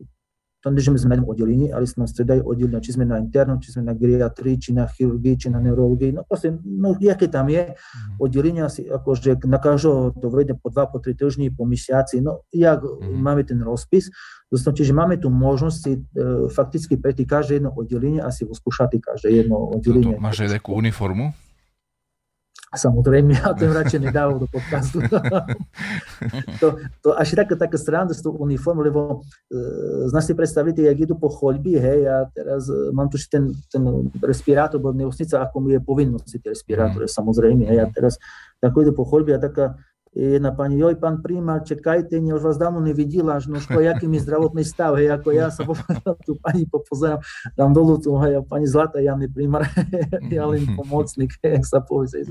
to 0.60 0.68
že 0.76 0.92
sme 0.92 1.08
na 1.08 1.14
jednom 1.16 1.32
oddelení, 1.32 1.66
ale 1.72 1.88
sa 1.88 2.04
nám 2.04 2.08
stredajú 2.12 2.44
oddelenia, 2.44 2.84
či 2.84 2.92
sme 2.92 3.08
na 3.08 3.16
internom, 3.16 3.56
či 3.64 3.72
sme 3.72 3.88
na 3.88 3.96
geriatrii, 3.96 4.60
či 4.60 4.76
na 4.76 4.84
chirurgii, 4.84 5.34
či 5.40 5.48
na 5.48 5.56
neurologii, 5.56 6.12
no 6.12 6.28
proste, 6.28 6.52
no 6.60 6.92
jaké 7.00 7.32
tam 7.32 7.48
je 7.48 7.72
mm. 7.72 8.20
oddelenia, 8.20 8.68
si, 8.68 8.84
akože 8.84 9.40
na 9.48 9.56
každého 9.56 10.20
to 10.20 10.28
vede 10.28 10.52
po 10.52 10.68
dva, 10.68 10.84
po 10.84 11.00
tri 11.00 11.16
týždni, 11.16 11.48
po 11.48 11.64
mesiaci, 11.64 12.20
no 12.20 12.44
mm. 12.52 13.16
máme 13.16 13.42
ten 13.48 13.56
rozpis, 13.64 14.12
Dostom, 14.50 14.74
čiže 14.74 14.90
máme 14.90 15.14
tu 15.14 15.30
možnosť 15.30 15.78
si 15.78 15.92
e, 15.94 16.00
fakticky 16.50 16.98
prejsť 16.98 17.22
každé 17.22 17.52
jedno 17.62 17.70
oddelenie 17.70 18.18
a 18.18 18.34
si 18.34 18.42
vyskúšať 18.42 18.98
každé 18.98 19.30
jedno 19.30 19.78
oddelenie. 19.78 20.18
To, 20.18 20.26
máš 20.26 20.42
aj 20.42 20.58
takú 20.58 20.74
uniformu? 20.74 21.30
Samozrejme, 22.70 23.34
ja 23.34 23.50
to 23.50 23.66
radšej 23.82 23.98
nedával 23.98 24.38
do 24.38 24.46
podcastu. 24.46 25.02
to, 26.62 26.78
to 27.02 27.08
až 27.18 27.34
také, 27.34 27.58
také 27.58 27.74
srandu 27.74 28.14
s 28.14 28.22
tou 28.22 28.30
uniformou, 28.38 28.86
lebo 28.86 29.00
e, 29.50 30.06
znáš 30.06 30.30
si 30.30 30.34
predstaviť, 30.38 30.86
jak 30.86 30.98
idú 31.02 31.18
po 31.18 31.26
choľbi, 31.34 31.82
hej, 31.82 32.00
a 32.06 32.16
teraz 32.30 32.70
e, 32.70 32.94
mám 32.94 33.10
tu 33.10 33.18
ten, 33.26 33.50
ten 33.66 33.82
respirátor, 34.22 34.78
bo 34.78 34.94
nemocnica, 34.94 35.42
ako 35.42 35.56
mi 35.66 35.74
je 35.74 35.80
povinnosť 35.82 36.30
tie 36.38 36.50
respirátory, 36.54 37.10
mm. 37.10 37.14
samozrejme, 37.18 37.62
hej, 37.66 37.78
a 37.82 37.86
teraz 37.90 38.22
tak 38.62 38.70
idú 38.78 38.94
po 38.94 39.02
choľbi 39.02 39.34
a 39.34 39.42
taká 39.42 39.74
jedna 40.10 40.50
pani, 40.50 40.74
joj, 40.74 40.98
pán 40.98 41.22
prímar, 41.22 41.62
čekajte, 41.62 42.18
ne, 42.18 42.34
už 42.34 42.42
vás 42.42 42.58
dávno 42.58 42.82
nevidela, 42.82 43.38
až 43.38 43.46
no 43.46 43.62
ško, 43.62 43.78
jaký 43.78 44.10
mi 44.10 44.18
zdravotný 44.18 44.66
stav, 44.66 44.98
hej, 44.98 45.14
ako 45.14 45.28
ja 45.30 45.54
sa 45.54 45.62
tu 46.26 46.34
pani 46.42 46.66
popozerám, 46.66 47.22
dám 47.54 47.70
dolu 47.70 47.94
tu, 48.02 48.18
hej, 48.18 48.42
pani 48.50 48.66
Zlata, 48.66 48.98
ja 48.98 49.14
mi 49.14 49.30
prímar, 49.30 49.70
ja 50.34 50.50
len 50.50 50.66
pomocník, 50.74 51.38
jak 51.46 51.62
sa 51.62 51.78
povie, 51.78 52.26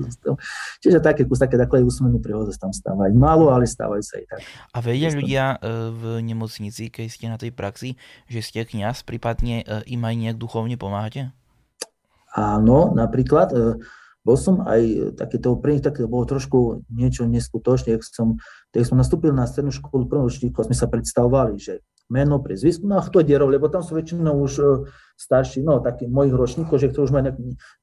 Čiže 0.84 1.00
také 1.00 1.24
kus, 1.24 1.40
také 1.40 1.56
takové 1.56 1.80
úsmevné 1.88 2.20
príhody 2.20 2.52
tam 2.60 2.76
stávajú. 2.76 3.16
Málo, 3.16 3.56
ale 3.56 3.64
stávajú 3.64 4.04
sa 4.04 4.20
aj 4.20 4.26
tak. 4.28 4.40
A 4.76 4.78
vedia 4.84 5.10
ľudia 5.16 5.44
e, 5.56 5.58
v 5.96 6.04
nemocnici, 6.20 6.92
keď 6.92 7.06
ste 7.08 7.26
na 7.32 7.38
tej 7.40 7.56
praxi, 7.56 7.96
že 8.28 8.44
ste 8.44 8.68
kniaz, 8.68 9.08
prípadne 9.08 9.64
e, 9.64 9.66
im 9.96 10.02
aj 10.04 10.16
nejak 10.20 10.38
duchovne 10.38 10.76
pomáhate? 10.76 11.32
Áno, 12.36 12.92
napríklad, 12.94 13.50
e, 13.56 13.80
bol 14.30 14.38
som 14.38 14.62
aj 14.62 15.18
takéto, 15.18 15.58
pre 15.58 15.74
nich 15.74 15.82
také 15.82 16.06
bolo 16.06 16.22
trošku 16.30 16.86
niečo 16.94 17.26
neskutočné, 17.26 17.98
keď 17.98 18.14
som, 18.14 18.38
keď 18.70 18.86
som 18.86 19.02
nastúpil 19.02 19.34
na 19.34 19.50
strednú 19.50 19.74
školu 19.74 20.06
prvého 20.06 20.30
ročníku, 20.30 20.62
sme 20.62 20.78
sa 20.78 20.86
predstavovali, 20.86 21.58
že 21.58 21.82
meno, 22.14 22.38
prezvisko, 22.38 22.86
no 22.86 23.02
a 23.02 23.06
kto 23.06 23.26
derov, 23.26 23.50
lebo 23.50 23.74
tam 23.74 23.82
sú 23.82 23.98
väčšinou 23.98 24.38
už 24.38 24.54
e, 24.62 24.66
starší, 25.20 25.60
no 25.68 25.84
takí 25.84 26.08
mojich 26.08 26.32
ročníkov, 26.32 26.80
že 26.80 26.88
kto 26.88 27.04
už 27.04 27.12
má, 27.12 27.20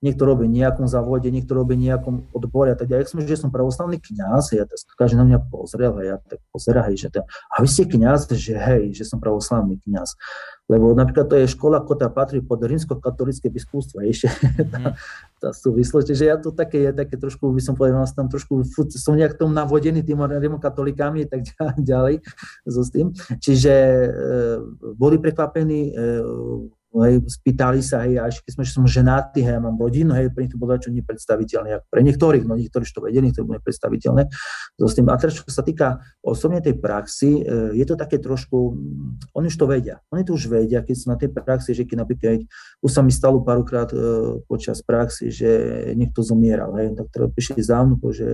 niekto 0.01 0.25
robí 0.25 0.49
nejakom 0.49 0.89
závode, 0.89 1.29
niekto 1.29 1.53
robí 1.53 1.77
nejakom 1.77 2.33
odbore 2.33 2.73
a 2.73 2.77
tak 2.81 2.89
ďalej. 2.89 3.13
som, 3.13 3.21
že 3.21 3.37
som 3.37 3.53
pravoslavný 3.53 4.01
kňaz, 4.01 4.57
ja 4.57 4.65
tak 4.65 4.81
každý 4.97 5.21
na 5.21 5.29
mňa 5.29 5.39
pozrel 5.53 5.93
a 6.01 6.03
ja 6.03 6.17
tak 6.17 6.41
pozerá, 6.49 6.89
hej, 6.89 6.97
že 6.97 7.09
to, 7.13 7.29
a 7.29 7.55
vy 7.61 7.69
ste 7.69 7.85
kňaz, 7.85 8.33
že 8.33 8.57
hej, 8.57 8.97
že 8.97 9.05
som 9.05 9.21
pravoslavný 9.21 9.77
kňaz. 9.85 10.17
Lebo 10.67 10.99
napríklad 10.99 11.31
to 11.31 11.39
je 11.39 11.47
škola, 11.47 11.79
ktorá 11.79 12.11
patrí 12.11 12.43
pod 12.43 12.59
rímsko-katolické 12.59 13.47
biskupstvo, 13.53 14.03
ešte 14.03 14.33
tá, 14.73 14.99
tá 15.39 15.49
súvislosť, 15.55 16.11
že 16.11 16.25
ja 16.27 16.41
to 16.41 16.51
také, 16.51 16.91
ja 16.91 16.93
také 16.97 17.15
trošku, 17.15 17.55
by 17.55 17.63
som 17.63 17.79
povedal, 17.79 18.03
tam 18.11 18.27
trošku 18.27 18.67
som 18.97 19.15
nejak 19.15 19.39
tom 19.39 19.55
navodený 19.55 20.03
tým 20.03 20.19
rímokatolikami 20.27 21.23
a 21.23 21.31
tak 21.31 21.47
ďalej 21.79 22.25
so 22.67 22.83
s 22.83 22.91
tým. 22.91 23.15
Čiže 23.39 23.73
e, 23.73 24.09
boli 24.99 25.23
prekvapení, 25.23 25.95
e, 25.95 26.15
hej, 27.05 27.21
spýtali 27.29 27.85
sa, 27.85 28.07
hej, 28.07 28.17
až 28.23 28.35
keď 28.41 28.53
sme, 28.57 28.63
že 28.65 28.73
som 28.73 28.85
ženatý, 28.87 29.45
hej, 29.45 29.59
ja 29.59 29.61
mám 29.61 29.77
rodinu, 29.77 30.17
hej, 30.17 30.33
pre 30.33 30.47
nich 30.47 30.53
to 30.53 30.61
bolo 30.61 30.79
čo 30.79 30.95
nepredstaviteľné, 30.95 31.83
ako 31.83 31.87
pre 31.93 32.01
niektorých, 32.07 32.45
no 32.49 32.55
niektorí 32.57 32.85
to 32.89 33.01
vedeli, 33.05 33.29
niektorí 33.29 33.45
bolo 33.45 33.59
nepredstaviteľné. 33.61 34.23
So 34.81 34.89
tým. 34.89 35.09
A 35.13 35.19
teraz, 35.21 35.37
čo 35.37 35.45
sa 35.53 35.61
týka 35.67 36.01
osobne 36.23 36.63
tej 36.65 36.79
praxi, 36.79 37.43
e, 37.43 37.77
je 37.77 37.85
to 37.85 37.99
také 37.99 38.23
trošku, 38.23 38.73
mm, 38.73 39.37
oni 39.37 39.47
už 39.51 39.57
to 39.57 39.67
vedia, 39.67 40.01
oni 40.15 40.23
to 40.25 40.33
už 40.39 40.49
vedia, 40.49 40.81
keď 40.81 40.97
sú 40.97 41.07
na 41.13 41.19
tej 41.19 41.35
praxi, 41.35 41.77
že 41.77 41.85
keď 41.85 42.07
napríklad, 42.07 42.47
už 42.81 42.91
sa 42.91 43.03
mi 43.05 43.13
stalo 43.13 43.43
párkrát 43.45 43.91
e, 43.93 44.41
počas 44.47 44.81
praxi, 44.81 45.29
že 45.29 45.51
niekto 45.99 46.25
zomieral, 46.25 46.73
hej, 46.81 46.95
tak 46.97 47.13
teda 47.13 47.27
prišli 47.29 47.61
za 47.61 47.83
mnou, 47.83 48.01
že, 48.15 48.29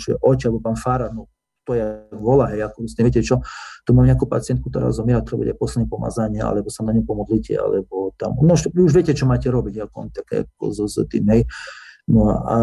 že 0.00 0.18
oče, 0.18 0.50
alebo 0.50 0.64
pán 0.64 0.78
Fara, 0.78 1.12
no 1.12 1.28
to 1.62 1.78
je 1.78 1.86
vola, 2.14 2.50
hej, 2.50 2.66
ako 2.66 2.90
ste 2.90 3.06
viete 3.06 3.22
čo, 3.22 3.38
tu 3.86 3.90
mám 3.94 4.06
nejakú 4.06 4.26
pacientku, 4.26 4.70
ktorá 4.70 4.90
zomiera, 4.90 5.22
ktorá 5.22 5.46
bude 5.46 5.54
posledné 5.54 5.86
pomazanie, 5.86 6.42
alebo 6.42 6.70
sa 6.70 6.82
na 6.82 6.94
ňu 6.94 7.06
pomodlíte, 7.06 7.54
alebo 7.54 8.10
tam, 8.18 8.34
no 8.42 8.54
vy 8.54 8.80
už 8.82 8.92
viete, 8.94 9.14
čo 9.14 9.26
máte 9.26 9.46
robiť, 9.46 9.86
ako 9.86 9.96
také 10.10 10.46
ako 10.46 10.64
so, 10.74 10.84
so 10.90 11.02
tým, 11.06 11.26
hej. 11.30 11.42
No 12.02 12.34
a 12.34 12.56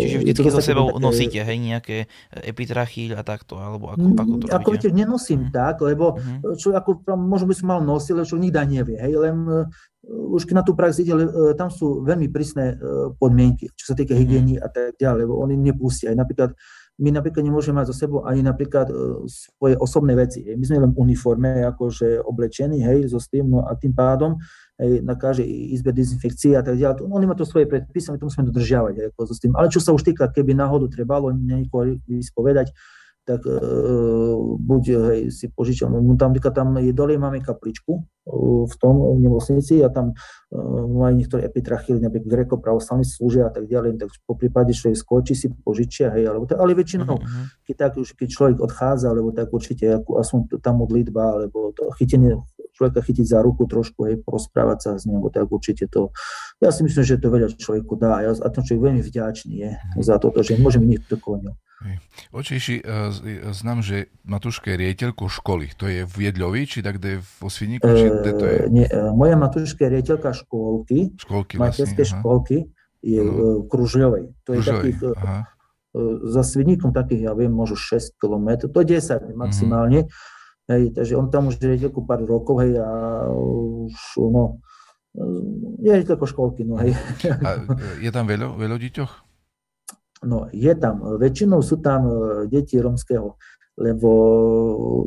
Čiže 0.00 0.24
vždy 0.24 0.48
so 0.48 0.64
sebou 0.64 0.88
také... 0.88 1.04
nosíte, 1.04 1.38
hej, 1.44 1.58
nejaké 1.60 2.08
epitrachy 2.32 3.12
a 3.12 3.20
takto, 3.20 3.60
alebo 3.60 3.92
ako, 3.92 4.06
ako 4.16 4.32
to 4.40 4.44
Ako 4.48 4.68
viete, 4.72 4.88
nenosím 4.88 5.48
hmm. 5.48 5.52
tak, 5.52 5.84
lebo 5.84 6.16
hmm. 6.16 6.56
čo 6.56 6.72
ako, 6.72 7.04
možno 7.20 7.52
by 7.52 7.56
som 7.56 7.68
mal 7.68 7.80
nosiť, 7.84 8.16
ale 8.16 8.24
čo 8.24 8.40
nikto 8.40 8.64
nevie, 8.64 8.96
hej, 8.96 9.12
len 9.12 9.44
uh, 9.44 9.68
už 10.32 10.48
keď 10.48 10.54
na 10.56 10.64
tú 10.64 10.72
prax 10.72 11.04
ide, 11.04 11.12
uh, 11.12 11.52
tam 11.52 11.68
sú 11.68 12.00
veľmi 12.00 12.32
prísne 12.32 12.80
podmienky, 13.20 13.68
čo 13.76 13.92
sa 13.92 13.94
týka 13.94 14.16
mhm. 14.16 14.20
hygieny 14.24 14.54
a 14.56 14.72
tak 14.72 14.96
ďalej, 14.96 15.28
lebo 15.28 15.36
oni 15.36 15.54
nepustia. 15.60 16.08
Aj 16.08 16.16
napríklad 16.16 16.56
my 16.98 17.14
napríklad 17.14 17.46
nemôžeme 17.46 17.78
mať 17.78 17.94
zo 17.94 17.96
sebou 17.96 18.26
ani 18.26 18.42
napríklad 18.42 18.90
uh, 18.90 19.22
svoje 19.30 19.78
osobné 19.78 20.18
veci. 20.18 20.42
My 20.42 20.64
sme 20.66 20.82
len 20.82 20.92
uniforme, 20.98 21.62
akože 21.62 22.18
oblečení, 22.26 22.82
hej, 22.82 23.06
so 23.06 23.22
tým, 23.22 23.46
no 23.54 23.62
a 23.62 23.78
tým 23.78 23.94
pádom 23.94 24.34
hej, 24.82 25.06
na 25.06 25.14
každej 25.14 25.46
izbe 25.78 25.94
dezinfekcie 25.94 26.58
a 26.58 26.62
tak 26.66 26.74
ďalej. 26.74 27.06
Oni 27.06 27.26
má 27.30 27.38
to 27.38 27.46
svoje 27.46 27.70
predpisy, 27.70 28.10
my 28.10 28.18
to 28.18 28.26
musíme 28.26 28.50
dodržiavať. 28.50 28.94
Hej, 28.98 29.06
ako 29.14 29.20
s 29.30 29.38
tým. 29.38 29.54
Ale 29.54 29.70
čo 29.70 29.78
sa 29.78 29.94
už 29.94 30.02
týka, 30.02 30.26
keby 30.26 30.58
náhodu 30.58 30.90
trebalo 30.90 31.30
niekoho 31.30 32.02
vyspovedať, 32.10 32.74
tak 33.28 33.44
e, 33.44 33.60
buď 34.56 34.82
hej, 35.12 35.20
si 35.28 35.52
požičam, 35.52 35.92
no, 35.92 36.16
tam, 36.16 36.32
tam 36.32 36.68
je 36.80 36.96
dole 36.96 37.20
máme 37.20 37.44
kapličku 37.44 37.92
e, 37.92 38.02
v 38.64 38.74
tom 38.80 38.96
v 39.04 39.20
nemocnici 39.20 39.84
a 39.84 39.92
tam 39.92 40.16
e, 40.48 41.04
aj 41.04 41.12
niektoré 41.12 41.44
epitrachily, 41.44 42.00
napríklad 42.00 42.24
greko 42.24 42.56
pravoslavní 42.56 43.04
slúžia 43.04 43.46
a 43.46 43.52
tak 43.52 43.68
ďalej, 43.68 44.00
tak 44.00 44.08
po 44.24 44.32
prípade 44.32 44.72
človek 44.72 44.96
skočí 44.96 45.36
si 45.36 45.52
požičia, 45.52 46.08
hej, 46.16 46.32
alebo 46.32 46.48
tak, 46.48 46.56
ale 46.56 46.72
väčšinou, 46.72 47.20
uh-huh. 47.20 47.44
keď, 47.68 47.74
tak, 47.76 47.92
už, 48.00 48.16
keď 48.16 48.28
človek 48.32 48.56
odchádza, 48.64 49.12
alebo 49.12 49.28
tak 49.36 49.52
určite 49.52 50.00
ako, 50.00 50.24
aspoň 50.24 50.40
tam 50.64 50.80
modlitba, 50.80 51.44
alebo 51.44 51.76
to 51.76 51.92
chytenie 52.00 52.32
človeka 52.78 53.02
chytiť 53.02 53.26
za 53.26 53.42
ruku 53.42 53.66
trošku, 53.66 54.06
hej, 54.06 54.22
porozprávať 54.22 54.78
sa 54.78 54.90
s 54.94 55.10
ním, 55.10 55.18
tak 55.34 55.50
určite 55.50 55.90
to, 55.90 56.14
ja 56.62 56.70
si 56.70 56.86
myslím, 56.86 57.02
že 57.02 57.18
to 57.18 57.34
veľa 57.34 57.50
človeku 57.58 57.98
dá 57.98 58.22
ja, 58.22 58.30
a 58.38 58.48
to 58.54 58.62
človek 58.62 58.94
veľmi 58.94 59.02
vďačný 59.02 59.54
je 59.58 59.70
mm. 59.74 59.98
za 59.98 60.22
toto, 60.22 60.38
že 60.46 60.54
môžem 60.62 60.86
niekto 60.86 61.18
konil. 61.18 61.58
Očejši, 62.34 62.82
uh, 62.82 63.14
znám, 63.54 63.86
že 63.86 64.10
Matuška 64.26 64.74
je 64.74 64.76
riediteľkou 64.82 65.30
školy. 65.30 65.70
To 65.78 65.86
je 65.86 66.02
v 66.02 66.16
Jedľovi, 66.26 66.66
či 66.66 66.82
tak, 66.82 66.98
kde 66.98 67.22
v 67.22 67.34
Osvinníku, 67.38 67.86
či 67.86 68.06
kde 68.10 68.32
to 68.34 68.44
je? 68.46 68.58
Nie, 68.70 68.86
moja 69.14 69.38
Matuška 69.38 69.86
je 69.86 69.90
riediteľka 69.98 70.34
školky, 70.34 71.14
školky 71.18 71.54
materské 71.54 72.02
vlastne, 72.02 72.18
školky, 72.18 72.56
je 72.98 73.22
no. 73.22 73.30
uh, 73.30 73.58
Kružľovej. 73.70 74.34
To 74.46 74.58
je 74.58 74.60
takých, 74.66 74.98
uh, 75.06 75.46
za 76.26 76.42
Svidníkom 76.42 76.90
takých, 76.90 77.30
ja 77.30 77.32
viem, 77.38 77.54
možno 77.54 77.78
6 77.78 78.18
km, 78.18 78.66
to 78.70 78.82
je 78.82 78.98
10 78.98 79.38
maximálne. 79.38 80.06
Mm-hmm 80.06 80.36
Hej, 80.68 80.92
takže 80.92 81.16
on 81.16 81.32
tam 81.32 81.48
už 81.48 81.56
riaditeľku 81.56 82.04
pár 82.04 82.20
rokov, 82.28 82.60
hej, 82.60 82.76
a 82.76 83.24
už, 83.32 83.96
no, 84.20 84.60
je 85.80 85.88
riaditeľko 85.88 86.28
školky, 86.28 86.68
no, 86.68 86.76
hej. 86.76 86.92
A 87.40 87.64
je 88.04 88.10
tam 88.12 88.28
veľa, 88.28 88.52
veľa 88.52 88.76
deťoch? 88.76 89.12
No, 90.28 90.50
je 90.52 90.72
tam. 90.76 91.00
Väčšinou 91.16 91.62
sú 91.62 91.80
tam 91.80 92.04
e, 92.04 92.14
deti 92.50 92.76
romského, 92.76 93.38
lebo, 93.78 94.10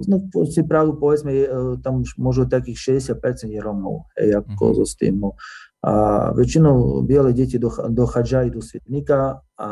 no, 0.07 0.15
si 0.47 0.65
pravdu 0.65 0.97
povedzme, 0.97 1.29
e, 1.29 1.47
tam 1.83 2.01
už 2.01 2.17
možno 2.17 2.49
takých 2.49 2.97
60% 3.05 3.51
je 3.51 3.59
Romov, 3.61 4.09
hej, 4.17 4.41
ako 4.41 4.63
mm-hmm. 4.65 4.77
so 4.81 4.85
s 4.87 4.95
tým, 4.97 5.21
no. 5.21 5.37
A 5.81 6.29
väčšinou 6.37 7.01
biele 7.01 7.33
deti 7.33 7.57
dochádzajú 7.57 8.53
do 8.53 8.61
Svetníka 8.61 9.41
a 9.57 9.69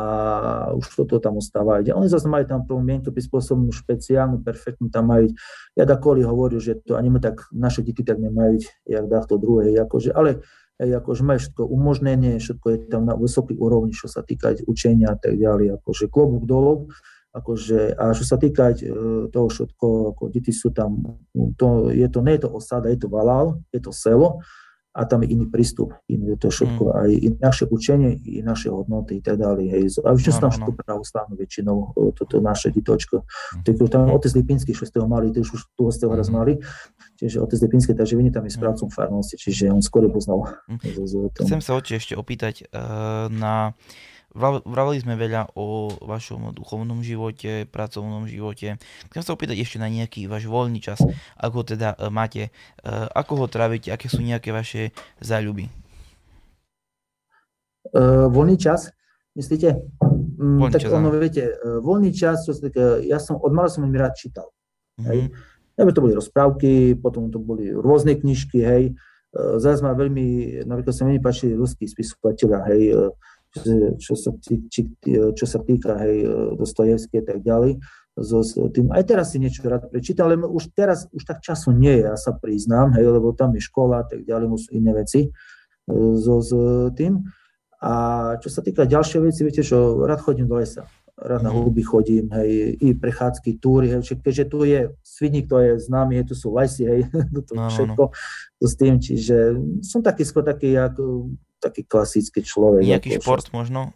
už 0.74 1.06
toto 1.06 1.22
tam 1.22 1.38
ostávajú. 1.38 1.94
Oni 1.94 2.10
zase 2.10 2.26
majú 2.26 2.50
tam 2.50 2.66
prvú 2.66 2.82
mienku 2.82 3.14
prispôsobenú 3.14 3.70
špeciálnu, 3.70 4.42
perfektnú 4.42 4.90
tam 4.90 5.14
majú. 5.14 5.30
Ja 5.78 5.86
dakoli 5.86 6.26
hovorím, 6.26 6.58
že 6.58 6.82
to 6.82 6.98
ani 6.98 7.14
tak, 7.22 7.46
naše 7.54 7.86
deti 7.86 8.02
tak 8.02 8.18
nemajú, 8.18 8.58
jak 8.90 9.26
to 9.30 9.38
druhé, 9.38 9.70
akože, 9.78 10.10
ale 10.10 10.42
hej, 10.82 10.98
akože 10.98 11.22
majú 11.22 11.40
všetko 11.46 11.64
umožnenie, 11.70 12.42
všetko 12.42 12.68
je 12.74 12.78
tam 12.90 13.06
na 13.06 13.14
vysoký 13.14 13.54
úrovni, 13.60 13.94
čo 13.94 14.10
sa 14.10 14.26
týka 14.26 14.56
učenia 14.66 15.14
a 15.14 15.18
tak 15.20 15.38
ďalej, 15.38 15.78
akože 15.78 16.10
klobúk 16.10 16.50
dolov, 16.50 16.90
akože, 17.38 17.94
a 17.94 18.18
čo 18.18 18.26
sa 18.26 18.42
týka 18.42 18.74
e, 18.74 18.76
toho 19.30 19.48
všetko, 19.52 20.18
ako 20.18 20.24
deti 20.34 20.50
sú 20.50 20.74
tam, 20.74 21.22
to, 21.54 21.94
je 21.94 22.08
to, 22.10 22.20
nie 22.26 22.34
je 22.40 22.42
to 22.48 22.50
osada, 22.50 22.90
je 22.90 22.98
to 22.98 23.10
valál, 23.12 23.62
je 23.70 23.78
to 23.84 23.94
selo, 23.94 24.42
a 25.00 25.08
tam 25.08 25.24
je 25.24 25.32
iný 25.32 25.48
prístup, 25.48 25.96
iný 26.12 26.36
to 26.36 26.52
všetko, 26.52 26.84
mm. 26.84 27.00
aj 27.00 27.10
naše 27.40 27.64
učenie, 27.72 28.20
i 28.20 28.44
naše 28.44 28.68
hodnoty 28.68 29.24
a 29.24 29.32
tak 29.32 29.40
ďalej. 29.40 29.66
Hej. 29.72 29.84
A 30.04 30.12
už 30.12 30.28
no, 30.28 30.44
tam 30.44 30.52
všetko 30.52 30.72
pravoslavné 30.76 31.34
väčšinou, 31.40 31.96
toto 32.20 32.44
naše 32.44 32.76
ditočko. 32.76 33.24
Mm. 33.24 33.64
Tak 33.64 33.74
tam 33.88 34.12
otec 34.12 34.32
Lipinský, 34.36 34.76
čo 34.76 34.84
ste 34.84 35.00
ho 35.00 35.08
mali, 35.08 35.32
to 35.32 35.40
už 35.40 35.72
tu 35.80 35.88
ste 35.88 36.04
ho 36.04 36.12
raz 36.12 36.28
mm. 36.28 36.36
mali, 36.36 36.60
čiže 37.16 37.40
otec 37.40 37.64
Lipinský, 37.64 37.96
takže 37.96 38.20
vy 38.20 38.28
tam 38.28 38.44
je 38.44 38.52
správcom 38.52 38.92
farnosti, 38.92 39.40
čiže 39.40 39.72
on 39.72 39.80
skôr 39.80 40.04
poznal. 40.12 40.60
Mm. 40.68 41.32
Chcem 41.48 41.64
sa 41.64 41.80
oči 41.80 41.96
ešte 41.96 42.14
opýtať 42.20 42.68
uh, 42.76 43.32
na 43.32 43.72
Vravali 44.38 45.02
sme 45.02 45.18
veľa 45.18 45.58
o 45.58 45.90
vašom 46.06 46.54
duchovnom 46.54 47.02
živote, 47.02 47.66
pracovnom 47.66 48.30
živote. 48.30 48.78
Chcem 49.10 49.24
sa 49.26 49.34
opýtať 49.34 49.58
ešte 49.58 49.82
na 49.82 49.90
nejaký 49.90 50.30
váš 50.30 50.46
voľný 50.46 50.78
čas, 50.78 51.02
ako 51.34 51.66
teda 51.66 51.98
e, 51.98 52.14
máte, 52.14 52.54
e, 52.54 52.90
ako 53.10 53.42
ho 53.42 53.48
trávite, 53.50 53.90
aké 53.90 54.06
sú 54.06 54.22
nejaké 54.22 54.54
vaše 54.54 54.94
záľuby? 55.18 55.74
Uh, 57.90 58.30
voľný 58.30 58.54
čas, 58.62 58.94
myslíte? 59.34 59.82
Mm, 60.38 60.62
voľný 60.62 60.74
tak 60.78 60.82
čas, 60.86 60.94
ono, 60.94 61.10
viete, 61.10 61.50
voľný 61.82 62.14
čas, 62.14 62.46
čo 62.46 62.54
sa 62.54 62.70
tak, 62.70 63.02
ja 63.02 63.18
som, 63.18 63.42
od 63.42 63.50
mala 63.50 63.66
som 63.66 63.82
veľmi 63.82 63.98
rád 63.98 64.14
čítal. 64.14 64.54
Mm-hmm. 65.02 65.10
Hej. 65.10 65.20
To 65.80 66.04
boli 66.06 66.14
rozprávky, 66.14 67.00
potom 67.02 67.34
to 67.34 67.42
boli 67.42 67.72
rôzne 67.72 68.14
knižky, 68.14 68.62
hej. 68.62 68.84
Zás 69.58 69.80
ma 69.80 69.96
veľmi, 69.96 70.60
napríklad 70.68 70.92
sa 70.94 71.08
mi 71.08 71.18
páčili 71.24 71.56
ruskí 71.56 71.88
spisovateľa, 71.88 72.60
hej, 72.70 72.82
čo 73.98 74.14
sa, 74.14 74.30
či, 74.42 74.82
čo 75.10 75.46
sa 75.46 75.60
týka 75.66 75.98
hej, 76.06 76.26
Dostojevské 76.58 77.22
a 77.22 77.26
tak 77.26 77.40
ďalej. 77.42 77.82
So, 78.20 78.44
tým, 78.70 78.92
aj 78.92 79.08
teraz 79.08 79.32
si 79.32 79.40
niečo 79.40 79.64
rád 79.64 79.88
prečítam, 79.88 80.28
ale 80.28 80.36
už 80.44 80.76
teraz 80.76 81.08
už 81.16 81.24
tak 81.24 81.40
času 81.40 81.72
nie 81.72 82.04
je, 82.04 82.12
ja 82.12 82.20
sa 82.20 82.36
priznám, 82.36 82.92
hej, 83.00 83.08
lebo 83.08 83.32
tam 83.32 83.56
je 83.56 83.64
škola 83.64 84.04
a 84.04 84.06
tak 84.06 84.28
ďalej, 84.28 84.46
sú 84.60 84.70
iné 84.76 84.92
veci 84.92 85.32
so, 85.90 86.44
s 86.44 86.52
tým. 87.00 87.24
A 87.80 87.94
čo 88.44 88.52
sa 88.52 88.60
týka 88.60 88.84
ďalšie 88.84 89.24
veci, 89.24 89.48
viete 89.48 89.64
čo, 89.64 90.04
rád 90.04 90.20
chodím 90.20 90.52
do 90.52 90.60
lesa, 90.60 90.84
rád 91.20 91.44
na 91.44 91.52
hluby 91.52 91.84
chodím, 91.84 92.32
hej, 92.32 92.80
i 92.80 92.88
prechádzky, 92.96 93.60
túry, 93.60 93.92
hej, 93.92 94.02
keďže 94.24 94.46
tu 94.48 94.64
je 94.64 94.88
Svidník, 95.04 95.52
to 95.52 95.60
je 95.60 95.76
známy, 95.80 96.20
hej, 96.20 96.26
tu 96.32 96.36
sú 96.36 96.56
lesy, 96.56 96.88
hej, 96.88 97.02
to 97.48 97.54
no, 97.56 97.68
všetko 97.68 98.04
no, 98.08 98.64
s 98.64 98.74
tým, 98.80 98.96
čiže 99.00 99.60
som 99.84 100.00
taký 100.00 100.24
skôr 100.24 100.48
taký, 100.48 100.80
ako 100.80 101.36
taký 101.60 101.84
klasický 101.84 102.40
človek. 102.40 102.88
Nejaký 102.88 103.20
šport 103.20 103.52
možno? 103.52 103.92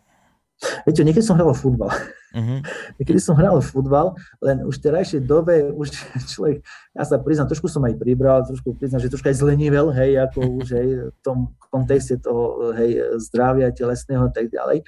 Viete, 0.83 1.03
niekedy 1.03 1.23
som 1.23 1.39
hral 1.39 1.55
futbal. 1.55 1.91
Uh-huh. 2.33 2.65
Niekedy 2.97 3.19
som 3.21 3.37
hral 3.37 3.61
futbal, 3.61 4.17
len 4.41 4.65
už 4.65 4.81
v 4.81 4.83
terajšej 4.89 5.21
dobe 5.21 5.69
už 5.69 5.93
človek, 6.33 6.65
ja 6.97 7.03
sa 7.05 7.21
priznám, 7.21 7.49
trošku 7.49 7.69
som 7.69 7.85
aj 7.85 7.93
pribral, 7.97 8.41
trošku 8.41 8.73
priznám, 8.73 9.05
že 9.05 9.13
trošku 9.13 9.29
aj 9.29 9.37
zlenivel, 9.37 9.93
hej, 9.93 10.17
ako 10.17 10.39
už 10.65 10.67
hej, 10.73 10.89
v 11.13 11.19
tom 11.21 11.53
kontexte 11.69 12.17
toho 12.17 12.73
hej, 12.73 13.17
zdravia 13.21 13.69
telesného 13.69 14.29
a 14.29 14.31
tak 14.33 14.49
ďalej 14.49 14.81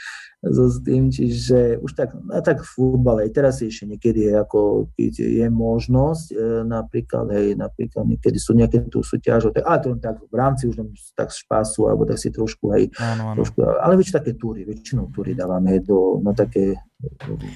so 0.45 0.69
s 0.69 0.77
tým, 0.85 1.09
čiže 1.09 1.81
už 1.81 1.91
tak, 1.97 2.13
a 2.29 2.41
tak 2.41 2.61
v 2.61 2.69
futbale, 2.69 3.25
aj 3.25 3.31
teraz 3.33 3.61
ešte 3.65 3.89
niekedy 3.89 4.29
je, 4.29 4.33
ako, 4.37 4.89
je 4.97 5.47
možnosť, 5.49 6.25
e, 6.29 6.35
napríklad, 6.65 7.25
hej, 7.33 7.57
napríklad 7.57 8.05
niekedy 8.05 8.37
sú 8.37 8.53
nejaké 8.53 8.85
tu 8.85 9.01
súťaže, 9.01 9.49
tak, 9.49 9.65
ale 9.65 9.81
to 9.81 9.97
tak 9.97 10.21
v 10.21 10.35
rámci 10.37 10.69
už 10.69 10.77
tak 11.17 11.33
špasu, 11.33 11.89
alebo 11.89 12.05
tak 12.05 12.21
si 12.21 12.29
trošku, 12.29 12.73
hej, 12.77 12.93
áno, 13.01 13.33
áno. 13.33 13.41
trošku, 13.41 13.65
ale 13.65 13.97
väčšinou 13.97 14.17
také 14.21 14.33
túry, 14.37 14.61
väčšinou 14.65 15.09
túry 15.09 15.33
dávame 15.33 15.81
do, 15.81 16.21
na 16.21 16.37
také 16.37 16.77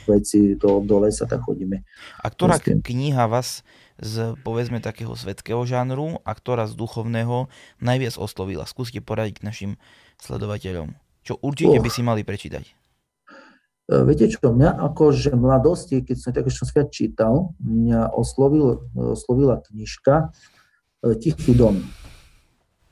veci 0.07 0.55
do, 0.59 0.83
do 0.83 0.99
lesa, 0.99 1.23
tak 1.23 1.43
chodíme. 1.47 1.87
A 2.19 2.27
ktorá 2.27 2.59
kniha 2.59 3.25
vás 3.31 3.63
z 3.99 4.35
povedzme 4.43 4.79
takého 4.83 5.15
svetského 5.15 5.63
žánru 5.63 6.19
a 6.23 6.31
ktorá 6.35 6.67
z 6.67 6.75
duchovného 6.75 7.47
najviac 7.79 8.15
oslovila? 8.19 8.67
Skúste 8.67 8.99
poradiť 8.99 9.43
našim 9.43 9.79
sledovateľom. 10.19 10.95
Čo 11.23 11.39
určite 11.39 11.79
oh. 11.79 11.83
by 11.83 11.89
si 11.91 12.01
mali 12.03 12.21
prečítať. 12.27 12.63
E, 13.89 13.93
viete 14.05 14.29
čo, 14.29 14.51
mňa 14.51 14.75
akože 14.91 15.33
mladosti, 15.33 16.03
keď 16.05 16.15
som 16.19 16.31
také 16.35 16.49
som 16.51 16.67
sviat 16.67 16.93
čítal, 16.93 17.55
mňa 17.63 18.13
oslovil, 18.13 18.85
oslovila 18.95 19.63
knižka 19.65 20.29
e, 21.03 21.15
Tichý 21.17 21.55
dom. 21.55 21.79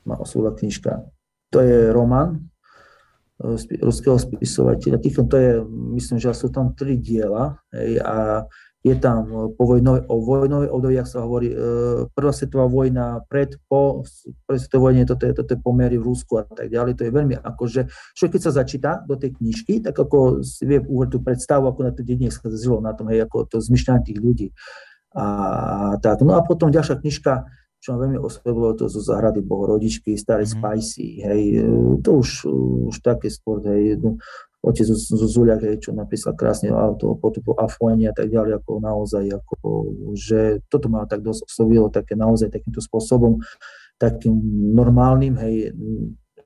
Ma 0.07 0.15
oslovila 0.15 0.55
knižka. 0.55 1.05
To 1.51 1.59
je 1.63 1.91
román 1.91 2.29
e, 2.35 2.39
ruského 3.38 4.17
spisovateľa. 4.17 4.97
Tichý 4.97 5.21
to 5.29 5.38
je, 5.38 5.51
myslím, 5.93 6.17
že 6.17 6.33
sú 6.33 6.49
tam 6.49 6.73
tri 6.73 6.97
diela 6.97 7.61
hej, 7.69 8.01
a 8.01 8.45
je 8.81 8.95
tam 8.97 9.25
e, 9.27 9.33
po 9.53 9.63
vojnové, 9.67 10.05
o 10.07 10.15
vojnovej 10.21 10.69
období, 10.69 10.95
ak 10.97 11.09
sa 11.09 11.21
hovorí, 11.21 11.53
e, 11.53 11.57
prvá 12.13 12.31
svetová 12.33 12.65
vojna, 12.65 13.21
pred, 13.29 13.57
po 13.69 14.01
prvej 14.47 14.59
svetovej 14.65 14.83
vojne, 14.83 15.03
toto 15.05 15.23
je, 15.27 15.31
toto 15.38 15.51
je 15.53 15.59
pomery 15.59 15.97
v 16.01 16.07
Rusku 16.07 16.41
a 16.41 16.43
tak 16.47 16.71
ďalej. 16.71 16.97
To 16.97 17.03
je 17.05 17.11
veľmi 17.11 17.35
akože, 17.38 17.81
človek 18.17 18.31
keď 18.38 18.41
sa 18.41 18.51
začíta 18.57 18.91
do 19.05 19.19
tej 19.19 19.38
knižky, 19.38 19.85
tak 19.85 19.93
ako 19.97 20.41
si 20.41 20.63
vie 20.65 20.81
tú 21.09 21.19
predstavu, 21.21 21.69
ako 21.69 21.79
na 21.85 21.91
to 21.93 22.01
dedine 22.01 22.33
sa 22.33 22.47
zžilo 22.47 22.81
na 22.81 22.95
tom, 22.97 23.11
hej, 23.11 23.25
ako 23.25 23.45
to 23.45 23.57
zmyšľanie 23.61 24.01
tých 24.07 24.19
ľudí. 24.21 24.47
A, 25.17 25.97
tak. 25.97 26.21
No 26.21 26.38
a 26.38 26.45
potom 26.45 26.69
ďalšia 26.69 27.01
knižka, 27.01 27.49
čo 27.78 27.93
ma 27.93 28.03
veľmi 28.05 28.19
oslovilo, 28.19 28.73
to 28.73 28.89
zo 28.89 29.01
záhrady 29.01 29.45
Bohorodičky, 29.45 30.17
staré 30.17 30.43
mm-hmm. 30.43 30.59
Spicy, 30.59 31.05
hej, 31.23 31.41
e, 31.57 31.63
to 32.01 32.09
už, 32.19 32.30
už 32.89 32.95
také 33.05 33.30
skôr, 33.30 33.61
hej, 33.65 34.01
otec 34.65 34.88
Zuliak, 35.07 35.63
čo 35.80 35.93
napísal 35.93 36.34
krásne 36.34 36.73
auto, 36.73 37.15
potupu 37.15 37.55
Afueni 37.55 38.09
a 38.09 38.13
tak 38.13 38.34
ďalej, 38.34 38.59
ako 38.59 38.71
naozaj, 38.82 39.25
ako, 39.32 39.55
že 40.17 40.65
toto 40.67 40.89
ma 40.89 41.05
tak 41.05 41.21
dosť 41.23 41.47
oslovilo, 41.47 41.93
také 41.93 42.17
naozaj 42.17 42.51
takýmto 42.51 42.82
spôsobom, 42.84 43.39
takým 44.01 44.36
normálnym, 44.73 45.38
hej, 45.39 45.71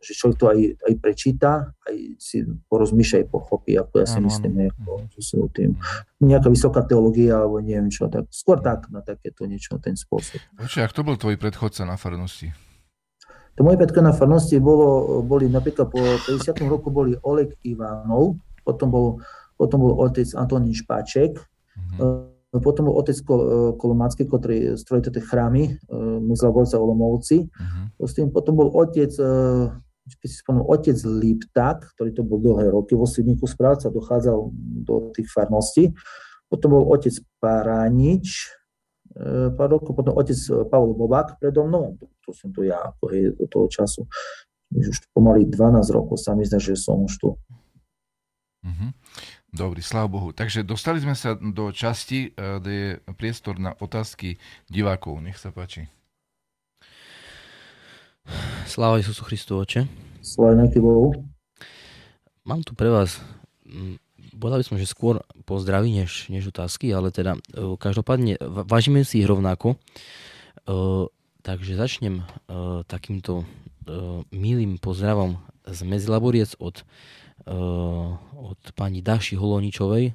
že 0.01 0.17
človek 0.17 0.35
to 0.41 0.45
aj, 0.49 0.59
aj 0.81 0.93
prečíta, 0.97 1.51
aj 1.85 1.95
si 2.17 2.41
porozmýšľa, 2.67 3.17
aj 3.21 3.27
pochopí, 3.29 3.77
ako 3.77 3.93
ja 4.01 4.07
si 4.09 4.17
ano, 4.17 4.27
myslím. 4.33 4.73
Ako, 4.73 5.05
že 5.13 5.37
tým, 5.53 5.71
nejaká 6.17 6.49
vysoká 6.49 6.81
teológia, 6.81 7.37
alebo 7.37 7.61
neviem 7.61 7.93
čo, 7.93 8.09
tak 8.09 8.25
skôr 8.33 8.57
tak, 8.59 8.89
na 8.89 9.05
takéto 9.05 9.45
niečo, 9.45 9.77
ten 9.77 9.93
spôsob. 9.93 10.41
Oči, 10.57 10.81
ak 10.81 10.91
to 10.91 11.05
bol 11.05 11.15
tvoj 11.15 11.37
predchodca 11.37 11.85
na 11.85 12.01
farnosti? 12.01 12.49
To 13.59 13.67
moje 13.67 13.77
predchodca 13.77 14.09
na 14.09 14.15
farnosti 14.15 14.57
bolo, 14.57 15.21
boli 15.21 15.45
napríklad 15.51 15.91
po 15.91 15.99
50. 15.99 16.55
roku 16.65 16.89
boli 16.89 17.13
Oleg 17.21 17.53
Ivanov, 17.61 18.41
potom 18.65 18.87
bol, 18.89 19.07
potom 19.59 19.85
bol 19.85 19.93
otec 20.01 20.25
Antonín 20.33 20.73
Špáček, 20.73 21.35
uh-huh. 21.35 22.31
potom 22.63 22.87
bol 22.87 22.95
otec 22.95 23.17
Kol, 23.27 23.75
Kolomácky, 23.75 24.23
ktorý 24.23 24.79
strojil 24.79 25.03
tie 25.03 25.19
chrámy, 25.21 25.77
Mezlaborca 26.23 26.79
Olomovci, 26.79 27.51
uh-huh. 27.51 28.31
potom 28.31 28.53
bol 28.55 28.69
otec 28.71 29.11
keď 30.07 30.27
si 30.27 30.37
spomenul, 30.41 30.65
otec 30.65 30.97
Lipták, 31.05 31.79
ktorý 31.97 32.11
to 32.15 32.23
bol 32.25 32.41
dlhé 32.41 32.73
roky 32.73 32.97
vo 32.97 33.05
Svidníku 33.05 33.45
správca, 33.45 33.93
dochádzal 33.93 34.37
do 34.85 35.13
tých 35.13 35.29
farností. 35.29 35.93
Potom 36.49 36.73
bol 36.75 36.89
otec 36.89 37.13
Paránič, 37.37 38.49
e, 39.13 39.53
pár 39.53 39.77
rokov, 39.77 39.93
potom 39.93 40.17
otec 40.17 40.35
Pavol 40.67 40.97
Bobák 40.97 41.37
predo 41.37 41.63
mnou, 41.69 41.95
to 42.25 42.33
som 42.33 42.49
tu 42.49 42.65
ja 42.65 42.91
do 43.37 43.45
toho 43.45 43.69
času. 43.69 44.09
Už 44.71 45.03
pomaly 45.11 45.45
12 45.45 45.83
rokov 45.91 46.17
sa 46.17 46.33
mi 46.33 46.47
zdá, 46.47 46.57
že 46.57 46.79
som 46.79 47.03
už 47.05 47.13
tu. 47.19 47.29
Mm-hmm. 48.61 48.89
Dobrý, 49.51 49.83
sláv 49.83 50.15
Bohu. 50.15 50.31
Takže 50.31 50.63
dostali 50.63 51.03
sme 51.03 51.11
sa 51.11 51.35
do 51.35 51.75
časti, 51.75 52.31
e, 52.31 52.59
kde 52.59 52.71
je 52.71 52.89
priestor 53.19 53.59
na 53.59 53.75
otázky 53.77 54.39
divákov. 54.71 55.19
Nech 55.19 55.35
sa 55.35 55.51
páči. 55.51 55.91
Sláva 58.71 58.99
Isusu 59.03 59.27
Christu, 59.27 59.59
oče. 59.59 59.87
Sláva 60.23 60.63
Bohu. 60.79 61.11
Mám 62.47 62.63
tu 62.63 62.71
pre 62.71 62.87
vás, 62.87 63.19
povedal 64.39 64.63
by 64.63 64.65
som, 64.65 64.77
že 64.79 64.89
skôr 64.89 65.21
pozdraví 65.45 65.91
než, 65.91 66.31
než 66.31 66.49
otázky, 66.49 66.89
ale 66.95 67.11
teda 67.13 67.37
e, 67.37 67.39
každopádne 67.77 68.39
vážime 68.41 69.03
si 69.03 69.21
ich 69.21 69.29
rovnako. 69.29 69.75
E, 69.75 69.77
takže 71.45 71.77
začnem 71.77 72.21
e, 72.21 72.23
takýmto 72.87 73.43
milým 74.29 74.77
pozdravom 74.77 75.41
z 75.65 75.83
Medzilaboriec 75.83 76.53
od, 76.61 76.85
od 78.37 78.61
pani 78.77 79.01
Daši 79.01 79.33
Holoničovej. 79.35 80.13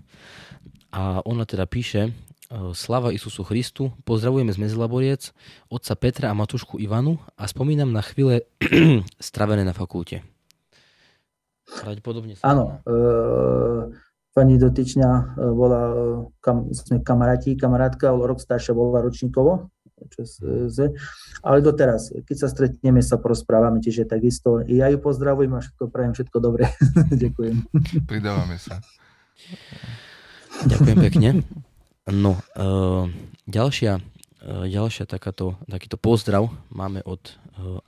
A 0.95 1.21
ona 1.27 1.45
teda 1.45 1.67
píše, 1.67 2.15
Slava 2.51 3.11
Isusu 3.11 3.43
Christu, 3.43 3.91
pozdravujeme 4.07 4.55
z 4.55 4.59
Mezilaboriec, 4.63 5.35
otca 5.67 5.95
Petra 5.99 6.31
a 6.31 6.39
matušku 6.39 6.79
Ivanu 6.79 7.19
a 7.35 7.51
spomínam 7.51 7.91
na 7.91 8.03
chvíle 8.07 8.47
stravené 9.19 9.67
na 9.67 9.75
fakulte. 9.75 10.23
Pravdepodobne 11.67 12.39
sa... 12.39 12.47
Áno, 12.47 12.79
e, 12.87 12.95
pani 14.37 14.61
dotyčňa 14.61 15.11
eh, 15.17 15.25
bola, 15.57 15.81
kam, 16.45 16.69
sme 16.77 17.01
kamaráti, 17.01 17.57
kamarátka, 17.57 18.13
rok 18.13 18.37
staršia 18.37 18.77
bola 18.77 19.01
ročníkovo, 19.01 19.73
ale 21.41 21.59
doteraz, 21.65 22.13
keď 22.29 22.37
sa 22.37 22.49
stretneme, 22.53 23.01
sa 23.01 23.17
porozprávame, 23.17 23.81
čiže 23.81 24.05
takisto 24.05 24.61
ja 24.69 24.93
ju 24.93 25.01
pozdravujem 25.01 25.57
a 25.57 25.65
všetko 25.65 25.89
prajem, 25.89 26.13
všetko 26.13 26.37
dobré. 26.37 26.69
Ďakujem. 27.25 27.65
Pridávame 28.05 28.61
sa. 28.61 28.85
Ďakujem 30.69 30.99
pekne. 31.01 31.29
No, 32.07 32.39
uh, 32.39 33.11
ďalšia, 33.51 33.99
uh, 33.99 34.63
ďalšia 34.71 35.11
takáto, 35.11 35.59
takýto 35.67 35.99
pozdrav 35.99 36.55
máme 36.71 37.03
od, 37.03 37.35
uh, 37.59 37.83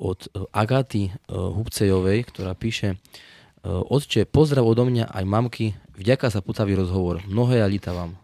od 0.00 0.24
Agaty 0.56 1.12
uh, 1.12 1.52
Hubcejovej, 1.52 2.24
ktorá 2.32 2.56
píše 2.56 2.96
uh, 2.96 3.84
Otče, 3.84 4.24
pozdrav 4.24 4.64
odo 4.64 4.88
mňa 4.88 5.12
aj 5.12 5.24
mamky, 5.28 5.76
vďaka 6.00 6.32
za 6.32 6.40
putavý 6.40 6.80
rozhovor. 6.80 7.20
Mnohé 7.28 7.60
ja 7.60 7.68
vám. 7.92 8.16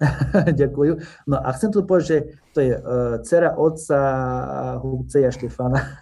Ďakujem. 0.56 1.04
No 1.28 1.36
a 1.44 1.52
chcem 1.52 1.68
tu 1.68 1.84
povedať, 1.84 2.06
že 2.08 2.18
to 2.56 2.58
je 2.64 2.72
uh, 2.80 3.20
dcera 3.20 3.60
otca 3.60 3.98
Hubceja 4.80 5.28
Štefana, 5.28 6.00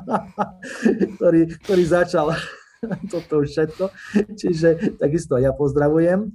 ktorý, 1.14 1.46
ktorý 1.62 1.82
začal 1.86 2.34
toto 3.12 3.44
všetko. 3.44 3.92
Čiže 4.36 4.96
takisto 4.96 5.36
ja 5.36 5.52
pozdravujem 5.52 6.20
e, 6.24 6.28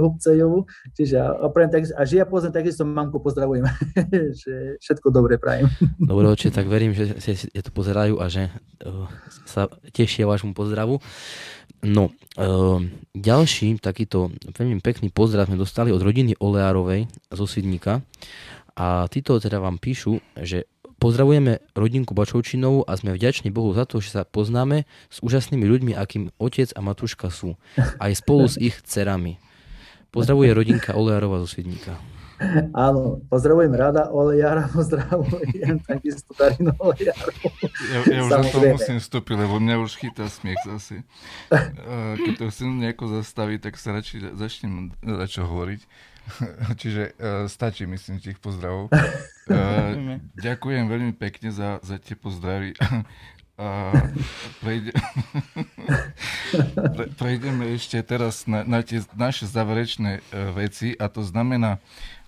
Hubcejovu. 0.00 0.64
Čiže 0.96 1.16
a, 1.20 1.48
takisto, 1.68 1.94
a 1.96 2.02
že 2.08 2.14
ja 2.24 2.26
poznám, 2.26 2.56
takisto 2.56 2.88
mamku 2.88 3.20
pozdravujem. 3.20 3.68
že 4.42 4.80
všetko 4.80 5.12
dobre 5.12 5.36
prajem. 5.36 5.68
Dobre, 6.12 6.26
oče, 6.32 6.50
tak 6.50 6.68
verím, 6.68 6.96
že 6.96 7.20
si 7.20 7.48
to 7.52 7.70
pozerajú 7.70 8.18
a 8.18 8.26
že 8.32 8.48
uh, 8.84 9.06
sa 9.44 9.68
tešia 9.92 10.24
vašmu 10.24 10.56
pozdravu. 10.56 10.98
No, 11.82 12.14
uh, 12.38 12.78
ďalší 13.12 13.82
takýto 13.82 14.30
veľmi 14.54 14.78
pekný 14.78 15.10
pozdrav 15.10 15.50
sme 15.50 15.58
dostali 15.58 15.90
od 15.90 16.00
rodiny 16.00 16.38
Oleárovej 16.38 17.10
zo 17.34 17.44
Svidníka. 17.44 18.00
A 18.72 19.04
títo 19.12 19.36
teda 19.36 19.60
vám 19.60 19.76
píšu, 19.76 20.16
že 20.40 20.64
Pozdravujeme 21.02 21.58
rodinku 21.74 22.14
Bačovčinovú 22.14 22.86
a 22.86 22.94
sme 22.94 23.10
vďační 23.10 23.50
Bohu 23.50 23.74
za 23.74 23.90
to, 23.90 23.98
že 23.98 24.14
sa 24.14 24.22
poznáme 24.22 24.86
s 25.10 25.18
úžasnými 25.18 25.66
ľuďmi, 25.66 25.98
akým 25.98 26.30
otec 26.38 26.70
a 26.70 26.78
matuška 26.78 27.26
sú. 27.26 27.58
Aj 27.98 28.14
spolu 28.14 28.46
s 28.46 28.54
ich 28.54 28.78
cerami. 28.86 29.42
Pozdravuje 30.14 30.54
rodinka 30.54 30.94
Olejarova 30.94 31.42
zo 31.42 31.50
Svidníka. 31.50 31.98
Áno, 32.70 33.18
pozdravujem 33.26 33.74
rada 33.74 34.14
Olejara, 34.14 34.70
pozdravujem 34.70 35.82
takisto 35.82 36.38
Darino 36.38 36.70
Olejaru. 36.78 37.34
Ja, 37.90 37.98
ja 38.06 38.20
už 38.22 38.30
za 38.30 38.42
to 38.46 38.58
musím 38.62 38.98
vstúpiť, 39.02 39.36
lebo 39.42 39.58
mňa 39.58 39.82
už 39.82 39.98
chytá 39.98 40.30
smiech 40.30 40.62
zase. 40.62 41.02
Keď 42.22 42.32
to 42.38 42.44
chcem 42.54 42.78
nejako 42.78 43.10
zastaviť, 43.10 43.58
tak 43.58 43.74
sa 43.74 43.98
radšej 43.98 44.38
začnem 44.38 44.94
čo 45.26 45.50
hovoriť. 45.50 45.82
Čiže 46.80 47.02
uh, 47.12 47.46
stačí, 47.48 47.86
myslím, 47.86 48.22
tých 48.22 48.38
pozdravov. 48.38 48.90
Uh, 49.42 50.22
ďakujem 50.38 50.86
veľmi 50.86 51.18
pekne 51.18 51.50
za, 51.50 51.82
za 51.82 51.98
tie 51.98 52.14
pozdravy. 52.14 52.78
Uh, 53.52 53.92
prejde... 54.64 54.96
Pre, 56.72 57.04
prejdeme 57.18 57.74
ešte 57.76 58.00
teraz 58.00 58.48
na, 58.48 58.64
na 58.64 58.80
tie 58.80 59.04
naše 59.12 59.44
záverečné 59.50 60.22
uh, 60.22 60.54
veci 60.56 60.96
a 60.96 61.10
to 61.10 61.20
znamená, 61.26 61.82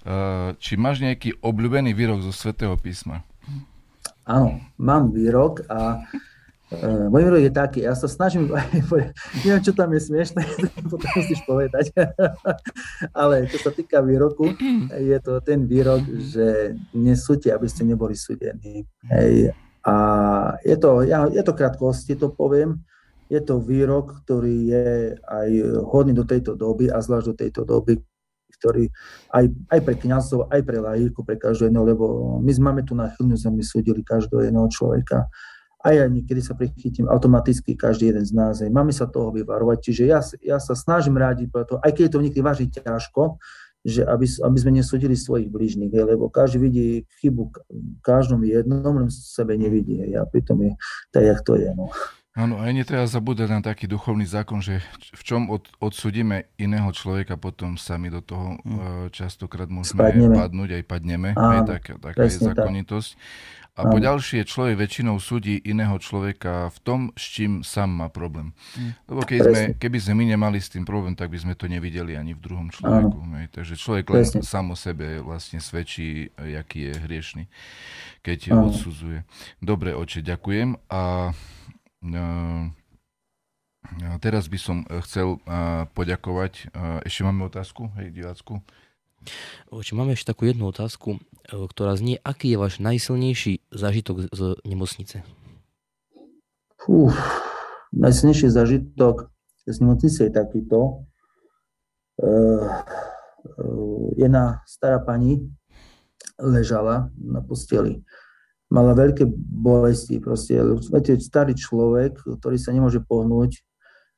uh, 0.05 0.53
či 0.61 0.75
máš 0.77 1.01
nejaký 1.01 1.39
obľúbený 1.41 1.97
výrok 1.97 2.21
zo 2.21 2.35
Svetého 2.35 2.77
písma? 2.77 3.25
Áno, 4.29 4.59
mám 4.77 5.15
výrok 5.15 5.65
a 5.71 6.05
Uh, 6.05 6.34
môj 7.09 7.23
výrok 7.29 7.43
je 7.45 7.53
taký, 7.53 7.81
ja 7.85 7.95
sa 7.95 8.09
snažím, 8.11 8.51
neviem, 9.45 9.63
čo 9.63 9.73
tam 9.77 9.93
je 9.95 10.01
smiešné, 10.01 10.43
potom 10.93 11.11
musíš 11.17 11.41
povedať, 11.47 11.95
ale 13.21 13.47
čo 13.51 13.59
sa 13.63 13.71
týka 13.71 14.03
výroku, 14.03 14.55
je 15.11 15.19
to 15.23 15.41
ten 15.45 15.65
výrok, 15.69 16.03
že 16.05 16.79
nesúďte, 16.93 17.55
aby 17.55 17.67
ste 17.71 17.83
neboli 17.87 18.17
súdení. 18.19 18.85
Hej. 19.11 19.55
A 19.85 19.95
je 20.65 20.77
to, 20.81 21.05
ja, 21.05 21.29
je 21.29 21.43
to 21.45 21.53
krátkosti, 21.53 22.17
to 22.17 22.33
poviem, 22.33 22.81
je 23.29 23.41
to 23.41 23.61
výrok, 23.61 24.25
ktorý 24.25 24.57
je 24.69 24.89
aj 25.21 25.49
hodný 25.85 26.17
do 26.17 26.25
tejto 26.25 26.57
doby 26.57 26.89
a 26.89 27.01
zvlášť 27.01 27.27
do 27.33 27.37
tejto 27.37 27.63
doby, 27.69 28.01
ktorý 28.61 28.89
aj, 29.35 29.45
aj 29.69 29.81
pre 29.85 29.95
kniazov, 30.01 30.49
aj 30.49 30.61
pre 30.65 30.79
lajíku, 30.81 31.21
pre 31.21 31.37
každého 31.37 31.69
jedného, 31.69 31.85
lebo 31.85 32.05
my 32.41 32.53
máme 32.61 32.83
tu 32.87 32.97
na 32.97 33.13
chvíľu 33.13 33.37
zemi 33.37 33.61
súdili 33.61 34.01
každého 34.01 34.49
jedného 34.49 34.69
človeka 34.73 35.29
a 35.85 35.93
ja 35.93 36.09
niekedy 36.09 36.41
sa 36.41 36.57
prichytím 36.57 37.13
automaticky 37.13 37.77
každý 37.77 38.09
jeden 38.09 38.25
z 38.25 38.33
nás. 38.33 38.65
Máme 38.65 38.89
sa 38.89 39.05
toho 39.05 39.29
vyvarovať, 39.37 39.79
čiže 39.85 40.03
ja, 40.09 40.25
ja 40.41 40.57
sa 40.57 40.73
snažím 40.73 41.21
rádiť 41.21 41.53
preto, 41.53 41.77
aj 41.85 41.93
keď 41.93 42.03
je 42.09 42.13
to 42.17 42.25
niekedy 42.25 42.43
vážne 42.43 42.67
ťažko, 42.73 43.37
že 43.85 44.01
aby, 44.01 44.25
aby 44.25 44.57
sme 44.57 44.73
nesúdili 44.81 45.13
svojich 45.13 45.53
blížnych, 45.53 45.93
lebo 45.93 46.33
každý 46.33 46.57
vidí 46.57 46.89
chybu 47.21 47.53
v 47.69 48.01
každom 48.01 48.41
jednom, 48.49 48.97
len 48.97 49.13
sebe 49.13 49.61
nevidí. 49.61 50.01
Ja 50.09 50.25
pritom 50.25 50.65
je 50.65 50.73
tak, 51.13 51.29
jak 51.29 51.41
to 51.45 51.61
je. 51.61 51.69
No. 51.77 51.93
Áno, 52.35 52.59
aj 52.59 52.75
netreba 52.75 53.07
zabúdať 53.07 53.47
na 53.47 53.63
taký 53.63 53.87
duchovný 53.87 54.27
zákon, 54.27 54.59
že 54.59 54.83
v 55.15 55.23
čom 55.23 55.47
od, 55.55 55.71
odsudíme 55.79 56.51
iného 56.59 56.91
človeka, 56.91 57.39
potom 57.39 57.79
sami 57.79 58.11
do 58.11 58.19
toho 58.19 58.59
mm. 58.59 59.15
častokrát 59.15 59.71
môžeme 59.71 60.03
Spadneme. 60.03 60.35
padnúť, 60.35 60.71
aj 60.75 60.83
padneme. 60.83 61.31
Áno, 61.39 61.63
aj 61.63 61.79
tak, 61.79 61.83
taká 62.03 62.27
je 62.27 62.43
zákonitosť. 62.43 63.11
A 63.75 63.91
po 63.91 63.99
ďalšie, 63.99 64.47
človek 64.47 64.87
väčšinou 64.87 65.19
súdi 65.19 65.59
iného 65.63 65.99
človeka 65.99 66.71
v 66.75 66.79
tom, 66.87 67.01
s 67.19 67.27
čím 67.27 67.67
sám 67.67 67.91
má 67.91 68.07
problém. 68.07 68.55
Hm. 68.79 68.91
Lebo 69.11 69.21
keď 69.27 69.39
sme, 69.43 69.61
keby 69.79 69.99
sme 69.99 70.15
my 70.19 70.25
nemali 70.35 70.59
s 70.63 70.71
tým 70.71 70.87
problém, 70.87 71.19
tak 71.19 71.31
by 71.31 71.39
sme 71.39 71.55
to 71.59 71.67
nevideli 71.67 72.15
ani 72.15 72.39
v 72.39 72.43
druhom 72.43 72.71
človeku. 72.71 73.19
Hej. 73.35 73.47
Takže 73.51 73.75
človek 73.75 74.07
len 74.11 74.27
sám 74.43 74.75
o 74.75 74.77
sebe 74.79 75.23
vlastne 75.23 75.59
svedčí, 75.59 76.31
aký 76.39 76.91
je 76.91 76.95
hriešný, 76.99 77.45
keď 78.23 78.55
Áno. 78.55 78.71
odsudzuje. 78.71 79.27
Dobre, 79.59 79.95
oče, 79.95 80.23
ďakujem. 80.23 80.79
A 80.91 81.31
Teraz 84.21 84.49
by 84.53 84.59
som 84.61 84.85
chcel 85.09 85.41
poďakovať. 85.97 86.69
Ešte 87.09 87.21
máme 87.25 87.49
otázku, 87.49 87.89
hej, 87.97 88.13
divácku? 88.13 88.61
Máme 89.73 90.13
ešte 90.13 90.37
takú 90.37 90.45
jednu 90.45 90.69
otázku, 90.69 91.17
ktorá 91.49 91.97
znie, 91.97 92.21
aký 92.21 92.53
je 92.53 92.61
váš 92.61 92.77
najsilnejší 92.77 93.65
zážitok 93.73 94.29
z 94.29 94.61
nemocnice? 94.69 95.25
Fú, 96.77 97.09
najsilnejší 97.97 98.53
zážitok 98.53 99.33
z 99.65 99.77
nemocnice 99.81 100.29
je 100.29 100.33
takýto. 100.33 101.09
Jedna 104.21 104.61
stará 104.69 105.01
pani 105.01 105.49
ležala 106.37 107.09
na 107.17 107.41
posteli 107.41 108.05
mala 108.73 108.97
veľké 108.97 109.29
bolesti. 109.37 110.21
Proste, 110.21 110.61
viete, 110.89 111.21
starý 111.21 111.53
človek, 111.57 112.21
ktorý 112.41 112.57
sa 112.57 112.73
nemôže 112.73 113.03
pohnúť, 113.05 113.61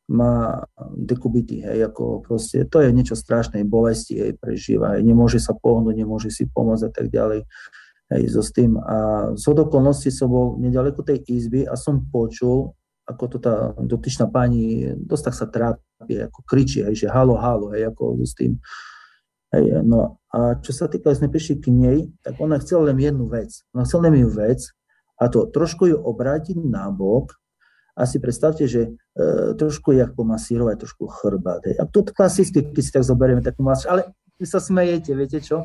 má 0.07 0.63
dekubity, 0.95 1.67
hej, 1.67 1.91
ako 1.91 2.23
proste, 2.23 2.63
to 2.71 2.79
je 2.79 2.95
niečo 2.95 3.19
strašné, 3.19 3.67
bolesti, 3.67 4.15
hej, 4.15 4.33
prežíva, 4.39 4.95
hej, 4.95 5.03
nemôže 5.03 5.43
sa 5.43 5.51
pohnúť, 5.51 5.99
nemôže 5.99 6.31
si 6.31 6.47
pomôcť 6.47 6.87
a 6.87 6.91
tak 6.95 7.11
ďalej, 7.11 7.43
hej, 8.15 8.23
so 8.31 8.39
s 8.39 8.55
tým. 8.55 8.79
A 8.79 9.31
z 9.35 9.45
okolností 9.51 10.15
som 10.15 10.31
bol 10.31 10.63
nedaleko 10.63 11.03
tej 11.03 11.27
izby 11.27 11.67
a 11.67 11.75
som 11.75 12.07
počul, 12.07 12.71
ako 13.07 13.25
to 13.35 13.39
tá 13.43 13.75
dotyčná 13.83 14.31
pani 14.31 14.95
dosť 14.95 15.25
tak 15.27 15.35
sa 15.35 15.47
trápi, 15.51 16.15
ako 16.31 16.39
kričí, 16.47 16.87
hej, 16.87 16.95
že 16.95 17.07
halo, 17.11 17.35
halo, 17.35 17.75
hej, 17.75 17.91
ako 17.91 18.23
s 18.23 18.39
tým. 18.39 18.63
Hej, 19.51 19.83
no 19.83 20.23
a 20.37 20.61
čo 20.61 20.77
sa 20.77 20.85
týka, 20.85 21.17
sme 21.17 21.33
prišli 21.33 21.65
k 21.65 21.73
nej, 21.73 22.13
tak 22.21 22.37
ona 22.37 22.61
chcela 22.61 22.93
len 22.93 23.01
jednu 23.01 23.25
vec. 23.25 23.65
Ona 23.73 23.89
chcela 23.89 24.13
len 24.13 24.21
jednu 24.21 24.37
vec 24.37 24.61
a 25.17 25.33
to 25.33 25.49
trošku 25.49 25.89
ju 25.89 25.97
obrátiť 25.97 26.61
na 26.61 26.93
bok 26.93 27.41
a 27.97 28.05
si 28.05 28.21
predstavte, 28.21 28.69
že 28.69 28.93
e, 29.17 29.57
trošku 29.57 29.97
jak 29.97 30.13
pomasírovať 30.13 30.77
trošku 30.85 31.09
chrbát. 31.09 31.65
A 31.81 31.89
to 31.89 32.05
klasicky, 32.05 32.69
keď 32.69 32.83
si 32.85 32.93
tak 32.93 33.09
zoberieme 33.09 33.41
takú 33.41 33.65
masíž, 33.65 33.89
ale 33.89 34.13
vy 34.37 34.45
sa 34.45 34.61
smejete, 34.61 35.17
viete 35.17 35.41
čo? 35.41 35.65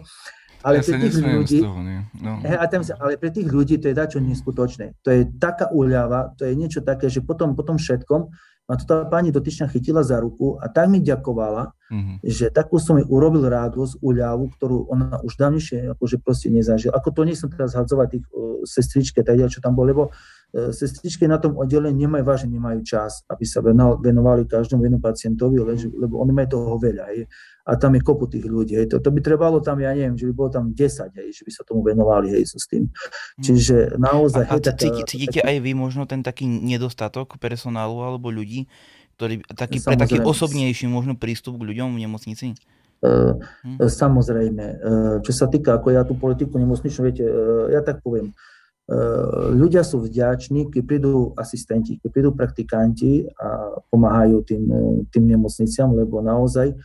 Ale 0.64 0.80
ja 0.80 0.88
pre 0.88 0.98
tých 1.04 1.20
ľudí, 1.20 1.60
toho, 1.60 1.82
no. 2.22 2.34
a 2.46 2.64
tam 2.70 2.86
ale 3.02 3.18
pre 3.18 3.34
tých 3.34 3.50
ľudí 3.50 3.76
to 3.82 3.92
je 3.92 3.98
dačo 3.98 4.24
neskutočné. 4.24 4.96
To 5.04 5.10
je 5.12 5.28
taká 5.36 5.68
úľava, 5.74 6.32
to 6.38 6.48
je 6.48 6.54
niečo 6.54 6.80
také, 6.86 7.12
že 7.12 7.20
potom, 7.26 7.58
potom 7.58 7.76
všetkom 7.76 8.30
ma 8.70 8.80
to 8.80 8.88
tá 8.88 9.04
pani 9.04 9.34
dotyčná 9.34 9.68
chytila 9.68 10.06
za 10.06 10.22
ruku 10.22 10.56
a 10.62 10.72
tak 10.72 10.88
mi 10.88 11.04
ďakovala, 11.04 11.76
mm-hmm. 11.92 12.16
že 12.24 12.54
takú 12.54 12.80
som 12.80 12.96
mi 12.96 13.04
urobil 13.04 13.50
radosť, 13.52 14.00
úľavu, 14.00 14.48
ktorú 14.56 14.88
ona 14.88 15.20
už 15.26 15.36
dávnejšie 15.36 15.92
akože 15.98 16.24
proste 16.24 16.48
nezažila. 16.48 16.96
Ako 16.96 17.12
to 17.12 17.28
nechcem 17.28 17.52
teraz 17.52 17.76
hadzovať 17.76 18.08
tých 18.16 18.26
uh, 18.32 18.64
sestričke, 18.64 19.20
tak 19.28 19.36
čo 19.52 19.60
tam 19.60 19.76
bolo, 19.76 19.88
lebo 19.92 20.04
uh, 20.08 20.72
sestričky 20.72 21.28
na 21.28 21.42
tom 21.42 21.60
oddelení 21.60 22.08
nemajú 22.08 22.24
vážne, 22.24 22.50
nemajú 22.54 22.80
čas, 22.88 23.28
aby 23.28 23.44
sa 23.44 23.60
venovali 24.00 24.48
každému 24.48 24.88
jednom 24.88 25.04
pacientovi, 25.04 25.60
lebo 25.92 26.24
oni 26.24 26.32
majú 26.32 26.48
toho 26.56 26.80
veľa. 26.80 27.04
Hej 27.12 27.28
a 27.62 27.72
tam 27.78 27.94
je 27.94 28.02
kopu 28.02 28.26
tých 28.26 28.46
ľudí. 28.46 28.74
Hej. 28.78 28.88
To, 28.94 28.98
to 28.98 29.10
by 29.14 29.20
trebalo 29.22 29.62
tam, 29.62 29.78
ja 29.78 29.94
neviem, 29.94 30.18
že 30.18 30.26
by 30.30 30.34
bolo 30.34 30.50
tam 30.50 30.66
10, 30.74 31.18
hej, 31.18 31.30
že 31.30 31.44
by 31.46 31.52
sa 31.54 31.62
tomu 31.62 31.86
venovali 31.86 32.34
hej, 32.34 32.50
so 32.50 32.58
s 32.58 32.66
tým. 32.66 32.90
Mm. 32.90 33.44
Čiže 33.46 33.76
naozaj... 34.02 34.44
A, 34.50 34.58
a 34.58 34.62
taká, 34.62 35.06
cítite 35.06 35.40
aj 35.42 35.58
vy 35.62 35.72
možno 35.78 36.10
ten 36.10 36.26
taký 36.26 36.50
nedostatok 36.50 37.38
personálu 37.38 38.02
alebo 38.02 38.34
ľudí, 38.34 38.66
ktorý, 39.22 39.46
taký 39.54 39.78
pre 39.86 39.96
taký 39.98 40.18
osobnejší 40.18 40.90
možno 40.90 41.14
prístup 41.14 41.62
k 41.62 41.68
ľuďom 41.70 41.94
v 41.94 42.02
nemocnici? 42.02 42.48
Uh, 43.02 43.38
hmm. 43.66 43.82
Samozrejme. 43.82 44.66
Uh, 44.78 45.16
čo 45.26 45.34
sa 45.34 45.50
týka, 45.50 45.78
ako 45.78 45.88
ja 45.94 46.06
tú 46.06 46.14
politiku 46.18 46.58
nemocničnú, 46.58 47.02
viete, 47.06 47.26
uh, 47.26 47.70
ja 47.70 47.82
tak 47.86 48.02
poviem, 48.02 48.34
ľudia 49.56 49.88
sú 49.88 50.04
vďační, 50.04 50.68
keď 50.68 50.82
prídu 50.84 51.32
asistenti, 51.40 51.96
keď 51.96 52.10
prídu 52.12 52.32
praktikanti 52.36 53.24
a 53.40 53.80
pomáhajú 53.88 54.44
tým, 54.44 54.64
tým 55.08 55.32
nemocniciam, 55.32 55.96
lebo 55.96 56.20
naozaj 56.20 56.76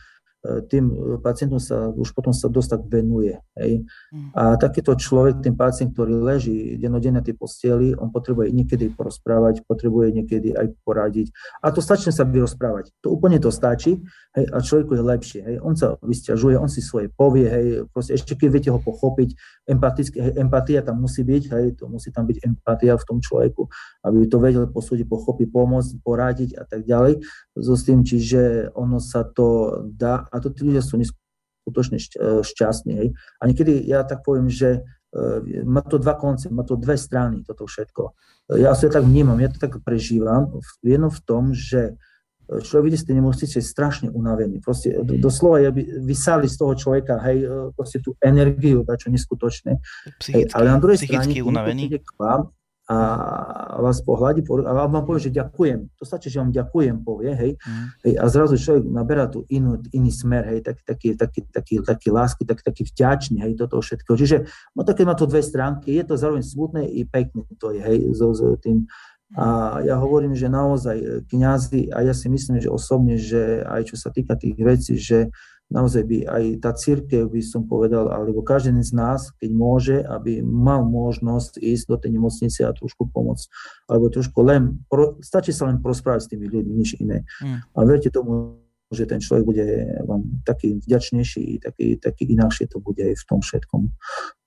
tým 0.45 0.85
e, 0.93 0.95
pacientom 1.19 1.57
sa 1.57 1.89
už 1.89 2.13
potom 2.13 2.31
sa 2.31 2.47
dosť 2.47 2.69
tak 2.77 2.81
venuje. 2.87 3.35
Hej. 3.57 3.83
Mm. 4.13 4.29
A 4.37 4.43
takýto 4.55 4.93
človek, 4.93 5.41
ten 5.41 5.57
pacient, 5.57 5.91
ktorý 5.97 6.13
leží 6.21 6.77
dennodenne 6.77 7.19
na 7.19 7.25
tej 7.25 7.35
posteli, 7.35 7.97
on 7.97 8.13
potrebuje 8.13 8.53
niekedy 8.53 8.93
porozprávať, 8.93 9.65
potrebuje 9.65 10.13
niekedy 10.13 10.53
aj 10.53 10.77
poradiť. 10.85 11.33
A 11.65 11.73
to 11.73 11.81
stačí 11.81 12.13
sa 12.13 12.23
vyrozprávať. 12.23 12.93
To 13.01 13.11
úplne 13.11 13.41
to 13.41 13.49
stačí 13.49 13.97
hej, 14.37 14.45
a 14.53 14.61
človeku 14.61 14.93
je 14.93 15.03
lepšie. 15.03 15.41
Hej. 15.41 15.55
On 15.65 15.73
sa 15.73 15.97
vysťažuje, 15.99 16.55
on 16.55 16.69
si 16.69 16.85
svoje 16.85 17.09
povie, 17.09 17.49
hej, 17.49 17.65
proste 17.89 18.15
ešte 18.15 18.37
keď 18.37 18.49
viete 18.53 18.69
ho 18.69 18.79
pochopiť, 18.79 19.33
empaticky, 19.67 20.17
hej, 20.21 20.33
empatia 20.37 20.85
tam 20.85 21.01
musí 21.01 21.25
byť, 21.25 21.43
hej, 21.49 21.65
to 21.81 21.89
musí 21.89 22.13
tam 22.13 22.29
byť 22.29 22.37
empatia 22.45 22.93
v 22.95 23.03
tom 23.09 23.17
človeku, 23.19 23.67
aby 24.05 24.29
to 24.29 24.37
vedel 24.37 24.69
posúdiť, 24.69 25.09
pochopiť, 25.09 25.47
pomôcť, 25.49 25.91
poradiť 26.05 26.49
a 26.61 26.63
tak 26.63 26.85
ďalej. 26.85 27.25
So 27.61 27.73
s 27.73 27.83
tým, 27.85 28.05
čiže 28.05 28.71
ono 28.77 29.01
sa 29.01 29.25
to 29.25 29.79
dá 29.85 30.27
a 30.29 30.35
to 30.37 30.53
tí 30.53 30.67
ľudia 30.67 30.83
sú 30.83 30.99
neskutočne 31.01 31.97
šťastní. 32.43 32.93
Hej. 32.95 33.09
A 33.41 33.43
niekedy 33.49 33.83
ja 33.85 34.05
tak 34.05 34.21
poviem, 34.21 34.47
že 34.51 34.81
e, 35.13 35.61
má 35.65 35.81
to 35.81 35.97
dva 35.97 36.15
konce, 36.15 36.53
má 36.53 36.61
to 36.61 36.77
dve 36.77 36.97
strany, 36.97 37.41
toto 37.41 37.65
všetko. 37.65 38.13
Ja 38.61 38.71
si 38.77 38.87
to 38.87 39.01
tak 39.01 39.05
vnímam, 39.05 39.41
ja 39.43 39.51
to 39.51 39.59
tak 39.59 39.81
prežívam. 39.83 40.55
Jedno 40.79 41.11
v 41.11 41.21
tom, 41.27 41.51
že 41.51 41.99
človek 42.47 42.83
vidí 42.87 42.97
z 42.97 43.05
tej 43.11 43.15
nemocnice 43.19 43.57
strašne 43.59 44.07
unavený. 44.07 44.63
Proste 44.63 45.03
doslova 45.03 45.59
ja 45.59 45.71
by 45.71 46.07
vysali 46.07 46.47
z 46.47 46.55
toho 46.55 46.73
človeka, 46.79 47.19
hej, 47.27 47.43
e, 47.43 47.47
proste 47.75 47.99
tú 47.99 48.15
energiu, 48.23 48.87
čo 48.87 49.11
neskutočné. 49.11 49.83
Psychicky, 50.19 50.47
hej, 50.47 50.55
ale 50.55 50.71
na 50.71 50.79
druhej 50.79 50.99
strane, 51.03 51.35
unavený. 51.43 51.99
k 51.99 52.11
vám 52.15 52.55
a 52.87 53.83
vás 53.83 53.99
pohľadí 53.99 54.47
a 54.63 54.87
vám 54.87 55.03
povie, 55.03 55.27
že 55.27 55.35
ďakujem. 55.35 55.91
To 55.99 56.07
stačí, 56.07 56.31
že 56.31 56.39
vám 56.39 56.55
ďakujem, 56.55 57.03
povie, 57.03 57.35
hej. 57.35 57.51
Mm. 57.59 57.87
hej 58.07 58.13
a 58.15 58.23
zrazu 58.31 58.55
človek 58.55 58.87
naberá 58.87 59.27
tu 59.27 59.43
inú, 59.51 59.83
iný 59.91 60.07
smer, 60.07 60.47
hej, 60.55 60.63
taký, 60.63 60.87
taký, 60.87 61.09
taký, 61.19 61.39
taký, 61.51 61.75
taký 61.83 62.07
lásky, 62.15 62.47
taký, 62.47 62.63
taký 62.63 62.83
vďačný, 62.87 63.43
hej, 63.43 63.59
toto 63.59 63.83
všetko. 63.83 64.11
Čiže 64.15 64.37
no 64.79 64.87
také 64.87 65.03
má 65.03 65.19
to 65.19 65.27
dve 65.27 65.43
stránky, 65.43 65.99
je 65.99 66.07
to 66.07 66.15
zároveň 66.15 66.47
smutné 66.47 66.87
i 66.87 67.03
pekné 67.03 67.43
to 67.59 67.75
je, 67.75 67.83
hej, 67.83 68.07
so, 68.15 68.31
so 68.31 68.55
tým. 68.55 68.87
A 69.35 69.77
ja 69.83 69.99
hovorím, 69.99 70.31
že 70.39 70.47
naozaj 70.47 71.27
kňazi, 71.27 71.91
a 71.91 72.07
ja 72.07 72.15
si 72.15 72.31
myslím, 72.31 72.63
že 72.63 72.71
osobne, 72.71 73.19
že 73.19 73.67
aj 73.67 73.91
čo 73.91 73.95
sa 73.99 74.15
týka 74.15 74.39
tých 74.39 74.55
vecí, 74.55 74.95
že 74.95 75.27
naozaj 75.67 76.03
by 76.07 76.17
aj 76.27 76.43
tá 76.63 76.71
církev, 76.71 77.27
by 77.27 77.41
som 77.43 77.67
povedal, 77.67 78.07
alebo 78.07 78.39
každý 78.39 78.71
z 78.79 78.95
nás, 78.95 79.35
keď 79.35 79.49
môže, 79.51 79.97
aby 79.99 80.39
mal 80.39 80.87
možnosť 80.87 81.59
ísť 81.59 81.85
do 81.91 81.97
tej 81.99 82.11
nemocnice 82.15 82.63
a 82.63 82.71
trošku 82.71 83.11
pomôcť, 83.11 83.45
alebo 83.91 84.07
trošku 84.07 84.39
len, 84.43 84.79
pro, 84.87 85.19
stačí 85.19 85.51
sa 85.51 85.67
len 85.67 85.83
prosprávať 85.83 86.21
s 86.27 86.29
tými 86.31 86.47
ľuďmi, 86.47 86.73
nič 86.73 86.89
iné. 87.03 87.27
Mm. 87.43 87.59
A 87.75 87.79
verte 87.83 88.07
tomu, 88.07 88.63
že 88.87 89.03
ten 89.03 89.19
človek 89.19 89.43
bude 89.43 89.65
vám 90.07 90.23
taký 90.47 90.79
vďačnejší, 90.79 91.59
taký, 91.59 91.99
taký 91.99 92.23
inakšie 92.31 92.71
to 92.71 92.79
bude 92.79 93.03
aj 93.03 93.19
v 93.19 93.23
tom 93.27 93.39
všetkom. 93.43 93.81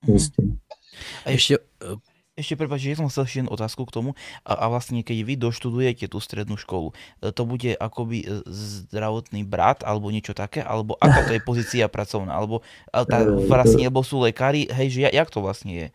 Mm. 0.09 0.57
A 1.25 1.37
ešte 1.37 1.61
ešte 2.41 2.59
prepáč, 2.59 2.91
že 2.91 2.99
som 2.99 3.09
chcel 3.09 3.25
ešte 3.29 3.41
otázku 3.47 3.87
k 3.87 3.95
tomu. 3.95 4.11
A, 4.43 4.57
a 4.57 4.65
vlastne, 4.73 5.05
keď 5.05 5.19
vy 5.23 5.35
doštudujete 5.37 6.11
tú 6.11 6.19
strednú 6.19 6.57
školu, 6.57 6.93
e, 7.21 7.31
to 7.31 7.45
bude 7.45 7.77
akoby 7.77 8.25
e, 8.25 8.27
zdravotný 8.49 9.45
brat, 9.47 9.85
alebo 9.87 10.09
niečo 10.09 10.33
také, 10.33 10.65
alebo 10.65 10.97
aká 10.99 11.29
to 11.29 11.33
je 11.37 11.43
pozícia 11.51 11.87
pracovná, 11.87 12.35
alebo 12.35 12.65
tá, 12.91 13.23
e, 13.23 13.47
vlastne, 13.47 13.87
alebo 13.87 14.03
sú 14.03 14.21
lekári, 14.25 14.67
hej, 14.69 14.89
že 14.91 15.01
jak 15.13 15.29
to 15.29 15.45
vlastne 15.45 15.73
je? 15.73 15.89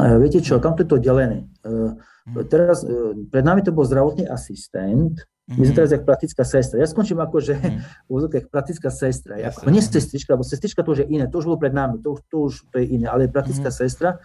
Viete 0.00 0.40
čo, 0.40 0.62
tam 0.62 0.78
to 0.78 0.86
je 0.86 0.90
to 0.90 0.98
delené. 1.02 1.50
Hmm. 1.66 1.98
Teraz, 2.46 2.86
pred 3.28 3.42
nami 3.42 3.60
to 3.66 3.74
bol 3.74 3.82
zdravotný 3.82 4.22
asistent, 4.30 5.18
my 5.50 5.66
sme 5.66 5.74
mhm. 5.74 5.78
teraz 5.82 5.90
jak 5.90 6.06
praktická 6.06 6.46
sestra. 6.46 6.78
Ja 6.78 6.86
skončím 6.86 7.18
ako, 7.18 7.42
že 7.42 7.58
mm. 7.58 8.30
jak 8.30 8.46
praktická 8.54 8.86
sestra. 8.94 9.34
Jasne. 9.34 9.66
nie 9.74 9.82
sestrička, 9.82 10.38
lebo 10.38 10.46
sestrička 10.46 10.86
to 10.86 10.94
už 10.94 11.02
je 11.02 11.06
iné, 11.10 11.26
to 11.26 11.42
už 11.42 11.50
bolo 11.50 11.58
pred 11.58 11.74
nami, 11.74 11.98
to 11.98 12.14
už, 12.14 12.20
to 12.30 12.36
už 12.46 12.52
to 12.70 12.78
je 12.78 12.86
iné, 12.94 13.10
ale 13.10 13.26
praktická 13.26 13.74
mm. 13.74 13.74
sestra 13.74 14.22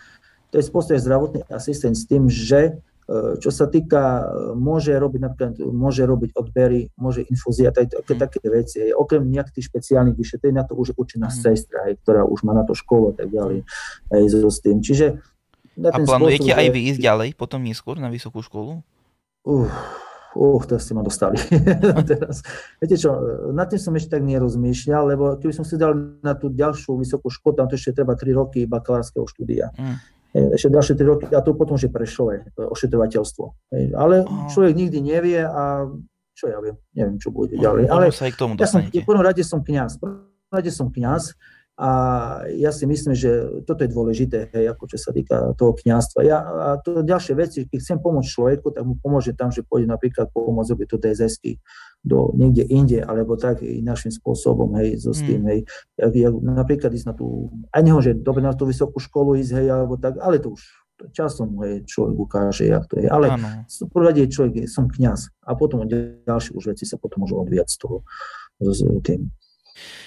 to 0.55 0.63
je 0.63 0.71
spôsob 0.71 0.95
zdravotný 0.95 1.43
asistent 1.51 1.99
s 1.99 2.07
tým, 2.07 2.31
že 2.31 2.79
e, 2.79 3.35
čo 3.43 3.51
sa 3.51 3.67
týka, 3.67 4.23
e, 4.23 4.55
môže 4.55 4.95
robiť 4.95 5.19
napríklad, 5.19 5.53
môže 5.67 6.07
robiť 6.07 6.31
odbery, 6.31 6.95
môže 6.95 7.27
infúzia, 7.27 7.75
také, 7.75 7.99
mm. 7.99 8.15
také 8.15 8.39
veci. 8.47 8.87
Okrem 8.95 9.27
nejakých 9.27 9.67
špeciálnych 9.67 10.15
vyšetrení, 10.15 10.55
na 10.55 10.63
to 10.63 10.79
už 10.79 10.95
je 10.95 10.95
určená 10.95 11.27
mm. 11.27 11.35
sestra, 11.35 11.91
ktorá 11.91 12.23
už 12.23 12.47
má 12.47 12.55
na 12.55 12.63
to 12.63 12.71
školu 12.71 13.11
a 13.11 13.13
tak 13.19 13.35
ďalej. 13.35 13.67
Hej, 14.15 14.23
so 14.31 14.47
s 14.47 14.63
tým. 14.63 14.79
Čiže 14.79 15.19
na 15.75 15.91
a 15.91 15.99
plánujete 15.99 16.47
spôsob, 16.47 16.61
aj 16.63 16.67
vy 16.71 16.79
ísť 16.95 16.99
ďalej, 17.03 17.29
potom 17.35 17.59
neskôr 17.59 17.99
na 17.99 18.07
vysokú 18.07 18.39
školu? 18.39 18.79
Uh, 19.43 19.67
uh, 20.39 20.63
to 20.63 20.79
ste 20.79 20.95
ma 20.95 21.03
dostali. 21.03 21.35
Teraz, 22.15 22.47
viete 22.79 22.95
čo, 22.95 23.11
nad 23.51 23.67
tým 23.67 23.83
som 23.83 23.91
ešte 23.91 24.15
tak 24.15 24.23
nerozmýšľal, 24.23 25.03
lebo 25.03 25.35
keby 25.35 25.51
som 25.51 25.67
si 25.67 25.75
dal 25.75 26.15
na 26.23 26.31
tú 26.31 26.47
ďalšiu 26.47 26.95
vysokú 26.95 27.27
školu, 27.27 27.59
tam 27.59 27.67
to 27.67 27.75
ešte 27.75 27.99
treba 27.99 28.15
3 28.15 28.39
roky 28.39 28.63
bakalárskeho 28.63 29.27
štúdia. 29.27 29.75
Mm 29.75 30.14
ešte 30.35 30.67
ďalšie 30.67 30.99
3 30.99 31.07
roky 31.07 31.25
a 31.31 31.39
to 31.39 31.55
potom, 31.55 31.79
že 31.79 31.87
prešlo 31.87 32.35
ošetrovateľstvo. 32.59 33.71
Ale 33.95 34.27
človek 34.51 34.75
nikdy 34.75 34.99
nevie 34.99 35.39
a 35.39 35.87
čo 36.35 36.51
ja 36.51 36.59
viem, 36.59 36.75
neviem, 36.91 37.15
čo 37.15 37.31
bude 37.31 37.55
ďalej. 37.55 37.87
Ale 37.87 38.11
sa 38.11 38.27
k 38.27 38.35
tomu 38.35 38.59
ja 38.59 38.67
som, 38.67 38.83
v 38.83 39.07
prvom 39.07 39.23
rade 39.23 39.39
som 39.47 39.63
kniaz. 39.63 39.95
V 39.95 40.03
prvom 40.03 40.51
rade 40.51 40.71
som 40.75 40.91
kniaz, 40.91 41.31
A 41.75 41.87
ja 42.55 42.71
si 42.71 42.87
myslím, 42.87 43.19
že 43.19 43.59
toto 43.67 43.83
je 43.83 43.91
dôležité, 43.91 44.47
hej, 44.55 44.71
ako 44.71 44.87
čo 44.87 44.95
sa 44.95 45.11
týka 45.11 45.51
toho 45.59 45.75
kniazstva. 45.75 46.23
Ja, 46.23 46.39
a 46.39 46.69
to 46.79 47.03
ďalšie 47.03 47.35
veci, 47.35 47.67
keď 47.67 47.79
chcem 47.83 47.97
pomôcť 47.99 48.31
človeku, 48.31 48.71
tak 48.71 48.87
mu 48.87 48.95
pomôže 48.95 49.35
tam, 49.35 49.51
že 49.51 49.59
pôjde 49.59 49.91
napríklad 49.91 50.31
pomôcť 50.31 50.71
robiť 50.71 50.87
to 50.87 50.97
DSS 51.03 51.35
do 52.05 52.29
niekde 52.37 52.69
inde, 52.69 53.01
alebo 53.01 53.33
tak 53.33 53.65
našim 53.65 54.13
spôsobom, 54.13 54.77
hej, 54.77 55.01
so 55.01 55.09
s 55.09 55.25
tým, 55.25 55.41
mm. 55.41 55.49
hej. 55.49 55.59
Napríklad 56.45 56.93
ísť 56.93 57.07
na 57.09 57.15
tú, 57.17 57.49
aj 57.73 57.81
neho, 57.81 57.99
že 57.99 58.13
dobre 58.13 58.45
na 58.45 58.53
tú 58.53 58.69
vysokú 58.69 59.01
školu 59.01 59.41
ísť, 59.41 59.51
hej, 59.57 59.67
alebo 59.73 59.97
tak, 59.97 60.21
ale 60.21 60.37
to 60.37 60.53
už 60.53 60.61
časom 61.11 61.57
hej, 61.65 61.83
človek 61.89 62.15
ukáže, 62.15 62.69
jak 62.69 62.85
to 62.87 63.01
je. 63.01 63.09
Ale 63.09 63.33
v 63.65 63.89
prvom 63.89 64.15
človek 64.15 64.69
som 64.69 64.85
kňaz 64.85 65.33
a 65.49 65.57
potom 65.57 65.83
ďalšie 65.89 66.53
už 66.53 66.77
veci 66.77 66.85
sa 66.85 67.01
potom 67.01 67.25
môžu 67.25 67.41
odviať 67.41 67.67
z 67.73 67.77
toho, 67.81 67.97
s 68.61 68.79
tým. 69.03 69.33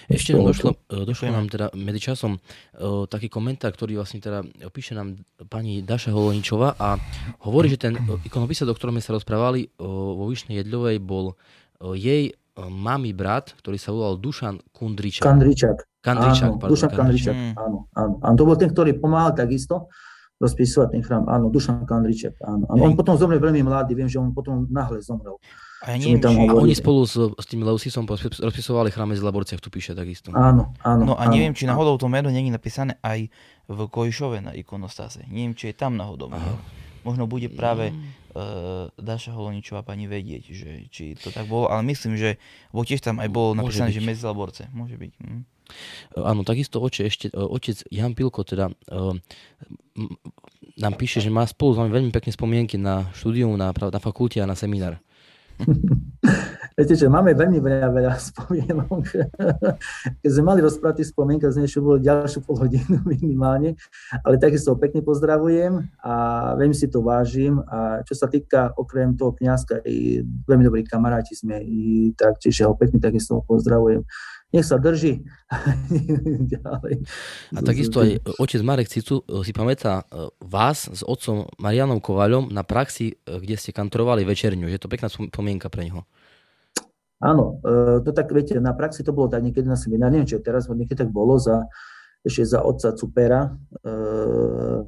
Ešte 0.09 0.33
nám 0.33 0.49
došlo, 0.49 0.81
e, 0.89 1.05
došlo 1.05 1.29
nám 1.29 1.53
teda 1.53 1.69
medzičasom 1.77 2.41
uh, 2.41 3.05
taký 3.05 3.29
komentár, 3.29 3.77
ktorý 3.77 4.01
vlastne 4.01 4.25
teda 4.25 4.41
píše 4.73 4.97
nám 4.97 5.21
pani 5.53 5.85
Daša 5.85 6.09
Holoničová 6.09 6.73
a 6.81 6.97
hovorí, 7.45 7.69
že 7.69 7.77
ten 7.77 7.93
ikonopisec, 8.25 8.65
o 8.65 8.73
ktorom 8.73 8.97
sme 8.97 9.05
sa 9.05 9.13
rozprávali 9.13 9.69
uh, 9.69 9.85
vo 10.17 10.25
Vyšnej 10.33 10.65
Jedľovej, 10.65 11.05
bol 11.05 11.37
uh, 11.37 11.68
jej 11.95 12.35
mami 12.59 13.15
brat, 13.15 13.55
ktorý 13.63 13.79
sa 13.79 13.95
volal 13.95 14.19
Dušan 14.19 14.59
Kundričak. 14.75 15.23
Kandričak. 15.23 15.87
Kandričak, 16.03 16.51
áno, 16.51 16.59
pardon, 16.59 16.73
Dušan 16.75 16.91
Kandričak, 16.91 17.35
Kandričak. 17.35 17.63
Áno, 17.63 17.79
áno, 17.95 18.15
áno. 18.23 18.35
To 18.35 18.43
bol 18.47 18.57
ten, 18.59 18.71
ktorý 18.71 18.99
pomáhal 18.99 19.35
takisto 19.35 19.87
rozpisovať 20.39 20.89
ten 20.95 21.03
chrám. 21.03 21.27
Áno, 21.27 21.51
Dušan 21.51 21.87
Kandriček, 21.87 22.39
áno. 22.43 22.67
áno. 22.71 22.81
On 22.83 22.95
potom 22.95 23.15
zomrel 23.19 23.43
veľmi 23.43 23.63
mladý, 23.67 23.95
viem, 23.95 24.11
že 24.11 24.19
on 24.19 24.31
potom 24.35 24.67
nahle 24.71 25.03
zomrel. 25.03 25.39
A, 25.87 25.95
ja 25.95 25.97
neviem, 26.03 26.19
či... 26.19 26.35
a 26.51 26.55
oni 26.59 26.75
spolu 26.75 27.07
s, 27.07 27.15
s 27.15 27.47
tým 27.47 27.63
Leusisom 27.63 28.03
rozpisovali 28.43 28.91
chrám 28.91 29.15
z 29.15 29.23
Laborciach, 29.23 29.63
tu 29.63 29.71
píše 29.71 29.95
takisto. 29.95 30.35
Áno, 30.35 30.75
áno. 30.83 31.03
No 31.03 31.15
a 31.15 31.27
áno, 31.27 31.39
neviem, 31.39 31.55
či 31.55 31.71
náhodou 31.71 31.95
to 31.95 32.11
meno 32.11 32.27
není 32.35 32.51
napísané 32.51 32.99
aj 32.99 33.31
v 33.71 33.79
Kojišove 33.87 34.43
na 34.43 34.53
ikonostase. 34.59 35.23
Neviem, 35.31 35.55
či 35.55 35.71
je 35.71 35.75
tam 35.79 35.95
náhodou. 35.95 36.35
Aha. 36.35 36.59
Možno 37.09 37.25
bude 37.25 37.49
práve 37.49 37.89
uh, 37.89 38.93
Daša 39.01 39.33
Holoničová 39.33 39.81
pani 39.81 40.05
vedieť, 40.05 40.45
že 40.53 40.71
či 40.93 41.17
to 41.17 41.33
tak 41.33 41.49
bolo, 41.49 41.73
ale 41.73 41.81
myslím, 41.89 42.21
že 42.21 42.37
bo 42.69 42.85
tiež 42.85 43.01
tam 43.01 43.17
aj 43.17 43.33
bolo 43.33 43.57
napísané, 43.57 43.89
že 43.89 44.05
medzi 44.05 44.29
Laborce. 44.29 44.69
Môže 44.77 45.01
byť. 45.01 45.13
Hm. 45.17 45.43
Áno, 46.21 46.45
takisto 46.45 46.81
oče, 46.81 47.09
ešte, 47.09 47.27
e, 47.29 47.37
otec 47.37 47.85
Jan 47.93 48.17
Pilko 48.17 48.41
teda 48.41 48.73
uh, 48.73 49.13
nám 50.81 50.95
píše, 50.97 51.21
že 51.21 51.29
má 51.29 51.45
spolu 51.45 51.77
s 51.77 51.81
vami 51.81 51.91
veľmi 51.93 52.13
pekné 52.13 52.33
spomienky 52.33 52.81
na 52.81 53.09
štúdium, 53.13 53.53
na, 53.59 53.73
na 53.73 54.01
fakulte 54.01 54.41
a 54.41 54.49
na 54.49 54.57
seminár. 54.57 54.97
Viete, 56.79 56.95
že 56.95 57.11
máme 57.11 57.35
veľmi 57.35 57.59
veľa, 57.59 57.91
veľa 57.91 58.15
spomienok. 58.23 59.03
Keď 60.23 60.31
sme 60.31 60.45
mali 60.47 60.61
rozprávať 60.63 61.11
spomienka, 61.11 61.51
z 61.51 61.67
niečo 61.67 61.83
bolo 61.83 61.99
ďalšiu 61.99 62.47
pol 62.47 62.55
hodinu 62.55 63.03
minimálne, 63.19 63.75
ale 64.23 64.39
takisto 64.39 64.79
pekne 64.79 65.03
pozdravujem 65.03 65.83
a 65.99 66.15
veľmi 66.55 66.77
si 66.79 66.87
to 66.87 67.03
vážim. 67.03 67.59
A 67.67 68.07
čo 68.07 68.15
sa 68.15 68.31
týka 68.31 68.71
okrem 68.79 69.19
toho 69.19 69.35
kniazka, 69.35 69.83
i 69.83 70.23
veľmi 70.23 70.63
dobrí 70.63 70.87
kamaráti 70.87 71.35
sme, 71.35 71.59
i 71.67 72.15
tak, 72.15 72.39
čiže 72.39 72.71
ho 72.71 72.79
pekne 72.79 73.03
takisto 73.03 73.43
pozdravujem 73.43 74.07
nech 74.53 74.65
sa 74.65 74.81
drží. 74.81 75.25
A 77.57 77.61
takisto 77.61 78.01
aj 78.01 78.21
otec 78.41 78.61
Marek 78.65 78.89
Cicu 78.89 79.21
eh, 79.25 79.45
si 79.45 79.53
pamätá 79.53 80.05
eh, 80.09 80.29
vás 80.41 80.89
s 80.89 81.05
otcom 81.05 81.45
Marianom 81.61 82.01
Kovaľom 82.01 82.49
na 82.53 82.65
praxi, 82.65 83.13
eh, 83.13 83.41
kde 83.41 83.57
ste 83.61 83.77
kantorovali 83.77 84.25
večerňu. 84.25 84.69
Je 84.69 84.79
to 84.81 84.89
pekná 84.89 85.13
spomienka 85.13 85.69
pre 85.69 85.85
neho. 85.85 86.09
Áno, 87.19 87.59
to 88.07 88.15
tak, 88.15 88.31
viete, 88.31 88.63
na 88.63 88.71
praxi 88.79 89.03
to 89.03 89.11
bolo 89.11 89.27
tak 89.27 89.43
niekedy 89.43 89.67
na 89.67 89.75
seminári, 89.75 90.15
neviem, 90.15 90.31
či 90.31 90.39
teraz 90.39 90.71
niekedy 90.71 91.03
tak 91.03 91.11
bolo 91.11 91.35
za, 91.35 91.67
ešte 92.23 92.47
za 92.47 92.63
otca 92.63 92.95
Cupera, 92.95 93.59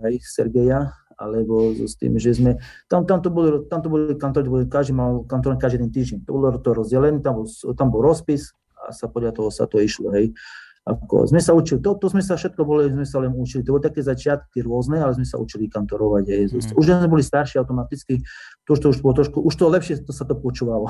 hej, 0.06 0.22
Sergeja, 0.22 0.94
alebo 1.18 1.74
s 1.74 1.98
tým, 1.98 2.22
že 2.22 2.38
sme, 2.38 2.54
tam, 2.86 3.02
tam 3.02 3.18
to 3.18 3.34
boli, 3.34 3.66
tam 3.66 3.82
to 3.82 3.90
boli 3.90 4.14
kantory, 4.14 4.46
každý 4.70 4.94
mal 4.94 5.26
kantor 5.26 5.58
každý 5.58 5.82
jeden 5.82 5.90
týždeň. 5.90 6.18
To 6.22 6.38
bolo 6.38 6.54
to 6.62 6.70
rozdelené, 6.70 7.18
tam 7.18 7.42
bol, 7.42 7.50
tam 7.74 7.90
bol 7.90 7.98
rozpis, 7.98 8.54
a 8.86 8.92
sa 8.94 9.06
podľa 9.10 9.36
toho 9.36 9.50
sa 9.52 9.68
to 9.68 9.78
išlo, 9.82 10.12
hej. 10.16 10.32
Ako, 10.80 11.28
sme 11.28 11.44
sa 11.44 11.52
učili, 11.52 11.76
to, 11.84 11.92
to 12.00 12.08
sme 12.08 12.24
sa 12.24 12.40
všetko 12.40 12.64
boli, 12.64 12.88
sme 12.88 13.04
sa 13.04 13.20
len 13.20 13.36
učili, 13.36 13.60
to 13.60 13.76
boli 13.76 13.84
také 13.84 14.00
začiatky 14.00 14.64
rôzne, 14.64 14.96
ale 14.96 15.12
sme 15.12 15.28
sa 15.28 15.36
učili 15.36 15.68
kantorovať. 15.68 16.24
Hej. 16.24 16.42
Mm. 16.56 16.72
Už 16.72 16.84
sme 16.88 17.12
boli 17.12 17.20
starší 17.20 17.60
automaticky, 17.60 18.24
to, 18.64 18.72
to 18.80 18.88
už 18.88 19.04
bolo 19.04 19.12
trošku, 19.20 19.44
už 19.44 19.54
to 19.60 19.68
lepšie 19.68 20.00
to 20.00 20.16
sa 20.16 20.24
to 20.24 20.32
počúvalo. 20.40 20.88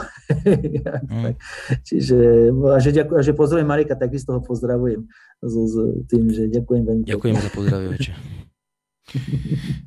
mm. 1.10 1.34
Čiže, 1.82 2.18
a 2.70 2.78
že, 2.78 2.94
ďakujem, 3.02 3.18
že 3.18 3.32
pozdravujem 3.34 3.66
Marika, 3.66 3.98
takisto 3.98 4.38
ho 4.38 4.40
pozdravujem 4.40 5.10
s, 5.42 5.74
tým, 6.06 6.30
že 6.30 6.46
ďakujem 6.46 6.82
veľmi. 6.86 7.04
Ďakujem 7.10 7.34
za 7.34 7.50
pozdravie, 7.50 7.98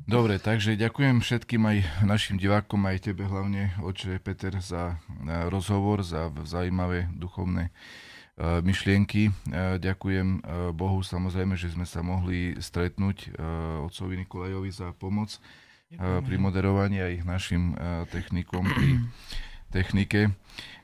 Dobre, 0.04 0.36
takže 0.36 0.76
ďakujem 0.76 1.24
všetkým 1.24 1.62
aj 1.64 1.78
našim 2.04 2.36
divákom, 2.36 2.84
aj 2.84 3.08
tebe 3.08 3.24
hlavne, 3.24 3.72
oče 3.80 4.20
Peter, 4.20 4.52
za 4.60 5.00
rozhovor, 5.48 6.04
za 6.04 6.28
zaujímavé 6.44 7.08
duchovné 7.16 7.68
e, 7.68 7.72
myšlienky. 8.60 9.28
E, 9.28 9.32
ďakujem 9.80 10.28
e, 10.28 10.38
Bohu 10.76 11.00
samozrejme, 11.00 11.56
že 11.56 11.72
sme 11.72 11.88
sa 11.88 12.04
mohli 12.04 12.52
stretnúť 12.60 13.32
otcovi 13.88 14.20
Nikolajovi 14.24 14.70
za 14.70 14.92
pomoc 14.92 15.40
pri 15.94 16.36
moderovaní 16.42 16.98
aj 16.98 17.22
našim 17.22 17.70
technikom 18.10 18.66
pri 18.66 18.98
technike. 19.74 20.30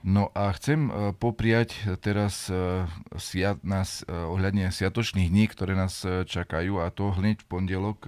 No 0.02 0.34
a 0.34 0.50
chcem 0.58 0.90
e, 0.90 1.14
popriať 1.14 1.76
teraz 2.02 2.50
e, 2.50 2.88
siat, 3.14 3.62
nás 3.62 4.02
e, 4.02 4.10
ohľadne 4.10 4.72
sviatočných 4.74 5.30
dní, 5.30 5.46
ktoré 5.46 5.78
nás 5.78 6.02
čakajú 6.26 6.82
a 6.82 6.90
to 6.90 7.14
hneď 7.14 7.44
v 7.44 7.46
pondelok 7.46 7.98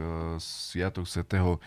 sviatok 0.43 1.07
svätého 1.07 1.62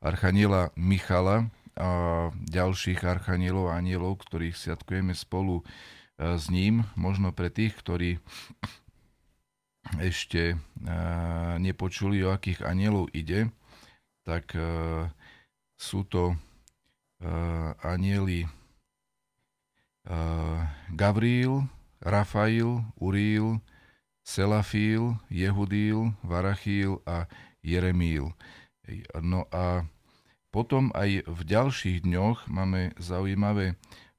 Archaniela 0.00 0.72
Michala 0.78 1.52
a 1.74 2.30
ďalších 2.48 3.02
archanielov 3.02 3.74
a 3.74 3.82
anielov, 3.82 4.22
ktorých 4.22 4.54
sviatkujeme 4.54 5.10
spolu 5.10 5.66
s 6.14 6.46
ním. 6.46 6.86
Možno 6.94 7.34
pre 7.34 7.50
tých, 7.50 7.74
ktorí 7.74 8.22
ešte 9.98 10.54
nepočuli, 11.58 12.22
o 12.22 12.30
akých 12.30 12.62
anielov 12.62 13.10
ide, 13.10 13.50
tak 14.22 14.54
sú 15.74 16.06
to 16.06 16.38
anieli 17.82 18.48
Gavril, 20.92 21.64
Rafail, 22.04 22.84
Uriel, 23.00 23.60
Selafil, 24.24 25.16
Jehudil, 25.28 26.12
Varachil 26.24 27.00
a 27.04 27.28
Jeremíl. 27.64 28.32
No 29.20 29.48
a 29.48 29.88
potom 30.52 30.92
aj 30.94 31.24
v 31.24 31.40
ďalších 31.44 32.04
dňoch 32.04 32.46
máme 32.52 32.94
zaujímavé 33.00 33.74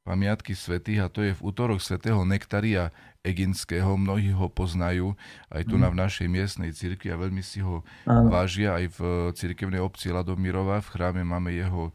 pamiatky 0.05 0.53
svetých 0.53 1.05
a 1.05 1.09
to 1.09 1.25
je 1.25 1.33
v 1.33 1.41
útorok 1.41 1.81
svätého 1.81 2.21
Nektaria 2.25 2.93
Eginského. 3.25 3.97
Mnohí 3.97 4.29
ho 4.33 4.45
poznajú 4.49 5.17
aj 5.49 5.65
tu 5.65 5.77
mm. 5.77 5.81
na 5.81 5.89
v 5.89 5.99
našej 6.05 6.27
miestnej 6.29 6.69
cirkvi 6.73 7.09
a 7.09 7.17
veľmi 7.17 7.41
si 7.41 7.61
ho 7.65 7.81
vážia. 8.05 8.77
Aj 8.77 8.85
v 8.85 9.31
cirkevnej 9.33 9.81
obci 9.81 10.13
Ladomirova 10.13 10.81
v 10.81 10.91
chráme 10.93 11.21
máme 11.25 11.53
jeho 11.53 11.89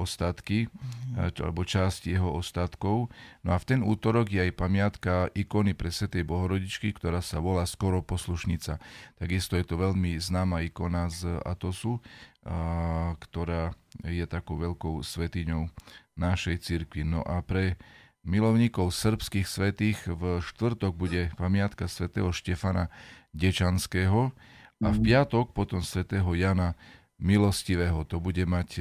ostatky, 0.00 0.72
mm. 0.72 1.36
alebo 1.44 1.62
časť 1.68 2.08
jeho 2.08 2.32
ostatkov. 2.32 3.12
No 3.44 3.52
a 3.52 3.60
v 3.60 3.68
ten 3.68 3.80
útorok 3.84 4.32
je 4.32 4.48
aj 4.48 4.52
pamiatka 4.56 5.28
ikony 5.36 5.76
pre 5.76 5.92
Svetej 5.92 6.24
Bohorodičky, 6.24 6.96
ktorá 6.96 7.20
sa 7.20 7.44
volá 7.44 7.68
Skoro 7.68 8.00
poslušnica. 8.00 8.80
Takisto 9.20 9.60
je 9.60 9.64
to 9.68 9.76
veľmi 9.76 10.16
známa 10.16 10.64
ikona 10.64 11.12
z 11.12 11.36
Atosu, 11.44 12.00
a, 12.48 13.14
ktorá 13.20 13.76
je 14.08 14.24
takou 14.24 14.56
veľkou 14.56 15.04
svetiňou 15.04 15.68
našej 16.16 16.56
cirkvi. 16.64 17.04
No 17.04 17.20
a 17.20 17.44
pre 17.44 17.76
milovníkov 18.24 18.92
srbských 18.92 19.48
svetých 19.48 19.98
v 20.08 20.40
štvrtok 20.44 20.92
bude 20.92 21.32
pamiatka 21.36 21.88
svätého 21.88 22.32
Štefana 22.32 22.92
Dečanského 23.32 24.32
a 24.80 24.88
v 24.88 24.98
mhm. 25.00 25.04
piatok 25.04 25.46
potom 25.52 25.84
svätého 25.84 26.28
Jana 26.32 26.76
Milostivého. 27.20 28.04
To 28.08 28.16
bude 28.16 28.44
mať 28.48 28.80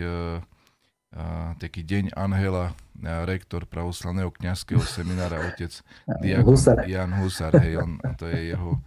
taký 1.57 1.81
deň 1.81 2.13
Anhela, 2.13 2.77
rektor 3.25 3.65
pravoslavného 3.65 4.29
kňazského 4.29 4.83
seminára, 4.85 5.41
otec 5.49 5.71
Diakon 6.21 6.53
Husar. 6.53 6.77
Jan 6.85 7.11
Husar, 7.17 7.53
hej, 7.63 7.81
on, 7.81 7.97
to 8.19 8.29
je 8.29 8.53
jeho, 8.53 8.77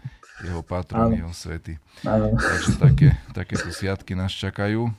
jeho 0.44 0.62
patron, 0.62 1.10
jeho 1.12 1.32
svety. 1.34 1.78
Takže 2.02 2.72
také, 2.78 3.08
takéto 3.34 3.68
sviatky 3.74 4.14
nás 4.14 4.30
čakajú. 4.32 4.90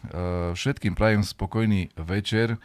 Všetkým 0.54 0.96
prajem 0.98 1.24
spokojný 1.24 1.96
večer. 1.96 2.60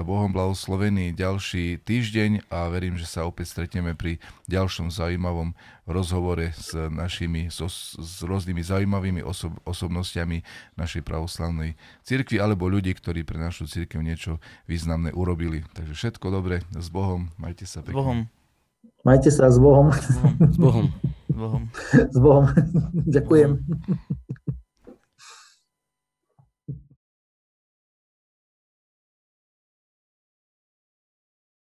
Bohom 0.00 0.32
blahoslovený 0.32 1.12
ďalší 1.12 1.76
týždeň 1.84 2.48
a 2.48 2.72
verím, 2.72 2.96
že 2.96 3.04
sa 3.04 3.28
opäť 3.28 3.52
stretneme 3.52 3.92
pri 3.92 4.16
ďalšom 4.48 4.88
zaujímavom 4.88 5.52
rozhovore 5.84 6.48
s 6.56 6.72
našimi, 6.72 7.52
so, 7.52 7.68
s 7.68 8.24
rôznymi 8.24 8.64
zaujímavými 8.64 9.20
osob, 9.20 9.52
osobnostiami 9.68 10.40
našej 10.80 11.04
pravoslavnej 11.04 11.76
cirkvi 12.08 12.40
alebo 12.40 12.72
ľudí, 12.72 12.96
ktorí 12.96 13.20
pre 13.20 13.36
našu 13.36 13.68
cirkev 13.68 14.00
niečo 14.00 14.40
významné 14.64 15.12
urobili. 15.12 15.60
Takže 15.76 15.92
všetko 15.92 16.26
dobre, 16.32 16.64
s 16.72 16.88
Bohom, 16.88 17.28
majte 17.36 17.68
sa 17.68 17.84
pekne. 17.84 17.92
S 17.92 18.00
Bohom. 18.00 18.18
Majte 19.04 19.28
sa 19.28 19.52
s 19.52 19.60
Bohom. 19.60 19.92
S 19.92 20.16
Bohom. 20.16 20.36
S 20.40 20.56
Bohom. 20.56 20.86
S 21.28 21.36
Bohom. 21.36 21.62
S 21.92 22.16
Bohom. 22.16 22.44
Ďakujem. 23.12 23.60